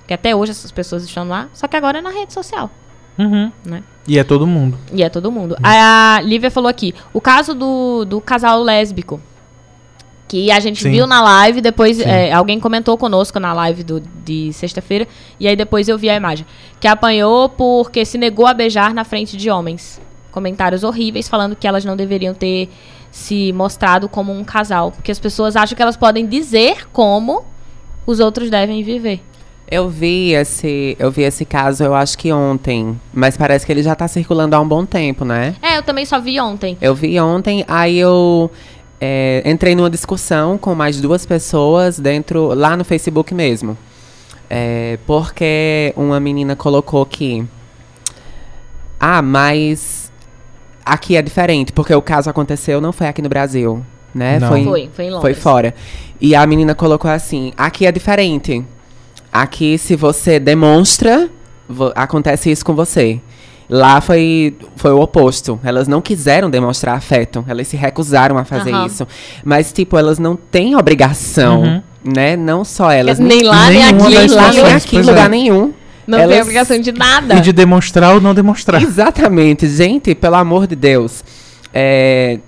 [0.08, 2.72] Que até hoje essas pessoas estão lá, só que agora é na rede social.
[3.18, 3.52] Uhum.
[3.66, 3.84] Né?
[4.08, 4.78] E é todo mundo.
[4.94, 5.58] E é todo mundo.
[5.62, 9.20] A Lívia falou aqui, o caso do, do casal lésbico.
[10.30, 10.92] Que a gente Sim.
[10.92, 15.08] viu na live, depois é, alguém comentou conosco na live do, de sexta-feira,
[15.40, 16.46] e aí depois eu vi a imagem.
[16.82, 20.02] Que apanhou porque se negou a beijar na frente de homens.
[20.30, 22.70] Comentários horríveis falando que elas não deveriam ter
[23.12, 24.92] se mostrado como um casal.
[24.92, 27.44] Porque as pessoas acham que elas podem dizer como
[28.06, 29.22] os outros devem viver.
[29.70, 33.84] Eu vi esse, eu vi esse caso, eu acho que ontem, mas parece que ele
[33.84, 35.56] já tá circulando há um bom tempo, né?
[35.62, 36.78] É, eu também só vi ontem.
[36.80, 38.50] Eu vi ontem, aí eu
[39.02, 43.78] é, entrei numa discussão com mais duas pessoas dentro, lá no Facebook mesmo.
[44.50, 47.46] É, porque uma menina colocou que.
[48.98, 50.07] Ah, mas
[50.88, 53.84] aqui é diferente, porque o caso aconteceu não foi aqui no Brasil,
[54.14, 54.40] né?
[54.40, 54.48] Não.
[54.50, 55.38] Foi, Foi, foi em foi Londres.
[55.40, 55.76] fora.
[56.20, 58.64] E a menina colocou assim: aqui é diferente.
[59.32, 61.30] Aqui, se você demonstra,
[61.96, 63.20] acontece isso com você.
[63.70, 65.60] Lá foi, foi o oposto.
[65.64, 67.44] Elas não quiseram demonstrar afeto.
[67.48, 68.86] Elas se recusaram a fazer Aham.
[68.86, 69.06] isso.
[69.44, 71.82] Mas, tipo, elas não têm obrigação, Uhum.
[72.16, 72.38] né?
[72.38, 73.20] Não só elas.
[73.20, 74.18] nem lá, nem nenhuma aqui.
[74.18, 75.30] nem lá, nem aqui, lugar é.
[75.30, 75.74] nenhum.
[76.08, 77.36] Não tem Elas- obrigação de nada.
[77.36, 78.82] E de demonstrar ou não demonstrar.
[78.82, 81.24] Exatamente, gente, pelo amor de Deus.
[81.74, 82.40] É,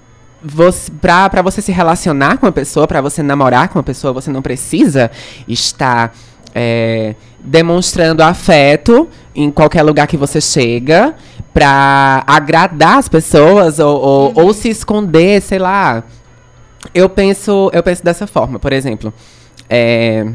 [0.41, 4.13] você, pra, pra você se relacionar com uma pessoa, pra você namorar com uma pessoa,
[4.13, 5.11] você não precisa
[5.47, 6.15] estar
[6.55, 11.13] é, demonstrando afeto em qualquer lugar que você chega
[11.53, 16.03] pra agradar as pessoas ou, ou, ou se esconder, sei lá.
[16.93, 19.13] Eu penso, eu penso dessa forma, por exemplo.
[19.69, 20.25] é,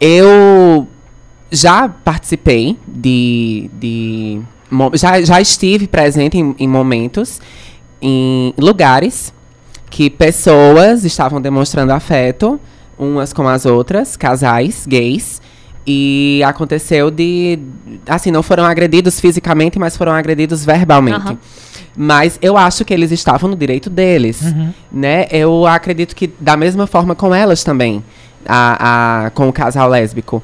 [0.00, 0.88] eu
[1.52, 3.70] já participei de.
[3.74, 4.40] de
[4.94, 7.40] já, já estive presente em, em momentos,
[8.00, 9.32] em lugares
[9.90, 12.58] que pessoas estavam demonstrando afeto,
[12.98, 15.40] umas com as outras, casais gays.
[15.86, 17.58] E aconteceu de.
[18.08, 21.16] Assim, não foram agredidos fisicamente, mas foram agredidos verbalmente.
[21.26, 21.38] Aham.
[21.96, 24.40] Mas eu acho que eles estavam no direito deles.
[24.90, 25.26] Né?
[25.30, 28.02] Eu acredito que da mesma forma com elas também,
[28.46, 30.42] a, a- com o casal lésbico.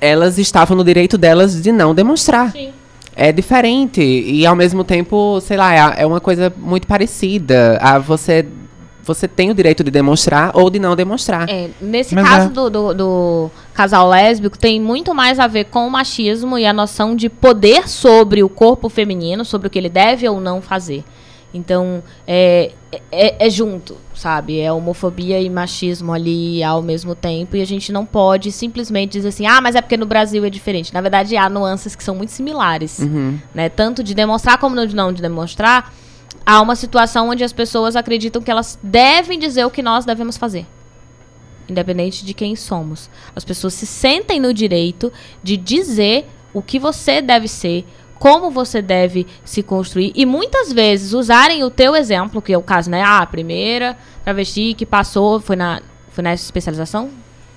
[0.00, 2.52] Elas estavam no direito delas de não demonstrar.
[2.52, 2.72] Sim.
[3.14, 4.00] É diferente.
[4.00, 7.78] E ao mesmo tempo, sei lá, é, é uma coisa muito parecida.
[7.80, 8.46] A você,
[9.02, 11.48] você tem o direito de demonstrar ou de não demonstrar.
[11.48, 12.48] É, nesse Mas caso é.
[12.50, 16.72] do, do, do casal lésbico, tem muito mais a ver com o machismo e a
[16.72, 21.04] noção de poder sobre o corpo feminino, sobre o que ele deve ou não fazer.
[21.52, 22.72] Então, é,
[23.10, 24.60] é, é junto, sabe?
[24.60, 27.56] É homofobia e machismo ali ao mesmo tempo.
[27.56, 30.50] E a gente não pode simplesmente dizer assim, ah, mas é porque no Brasil é
[30.50, 30.94] diferente.
[30.94, 33.38] Na verdade, há nuances que são muito similares Uhum.
[33.54, 33.68] né?
[33.68, 35.92] Tanto de demonstrar como de não de demonstrar,
[36.46, 40.36] há uma situação onde as pessoas acreditam que elas devem dizer o que nós devemos
[40.36, 40.66] fazer.
[41.68, 43.08] Independente de quem somos.
[43.34, 45.12] As pessoas se sentem no direito
[45.42, 47.84] de dizer o que você deve ser,
[48.20, 52.62] como você deve se construir e muitas vezes usarem o teu exemplo, que é o
[52.62, 53.02] caso, né?
[53.02, 55.80] Ah, a primeira travesti que passou foi na
[56.12, 57.08] foi na especialização?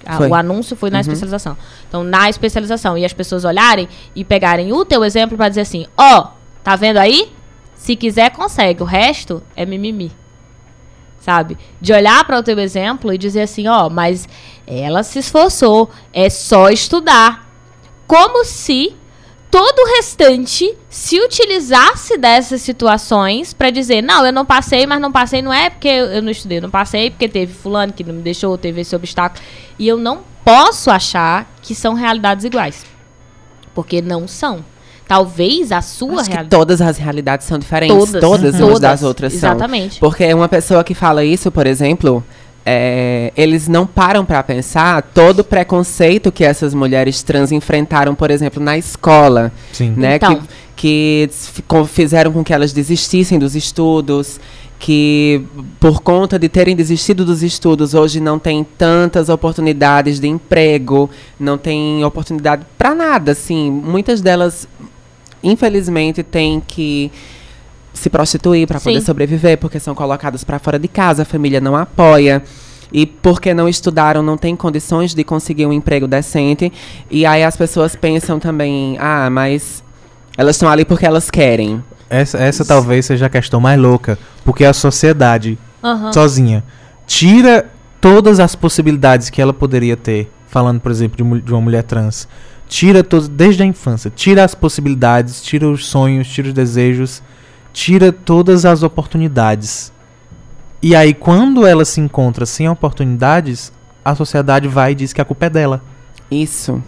[0.06, 1.02] Ah, o anúncio foi na Uhum.
[1.02, 1.58] especialização.
[1.88, 5.86] Então, na especialização e as pessoas olharem e pegarem o teu exemplo para dizer assim:
[5.98, 6.28] "Ó,
[6.64, 7.32] tá vendo aí?
[7.76, 10.12] Se quiser consegue, o resto é mimimi."
[11.20, 11.58] sabe?
[11.80, 14.28] De olhar para o teu exemplo e dizer assim, ó, mas
[14.68, 17.48] ela se esforçou, é só estudar.
[18.06, 18.94] Como se
[19.54, 25.12] todo o restante se utilizasse dessas situações para dizer, não, eu não passei, mas não
[25.12, 28.16] passei não é porque eu não estudei, eu não passei porque teve fulano que não
[28.16, 29.46] me deixou, teve esse obstáculo.
[29.78, 32.84] E eu não posso achar que são realidades iguais.
[33.76, 34.66] Porque não são.
[35.08, 37.96] Talvez a sua Acho que realidade todas as realidades são diferentes.
[37.96, 38.22] Todas.
[38.22, 38.70] Todas, Uhum.
[38.70, 39.52] umas das outras são.
[39.52, 40.00] Exatamente.
[40.00, 42.24] Porque uma pessoa que fala isso, por exemplo,
[42.66, 48.32] é, eles não param pra pensar todo o preconceito que essas mulheres trans enfrentaram, por
[48.32, 49.94] exemplo, na escola, Sim.
[49.98, 50.16] né?
[50.16, 50.36] Então.
[50.36, 51.30] Que, que
[51.88, 54.40] fizeram com que elas desistissem dos estudos,
[54.80, 55.46] que
[55.80, 61.10] por conta de terem desistido dos estudos, hoje não tem tantas oportunidades de emprego,
[61.40, 63.72] não tem oportunidade pra nada, assim.
[63.72, 64.68] Muitas delas,
[65.42, 67.10] infelizmente, têm que
[67.94, 69.06] se prostituir para poder Sim.
[69.06, 72.44] sobreviver, porque são colocadas para fora de casa, a família não apoia.
[72.92, 76.72] E porque não estudaram, não tem condições de conseguir um emprego decente.
[77.10, 79.84] E aí as pessoas pensam também, ah, mas
[80.38, 81.84] elas estão ali porque elas querem.
[82.10, 84.20] Essa, essa talvez seja a questão mais louca.
[84.46, 86.14] Porque a sociedade, Aham.
[86.14, 86.64] sozinha,
[87.08, 87.66] tira
[88.00, 90.32] todas as possibilidades que ela poderia ter.
[90.46, 92.28] Falando, por exemplo, de, de uma mulher trans.
[92.68, 94.12] Tira todos, desde a infância.
[94.16, 97.24] Tira as possibilidades, tira os sonhos, tira os desejos.
[97.74, 99.92] Tira todas as oportunidades.
[100.82, 103.74] E aí, quando ela se encontra sem oportunidades,
[104.06, 105.82] a sociedade vai e diz que a culpa é dela.
[106.30, 106.82] Isso.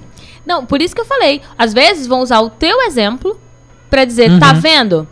[0.45, 1.41] Não, por isso que eu falei.
[1.57, 3.39] Às vezes vão usar o teu exemplo
[3.89, 4.39] pra dizer, Uhum.
[4.39, 5.07] tá vendo?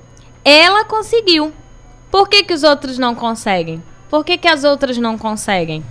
[0.45, 1.51] Ela conseguiu.
[2.11, 3.81] Por que, que os outros não conseguem?
[4.09, 5.83] Por que, que as outras não conseguem?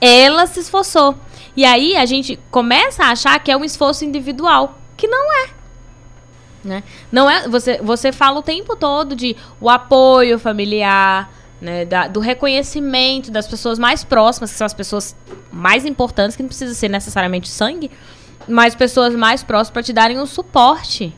[0.00, 1.14] Ela se esforçou.
[1.56, 5.55] E aí a gente começa a achar que é um esforço individual, que não é.
[6.66, 6.82] Né?
[7.12, 12.18] Não é você, você fala o tempo todo de o apoio familiar, né, da- do
[12.18, 15.14] reconhecimento das pessoas mais próximas, que são as pessoas
[15.52, 17.88] mais importantes, que não precisa ser necessariamente sangue,
[18.48, 21.14] mas pessoas mais próximas para te darem um suporte.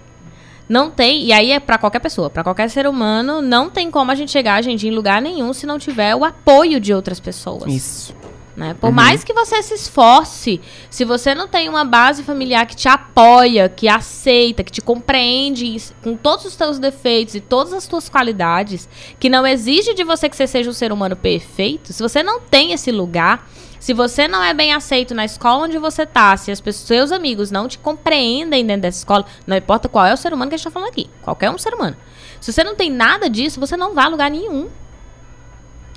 [0.69, 4.11] Não tem, e aí é para qualquer pessoa, para qualquer ser humano, não tem como
[4.11, 7.73] a gente chegar, gente, em lugar nenhum se não tiver o apoio de outras pessoas.
[7.73, 8.15] Isso.
[8.59, 8.75] Né?
[8.75, 10.61] Por mais que você se esforce,
[10.91, 15.77] se você não tem uma base familiar que te apoia, que aceita, que te compreende
[16.03, 18.89] com todos os seus defeitos e todas as suas qualidades,
[19.21, 22.41] que não exige de você que você seja um ser humano perfeito, se você não
[22.41, 23.47] tem esse lugar,
[23.79, 27.51] Se você não é bem aceito na escola onde você tá, se os seus amigos
[27.51, 30.59] não te compreendem dentro dessa escola, não importa qual é o ser humano que a
[30.59, 31.97] gente tá falando aqui, qualquer um ser humano.
[32.41, 34.69] Se você não tem nada disso, você não vai a lugar nenhum.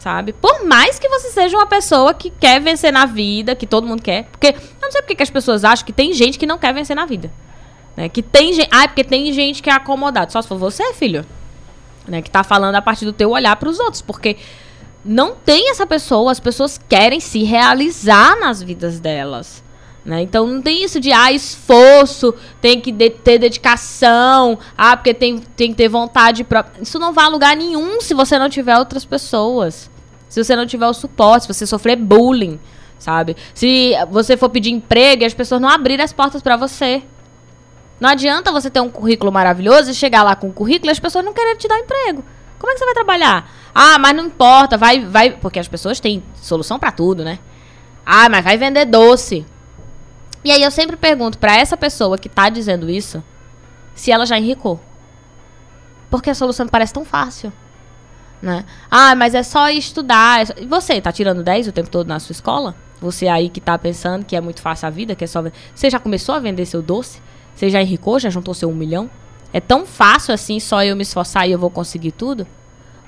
[0.01, 0.33] Sabe?
[0.33, 4.01] Por mais que você seja uma pessoa que quer vencer na vida, que todo mundo
[4.01, 4.23] quer.
[4.31, 6.73] Porque eu não sei porque que as pessoas acham que tem gente que não quer
[6.73, 7.31] vencer na vida.
[7.95, 8.09] Né?
[8.09, 8.67] Que tem gente.
[8.71, 10.31] Ah, é porque tem gente que é acomodado.
[10.31, 11.23] Só se for você, filho.
[12.07, 12.19] Né?
[12.19, 14.01] Que tá falando a partir do teu olhar para os outros.
[14.01, 14.37] Porque
[15.05, 19.63] não tem essa pessoa, as pessoas querem se realizar nas vidas delas.
[20.03, 20.23] Né?
[20.23, 25.37] Então não tem isso de ah, esforço, tem que de ter dedicação, ah, porque tem,
[25.37, 26.81] tem que ter vontade própria.
[26.81, 29.90] Isso não vai a lugar nenhum se você não tiver outras pessoas.
[30.31, 32.57] Se você não tiver o suporte, se você sofrer bullying,
[32.97, 33.35] sabe?
[33.53, 37.03] Se você for pedir emprego e as pessoas não abrirem as portas para você.
[37.99, 41.01] Não adianta você ter um currículo maravilhoso e chegar lá com um currículo e as
[41.01, 42.23] pessoas não querem te dar emprego.
[42.57, 43.51] Como é que você vai trabalhar?
[43.75, 47.37] Ah, mas não importa, vai, vai, porque as pessoas têm solução para tudo, né?
[48.05, 49.45] Ah, mas vai vender doce.
[50.45, 53.21] E aí eu sempre pergunto para essa pessoa que tá dizendo isso
[53.93, 54.79] se ela já enricou.
[56.09, 57.51] Porque a solução parece tão fácil.
[58.41, 58.65] Né?
[58.89, 60.45] Ah, mas é só estudar.
[60.57, 62.75] E você, tá tirando 10 o tempo todo na sua escola?
[62.99, 65.43] Você aí que tá pensando que é muito fácil a vida, que é só.
[65.73, 67.21] Você já começou a vender seu doce?
[67.55, 68.19] Você já enricou?
[68.19, 69.09] Já juntou seu um milhão?
[69.53, 72.47] É tão fácil assim, só eu me esforçar e eu vou conseguir tudo?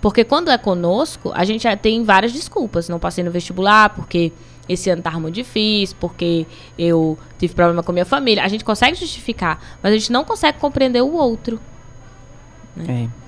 [0.01, 2.89] Porque quando é conosco, a gente tem várias desculpas.
[2.89, 4.33] Não passei no vestibular porque
[4.67, 6.45] esse ano tava muito difícil, porque
[6.77, 8.43] eu tive problema com minha família.
[8.43, 11.59] A gente consegue justificar, mas a gente não consegue compreender o outro.
[12.75, 13.09] Né?
[13.09, 13.22] É.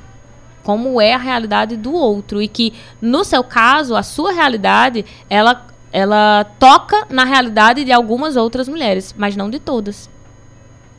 [0.66, 2.42] Como é a realidade do outro.
[2.42, 8.36] E que, no seu caso, a sua realidade, ela, ela toca na realidade de algumas
[8.36, 10.10] outras mulheres, mas não de todas.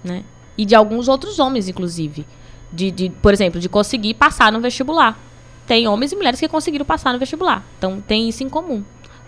[0.05, 0.23] Né?
[0.57, 2.25] E de alguns outros homens, inclusive.
[2.73, 5.19] De, de, por exemplo, de conseguir passar no vestibular.
[5.67, 7.65] Tem homens e mulheres que conseguiram passar no vestibular.
[7.77, 8.85] Então tem isso em comum.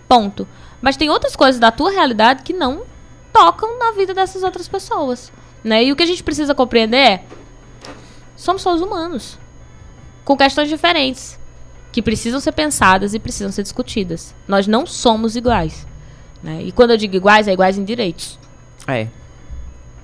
[0.07, 0.47] Ponto.
[0.81, 2.83] Mas tem outras coisas da tua realidade que não
[3.33, 5.33] tocam na vida dessas outras pessoas.
[5.61, 5.83] Né?
[5.83, 7.23] E o que a gente precisa compreender é:
[8.37, 9.37] somos só os humanos.
[10.23, 11.39] Com questões diferentes.
[11.91, 14.35] Que precisam ser pensadas e precisam ser discutidas.
[14.47, 15.87] Nós não somos iguais.
[16.43, 16.61] Né?
[16.63, 18.39] E quando eu digo iguais, é iguais em direitos.
[18.87, 19.07] É.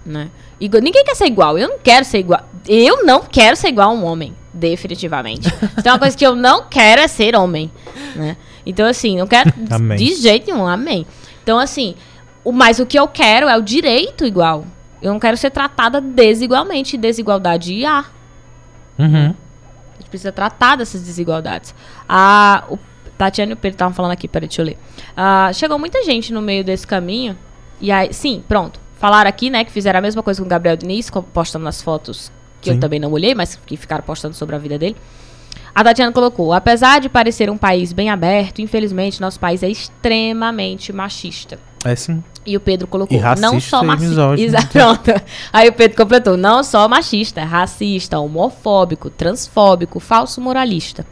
[0.06, 0.30] Né?
[0.60, 1.58] Igual, ninguém quer ser igual.
[1.58, 2.48] Eu não quero ser igual.
[2.68, 4.36] Eu não quero ser igual a um homem.
[4.54, 5.48] Definitivamente.
[5.78, 7.72] então, uma coisa que eu não quero é ser homem.
[8.16, 8.38] Né?
[8.66, 9.52] Então, assim, não quero
[9.98, 11.06] de jeito nenhum, amém.
[11.44, 11.96] Então, assim,
[12.44, 14.66] o, mas o que eu quero é o direito igual.
[15.02, 16.98] Eu não quero ser tratada desigualmente.
[16.98, 18.06] Desigualdade há.
[18.98, 19.36] Uhum.
[20.16, 21.76] Precisa tratar dessas desigualdades.
[22.08, 22.80] A, o
[23.18, 24.78] Tatiana e o Pedro estavam falando aqui, peraí, deixa eu ler.
[25.16, 27.38] Ah, chegou muita gente no meio desse caminho.
[27.82, 28.80] E aí, sim, pronto.
[28.98, 32.32] Falaram aqui, né, que fizeram a mesma coisa com o Gabriel Diniz, postando nas fotos
[32.62, 32.76] que sim.
[32.76, 34.96] eu também não olhei, mas que ficaram postando sobre a vida dele.
[35.74, 40.94] A Tatiana colocou: apesar de parecer um país bem aberto, infelizmente nosso país é extremamente
[40.94, 41.60] machista.
[41.86, 42.24] É sim.
[42.46, 44.68] E o Pedro colocou: racista, não só machista.
[44.72, 45.22] Pronto.
[45.54, 51.06] Aí o Pedro completou: não só machista, racista, homofóbico, transfóbico, falso moralista.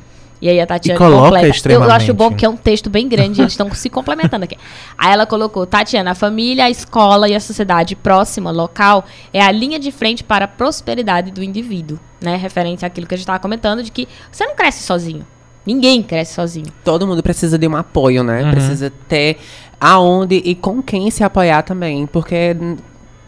[0.44, 1.72] E aí a Tatiana e coloca completa.
[1.72, 4.58] Eu acho bom porque é um texto bem grande, eles estão se complementando aqui.
[4.98, 9.50] Aí ela colocou: Tatiana, a família, a escola e a sociedade próxima, local, é a
[9.50, 11.98] linha de frente para a prosperidade do indivíduo.
[12.22, 12.36] Né?
[12.36, 15.26] Referente àquilo que a gente estava comentando, de que você não cresce sozinho.
[15.66, 16.68] Ninguém cresce sozinho.
[16.84, 18.44] Todo mundo precisa de um apoio, né?
[18.44, 18.52] Uhum.
[18.52, 19.38] Precisa ter
[19.84, 22.08] aonde e com quem se apoiar também.
[22.08, 22.56] Porque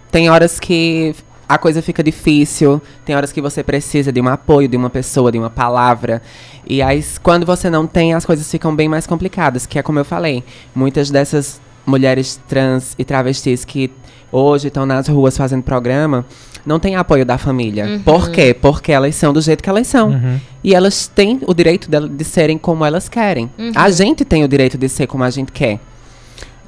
[0.10, 1.14] tem horas que
[1.50, 5.34] a coisa fica difícil, tem horas que você precisa de um apoio, de uma pessoa,
[5.34, 6.22] de uma palavra.
[6.66, 10.00] E aí, quando você não tem, as coisas ficam bem mais complicadas, que é como
[10.00, 10.46] eu falei.
[10.74, 13.92] Muitas dessas mulheres trans e travestis que
[14.32, 16.26] hoje estão nas ruas fazendo programa,
[16.66, 17.86] não têm apoio da família.
[17.86, 18.00] Uhum.
[18.00, 18.54] Por quê?
[18.60, 20.12] Porque elas são do jeito que elas são.
[20.12, 20.40] Uhum.
[20.64, 23.52] E elas têm o direito de, de serem como elas querem.
[23.60, 23.74] Uhum.
[23.76, 25.80] A gente tem o direito de ser como a gente quer.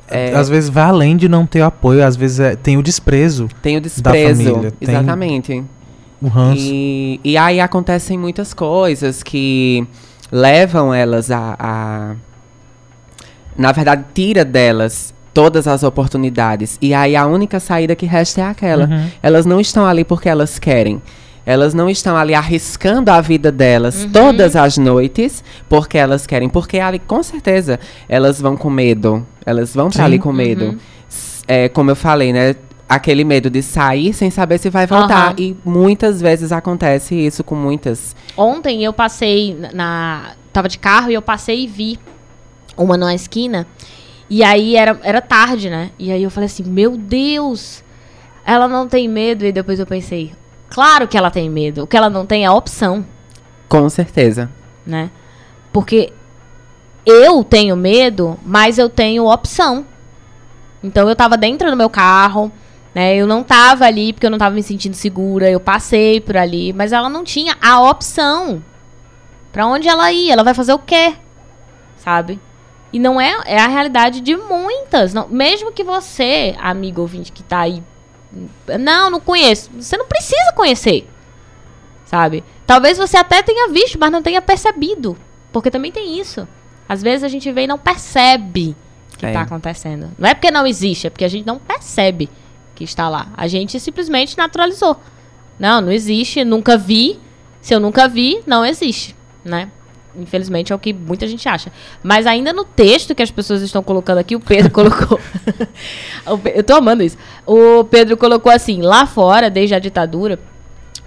[0.09, 3.49] É, às vezes vai além de não ter apoio, às vezes é, tem o desprezo.
[3.61, 5.63] Tem o desprezo, da família, exatamente.
[6.21, 6.61] O ranço.
[6.65, 9.87] E, e aí acontecem muitas coisas que
[10.31, 12.15] levam elas a, a
[13.57, 16.77] na verdade, tira delas todas as oportunidades.
[16.81, 18.85] E aí a única saída que resta é aquela.
[18.85, 19.07] Uhum.
[19.21, 21.01] Elas não estão ali porque elas querem.
[21.47, 24.11] Elas não estão ali arriscando a vida delas uhum.
[24.11, 26.49] todas as noites porque elas querem.
[26.49, 27.79] Porque ali, com certeza,
[28.09, 29.25] elas vão com medo.
[29.45, 30.65] Elas vão estar ali com medo.
[30.65, 30.77] Uhum.
[31.47, 32.53] É, como eu falei, né?
[32.89, 35.29] Aquele medo de sair sem saber se vai voltar.
[35.29, 35.35] Uhum.
[35.37, 38.13] E muitas vezes acontece isso com muitas.
[38.35, 40.33] Ontem eu passei na.
[40.51, 41.97] Tava de carro e eu passei e vi
[42.75, 43.65] uma na esquina.
[44.29, 45.91] E aí era, era tarde, né?
[45.97, 47.85] E aí eu falei assim, meu Deus!
[48.45, 49.45] Ela não tem medo.
[49.45, 50.33] E depois eu pensei,
[50.69, 51.83] Claro que ela tem medo.
[51.83, 53.05] O que ela não tem é a opção.
[53.67, 54.49] Com certeza.
[54.85, 55.09] Né?
[55.71, 56.13] Porque
[57.05, 59.85] eu tenho medo, mas eu tenho opção.
[60.83, 62.51] Então eu tava dentro do meu carro,
[62.93, 63.15] né?
[63.15, 66.73] Eu não tava ali porque eu não tava me sentindo segura, eu passei por ali,
[66.73, 68.63] mas ela não tinha a opção.
[69.51, 70.33] Pra onde ela ia?
[70.33, 71.15] Ela vai fazer o quê?
[71.95, 72.39] Sabe?
[72.91, 75.13] E não é, é a realidade de muitas.
[75.13, 77.83] Não, mesmo que você, amigo ouvinte que tá aí,
[78.79, 79.69] não, não conheço.
[79.79, 81.07] Você não precisa conhecer.
[82.05, 82.43] Sabe?
[82.65, 85.17] Talvez você até tenha visto, mas não tenha percebido.
[85.51, 86.47] Porque também tem isso.
[86.87, 88.75] Às vezes a gente vê e não percebe
[89.17, 89.29] que É.
[89.29, 90.11] está acontecendo.
[90.17, 92.29] Não é porque não existe, é porque a gente não percebe
[92.75, 93.27] que está lá.
[93.35, 94.97] A gente simplesmente naturalizou.
[95.59, 97.19] Não, não existe, nunca vi.
[97.59, 99.69] Se eu nunca vi, não existe, né?
[100.17, 101.71] Infelizmente é o que muita gente acha.
[102.01, 105.19] Mas ainda no texto que as pessoas estão colocando aqui, o Pedro colocou.
[106.53, 107.17] Eu tô amando isso.
[107.45, 110.39] O Pedro colocou assim: lá fora, desde a ditadura,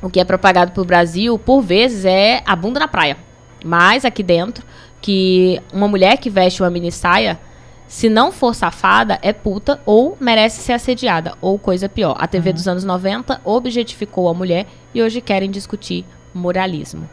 [0.03, 3.17] o que é propagado pro Brasil, por vezes, é a bunda na praia.
[3.65, 4.65] Mas aqui dentro,
[5.01, 7.39] que uma mulher que veste uma mini saia,
[7.87, 12.17] se não for safada, é puta ou merece ser assediada, ou coisa pior.
[12.19, 17.11] A TV dos anos 90 objetificou a mulher e hoje querem discutir moralismo.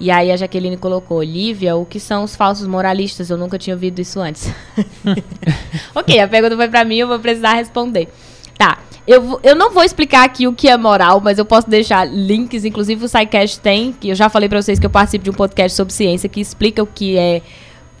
[0.00, 3.30] E aí a Jaqueline colocou, Lívia, o que são os falsos moralistas?
[3.30, 4.52] Eu nunca tinha ouvido isso antes.
[5.94, 8.08] ok, a pergunta foi pra mim, eu vou precisar responder.
[8.56, 12.04] Tá, eu, eu não vou explicar aqui o que é moral, mas eu posso deixar
[12.04, 15.30] links, inclusive o SciCast tem, que eu já falei pra vocês que eu participo de
[15.30, 17.42] um podcast sobre ciência que explica o que é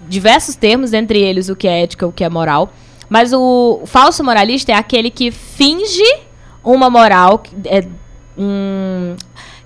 [0.08, 2.72] diversos termos, entre eles o que é ética e o que é moral.
[3.08, 6.04] Mas o falso moralista é aquele que finge
[6.62, 7.86] uma moral, que é,
[8.36, 9.16] um,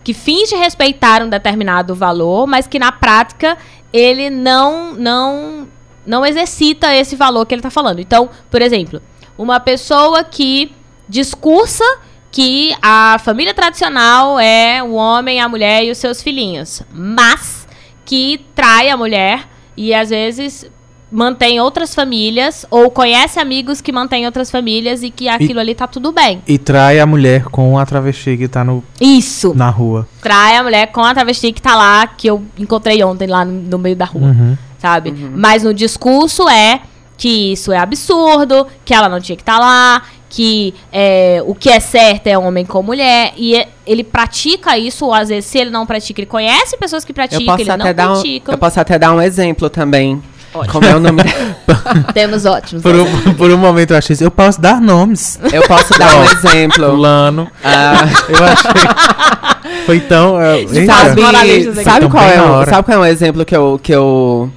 [0.04, 3.56] que finge respeitar um determinado valor, mas que na prática
[3.92, 5.68] ele não não
[6.04, 8.00] não exercita esse valor que ele está falando.
[8.00, 9.00] Então, por exemplo,
[9.38, 10.72] uma pessoa que
[11.08, 11.84] discursa
[12.30, 17.68] que a família tradicional é o homem, a mulher e os seus filhinhos, mas
[18.04, 20.68] que trai a mulher e às vezes
[21.12, 25.86] mantém outras famílias ou conhece amigos que mantêm outras famílias e que aquilo ali tá
[25.86, 26.42] tudo bem.
[26.48, 29.52] E trai a mulher com a travesti que tá no, Isso.
[29.54, 30.08] na rua.
[30.22, 33.52] Trai a mulher com a travesti que tá lá, que eu encontrei ontem lá no,
[33.52, 34.56] no meio da rua, Uhum.
[34.78, 35.12] sabe?
[35.12, 36.80] Mas no discurso é
[37.18, 41.68] que isso é absurdo, que ela não tinha que estar lá, que é, o que
[41.68, 45.58] é certo é homem com mulher, e é- ele pratica isso, ou às vezes se
[45.58, 48.98] ele não pratica, ele conhece pessoas que praticam, ele não dar um, eu posso até
[48.98, 50.22] dar um exemplo também.
[50.70, 51.22] Como é o nome?
[52.12, 52.82] Temos ótimos.
[52.82, 54.24] Por um, por um momento eu achei isso.
[54.24, 55.38] Eu posso dar nomes.
[55.52, 56.90] eu posso dar um exemplo.
[56.90, 57.48] Fulano.
[57.64, 59.82] Ah, Eu achei.
[59.86, 60.40] Foi tão.
[60.40, 60.66] é.
[60.86, 62.70] Sabe- sabe, qual é o, hora.
[62.70, 64.50] sabe qual é um exemplo que eu, que eu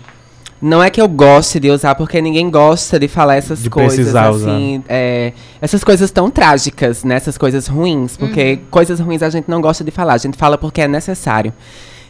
[0.62, 4.16] não é que eu goste de usar porque ninguém gosta de falar essas De coisas
[4.16, 7.16] assim, é, essas coisas tão trágicas, né?
[7.16, 10.58] Essas coisas ruins, porque coisas ruins a gente não gosta de falar, a gente fala
[10.58, 11.54] porque é necessário.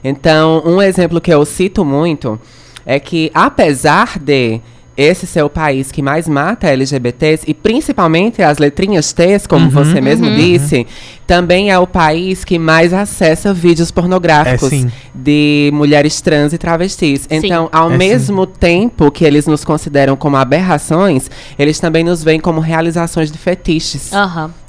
[0.04, 2.40] Então, um exemplo que eu cito muito
[2.86, 4.62] é que apesar de
[4.98, 9.70] esse ser o país que mais mata LGBTs, e principalmente as letrinhas T's, como Uhum.
[9.70, 10.36] você mesmo Uhum.
[10.38, 10.88] disse,
[11.28, 14.92] também é o país que mais acessa vídeos pornográficos É, sim.
[15.14, 17.28] de mulheres trans e travestis.
[17.30, 17.98] Então, ao É, sim.
[17.98, 21.30] mesmo tempo que eles nos consideram como aberrações,
[21.60, 24.12] eles também nos veem como realizações de fetiches.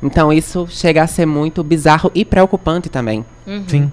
[0.03, 3.25] Então, isso chega a ser muito bizarro e preocupante também.
[3.69, 3.93] Sim.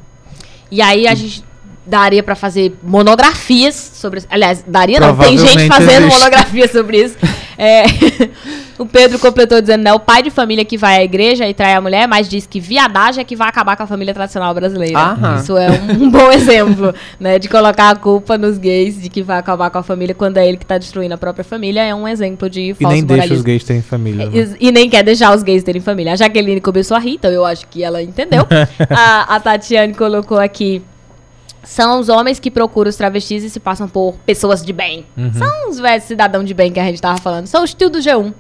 [0.72, 1.44] E aí a gente
[1.86, 4.28] daria pra fazer monografias sobre isso.
[4.30, 6.20] Aliás, daria não, tem gente fazendo existe.
[6.20, 7.16] monografia sobre isso.
[7.58, 7.84] É,
[8.80, 11.74] o Pedro completou dizendo, né, o pai de família que vai à igreja e trai
[11.76, 14.98] a mulher, mas diz que viadagem é que vai acabar com a família tradicional brasileira.
[14.98, 15.36] Aham.
[15.36, 19.22] Isso é um, um bom exemplo, né, de colocar a culpa nos gays de que
[19.22, 21.94] vai acabar com a família quando é ele que tá destruindo a própria família, é
[21.94, 23.46] um exemplo de E falso nem deixa os moralismo.
[23.46, 24.30] gays terem família.
[24.30, 24.48] né?
[24.60, 26.14] E, e nem quer deixar os gays terem família.
[26.14, 28.48] A Jaqueline começou a rir, então eu acho que ela entendeu.
[28.90, 30.82] a, a Tatiane colocou aqui.
[31.64, 35.06] São os homens que procuram os travestis e se passam por pessoas de bem.
[35.18, 35.32] Uhum.
[35.34, 37.48] São os velhos cidadãos de bem que a gente tava falando.
[37.48, 38.34] São os tio do G1.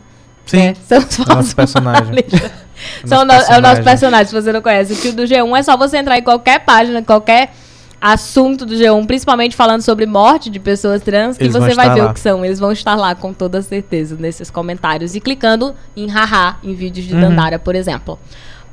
[0.45, 0.58] Sim.
[0.58, 0.74] né?
[0.86, 2.04] São os nosso falsos personagem.
[2.06, 2.52] moralistas.
[3.04, 4.26] O São no- é o nosso personagem.
[4.28, 4.91] se você não conhece.
[4.91, 7.54] O tio do G1 é só você entrar em qualquer página, qualquer
[8.02, 12.02] assunto do G1, principalmente falando sobre morte de pessoas trans, que Eles você vai ver
[12.02, 12.12] lá.
[12.12, 12.44] o que são.
[12.44, 17.06] Eles vão estar lá com toda certeza nesses comentários e clicando em haha em vídeos
[17.06, 17.22] de Uhum.
[17.22, 18.20] Dandara, por exemplo.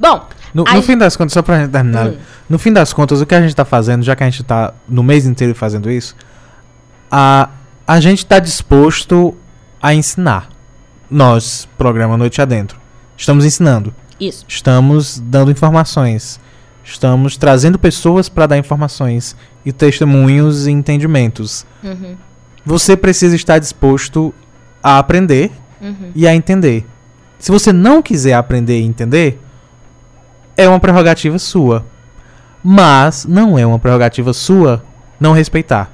[0.00, 2.08] Bom, No, no fim das contas, só pra gente terminar.
[2.08, 2.16] Hum.
[2.48, 4.72] No fim das contas, o que a gente tá fazendo, já que a gente tá
[4.88, 6.16] no mês inteiro fazendo isso,
[7.10, 7.50] a,
[7.86, 9.36] a gente tá disposto
[9.80, 10.48] a ensinar.
[11.10, 12.78] Nós, programa Noite Adentro.
[13.16, 13.94] Estamos ensinando.
[14.18, 14.44] isso.
[14.48, 16.40] Estamos dando informações.
[16.82, 21.66] Estamos trazendo pessoas para dar informações e testemunhos e entendimentos.
[21.82, 22.16] Uhum,
[22.64, 24.32] Você precisa estar disposto
[24.82, 25.50] a aprender
[25.80, 26.10] uhum.
[26.14, 26.86] e a entender.
[27.38, 29.38] Se você não quiser aprender e entender,
[30.62, 31.84] é uma prerrogativa sua.
[32.62, 34.82] Mas não é uma prerrogativa sua
[35.18, 35.90] não respeitar.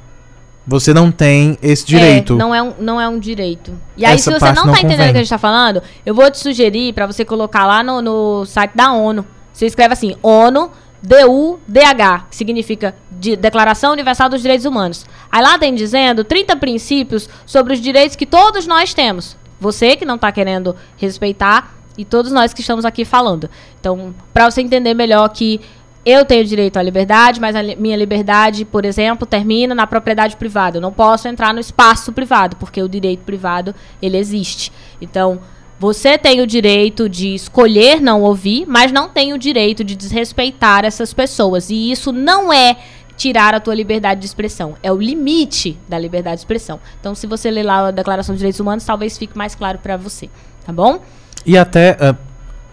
[0.67, 2.33] você não tem esse direito.
[2.35, 3.73] É, não, é um, não é um direito.
[3.97, 5.11] E aí, Essa se você não não tá entendendo convém.
[5.11, 8.03] o que a gente tá falando, eu vou te sugerir pra você colocar lá no,
[8.03, 9.25] no site da ONU.
[9.53, 15.07] Você escreve assim, ONU, DUDH, que significa de Declaração Universal dos Direitos Humanos.
[15.31, 19.37] Aí lá tem dizendo 30 princípios sobre os direitos que todos nós temos.
[19.61, 23.49] Você que não tá querendo respeitar e todos nós que estamos aqui falando.
[23.81, 25.61] Então, pra você entender melhor que
[26.05, 30.37] eu tenho direito à liberdade, mas a li- minha liberdade, por exemplo, termina na propriedade
[30.37, 30.77] privada.
[30.77, 34.73] Eu não posso entrar no espaço privado, porque o direito privado, ele existe.
[35.01, 35.41] Então,
[35.81, 40.85] você tem o direito de escolher não ouvir, mas não tem o direito de desrespeitar
[40.85, 41.71] essas pessoas.
[41.71, 42.77] E isso não é
[43.17, 46.79] tirar a tua liberdade de expressão, é o limite da liberdade de expressão.
[47.01, 49.97] Então, se você ler lá a Declaração dos Direitos Humanos, talvez fique mais claro pra
[49.97, 50.29] você,
[50.65, 51.01] tá bom?
[51.47, 52.15] E até, ah,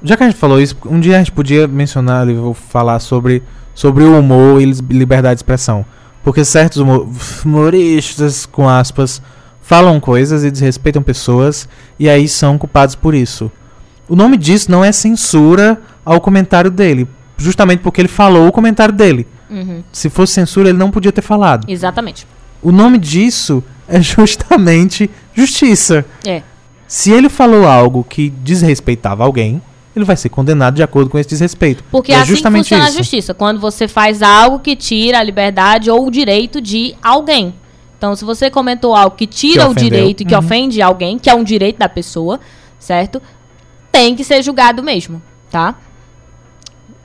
[0.03, 2.99] já que a gente falou isso, um dia a gente podia mencionar, eu vou falar
[2.99, 3.43] sobre,
[3.75, 5.85] sobre o humor e liberdade de expressão.
[6.23, 7.07] Porque certos humor-
[7.45, 9.21] humoristas, com aspas,
[9.61, 11.67] falam coisas e desrespeitam pessoas
[11.99, 13.51] e aí são culpados por isso.
[14.09, 18.93] O nome disso não é censura ao comentário dele, justamente porque ele falou o comentário
[18.93, 19.27] dele.
[19.49, 21.65] Uhum, Se fosse censura, ele não podia ter falado.
[21.69, 22.27] exatamente.
[22.61, 26.05] O nome disso é justamente justiça.
[26.25, 26.41] É.
[26.93, 29.59] Se ele falou algo que desrespeitava alguém,
[29.95, 31.83] ele vai ser condenado de acordo com esse desrespeito.
[31.89, 32.93] Porque é é assim justamente funciona isso.
[32.93, 33.33] a justiça.
[33.33, 37.55] Quando você faz algo que tira a liberdade ou o direito de alguém.
[37.97, 40.39] Então, se você comentou algo que tira Que o direito e que Uhum.
[40.39, 42.39] ofende alguém, que é um direito da pessoa,
[42.77, 43.19] certo?
[43.91, 45.73] Tem que ser julgado mesmo, tá?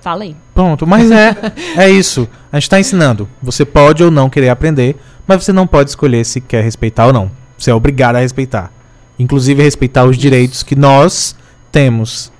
[0.03, 0.37] Fala aí.
[0.55, 1.35] Pronto, mas é,
[1.79, 2.29] é isso.
[2.53, 3.27] A gente está ensinando.
[3.43, 4.97] Você pode ou não querer aprender,
[5.27, 7.31] mas você não pode escolher se quer respeitar ou não.
[7.57, 8.71] Você é obrigado a respeitar.
[9.19, 11.35] Inclusive respeitar os direitos que nós
[11.73, 12.33] temos.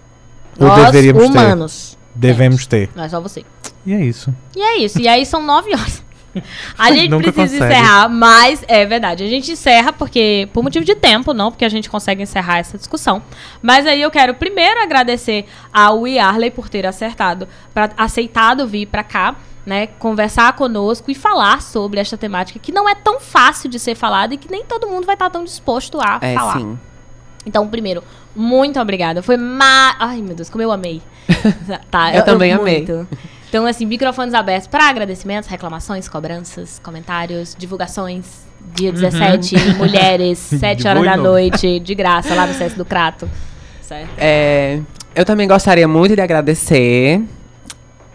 [0.59, 1.91] Ou Nós, deveríamos humanos.
[1.93, 2.19] ter.
[2.19, 2.91] Devemos ter.
[2.95, 3.45] Não é só você.
[3.87, 4.35] E é isso.
[4.57, 5.01] E é isso.
[5.01, 6.03] E aí são nove horas.
[6.79, 7.75] A gente Nunca precisa consegue.
[7.75, 9.25] encerrar, mas é verdade.
[9.25, 12.77] A gente encerra porque por motivo de tempo, não porque a gente consegue encerrar essa
[12.77, 13.23] discussão.
[13.63, 19.03] Mas aí eu quero primeiro agradecer ao Yarley por ter acertado, pra, aceitado vir pra
[19.03, 19.37] cá,
[19.69, 23.95] né, conversar conosco e falar sobre esta temática que não é tão fácil de ser
[23.95, 26.59] falada e que nem todo mundo vai estar tão disposto a É, falar.
[26.59, 26.79] sim.
[27.45, 28.03] Então, primeiro,
[28.35, 29.23] muito obrigada.
[29.23, 29.95] Foi ma...
[29.99, 31.03] Ai, meu Deus, como eu amei.
[31.91, 32.79] tá, Eu também amei.
[32.79, 33.07] muito.
[33.49, 38.47] Então, assim, microfones abertos para agradecimentos, reclamações, cobranças, comentários, divulgações.
[38.75, 43.31] Dia 17, mulheres, 7 horas da noite, de graça, lá no CS do Crato.
[43.83, 44.11] Certo?
[44.19, 44.81] É,
[45.15, 47.23] eu também gostaria muito de agradecer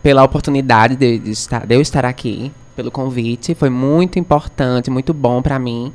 [0.03, 3.55] pela oportunidade de, de estar, de eu estar aqui, pelo convite.
[3.55, 5.93] Foi muito importante, muito bom para mim.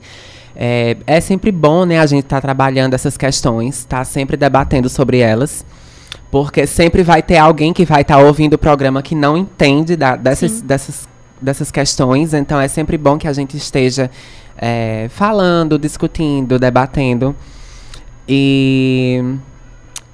[0.57, 5.19] É, é sempre bom, né, a gente estar trabalhando essas questões, estar sempre debatendo sobre
[5.19, 5.65] elas.
[6.31, 10.17] Porque sempre vai ter alguém que vai estar ouvindo o programa que não entende da-
[10.17, 11.09] dessas, dessas,
[11.41, 12.35] dessas questões.
[12.35, 14.11] Então é sempre bom que a gente esteja
[14.57, 17.35] é, falando, discutindo, debatendo.
[18.29, 19.23] E,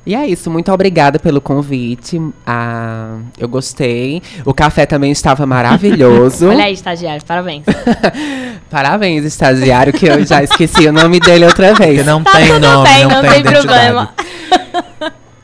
[0.07, 0.51] e é isso.
[0.51, 2.21] Muito obrigada pelo convite.
[2.47, 4.23] Ah, eu gostei.
[4.45, 6.49] O café também estava maravilhoso.
[6.51, 7.65] Olha aí, estagiário, parabéns.
[8.71, 11.97] Parabéns, estagiário, que eu já esqueci o nome dele outra vez.
[11.99, 13.67] Porque não Tá tem nome, bem, não, não tem, tem identidade.
[13.67, 14.15] problema.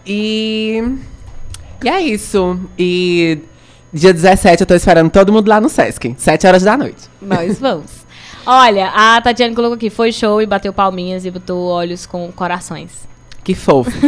[0.07, 0.83] E,
[1.85, 2.59] e é isso.
[2.79, 3.39] E
[3.93, 7.09] dia 17 eu tô esperando todo mundo lá no Sesc, 7 horas da noite.
[7.23, 8.01] Nós vamos.
[8.47, 12.91] Olha, a Tatiana colocou aqui, foi show e bateu palminhas e botou olhos com corações.
[13.43, 13.91] Que fofo.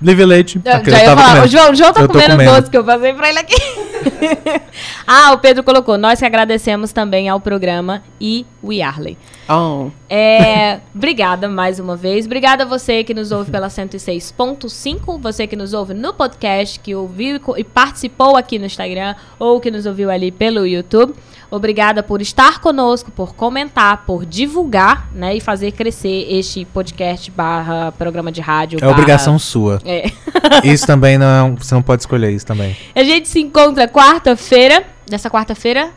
[0.00, 0.60] Livre leite.
[0.62, 2.50] Eu Aquele já eu ia tava falar, o João, o João tá Eu comendo, comendo.
[2.54, 3.56] doce que eu passei pra ele aqui.
[5.06, 9.16] ah, o Pedro colocou, nós que agradecemos também ao programa e o Yarley.
[9.48, 12.26] Oh, É, obrigada mais uma vez.
[12.26, 16.94] Obrigada a você que nos ouve pela 106.5, você que nos ouve no podcast, que
[16.94, 21.14] ouviu e participou aqui no Instagram ou que nos ouviu ali pelo YouTube.
[21.48, 27.92] Obrigada por estar conosco, por comentar, por divulgar, né, e fazer crescer este podcast barra
[27.92, 28.78] programa de rádio.
[28.78, 29.80] É barra- obrigação sua.
[29.84, 30.10] É.
[30.64, 32.76] Isso também não é um- Você não pode escolher isso também.
[32.94, 34.84] A gente se encontra quarta-feira.
[35.08, 35.90] Nessa quarta-feira.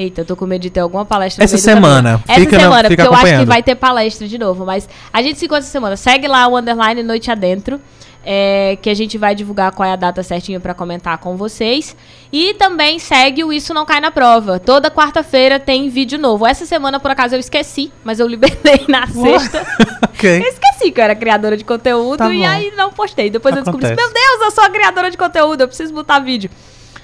[0.00, 2.22] Eita, eu tô com medo de ter alguma palestra Essa semana.
[2.26, 4.64] Essa Fica semana, fica porque eu acho que vai ter palestra de novo.
[4.64, 5.94] Mas a gente se encontra essa semana.
[5.96, 7.78] Segue lá o underline Noite Adentro.
[8.24, 11.96] é, que a gente vai divulgar qual é a data certinho pra comentar com vocês.
[12.32, 14.58] E também segue o Isso Não Cai na Prova.
[14.58, 16.46] Toda quarta-feira tem vídeo novo.
[16.46, 19.66] Essa semana, por acaso, eu esqueci, mas eu liberei na sexta.
[20.20, 20.38] Eu ok.
[20.48, 23.30] esqueci que eu era criadora de conteúdo Tá e aí não postei.
[23.30, 24.06] Depois eu descobri, Acontece.
[24.06, 26.50] meu Deus, eu sou a criadora de conteúdo, eu preciso botar vídeo.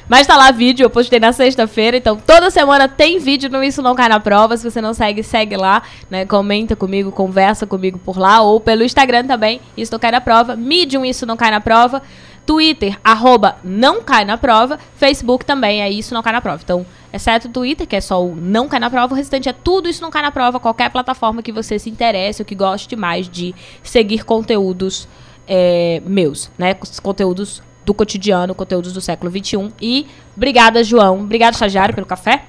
[0.08, 3.82] Mas tá lá vídeo, eu postei na sexta-feira, então toda semana tem vídeo no Isso
[3.82, 4.56] Não Cai na Prova.
[4.56, 6.24] Se você não segue, segue lá, né?
[6.24, 10.54] Comenta comigo, conversa comigo por lá, ou pelo Instagram também, Isso Não Cai na Prova.
[10.54, 12.02] Medium Isso Não Cai na Prova.
[12.46, 14.78] Twitter, arroba não cai na prova.
[14.94, 16.60] Facebook também é isso, não cai na prova.
[16.62, 19.52] Então, exceto o Twitter, que é só o não cai na prova, o restante é
[19.52, 20.60] tudo isso não cai na prova.
[20.60, 23.52] Qualquer plataforma que você se interesse ou que goste mais de
[23.82, 25.08] seguir conteúdos
[25.48, 26.74] é, meus, né?
[27.02, 29.72] Conteúdos do cotidiano, conteúdos do século XXI.
[29.80, 31.20] E obrigada, João.
[31.20, 32.42] Obrigado, estagiário, pelo café,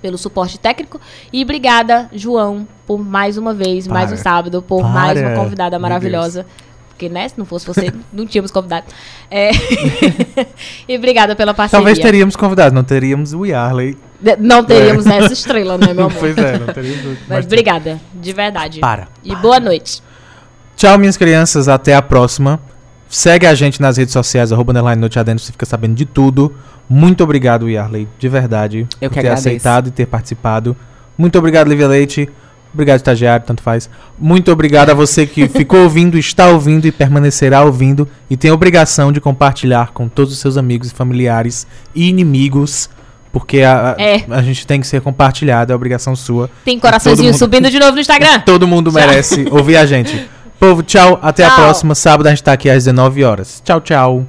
[0.00, 1.00] pelo suporte técnico.
[1.32, 4.22] E obrigada, João, por mais uma vez, mais um Para.
[4.22, 5.40] sábado, por mais uma Para.
[5.40, 6.46] convidada maravilhosa.
[6.88, 8.86] Porque, né, se não fosse você, não tínhamos convidado.
[9.28, 9.50] É.
[10.88, 11.82] e obrigada pela parceria.
[11.82, 13.96] Talvez teríamos convidado, não teríamos o Yarley.
[14.38, 16.16] Não teríamos essa estrela, né, meu amor?
[16.16, 17.18] pois é, não teríamos.
[17.26, 18.78] Mas obrigada, de verdade.
[18.78, 19.08] Para.
[19.24, 20.00] E boa noite.
[20.76, 21.68] Tchau, minhas crianças.
[21.68, 22.60] Até a próxima.
[23.12, 26.54] Segue a gente nas redes sociais, arroba underline noite adentro, você fica sabendo de tudo.
[26.88, 29.48] Muito obrigado, Yarley, de verdade, Eu por que ter agradeço.
[29.48, 30.76] aceitado e ter participado.
[31.18, 32.28] Muito obrigado, Lívia Leite.
[32.72, 33.90] Obrigado, estagiário, tanto faz.
[34.16, 38.54] Muito obrigado a você que ficou ouvindo, está ouvindo e permanecerá ouvindo e tem a
[38.54, 42.88] obrigação de compartilhar com todos os seus amigos, familiares e inimigos,
[43.32, 44.22] porque a, É.
[44.30, 46.48] a gente tem que ser compartilhado, é obrigação sua.
[46.64, 48.38] Tem coraçãozinho mundo- subindo de novo no Instagram.
[48.40, 50.28] Todo mundo merece ouvir a gente.
[50.60, 51.18] Povo, tchau.
[51.22, 51.56] Até a Tchau.
[51.56, 51.94] próxima.
[51.94, 53.62] Sábado a gente tá aqui às 19 horas.
[53.64, 54.26] Tchau, tchau.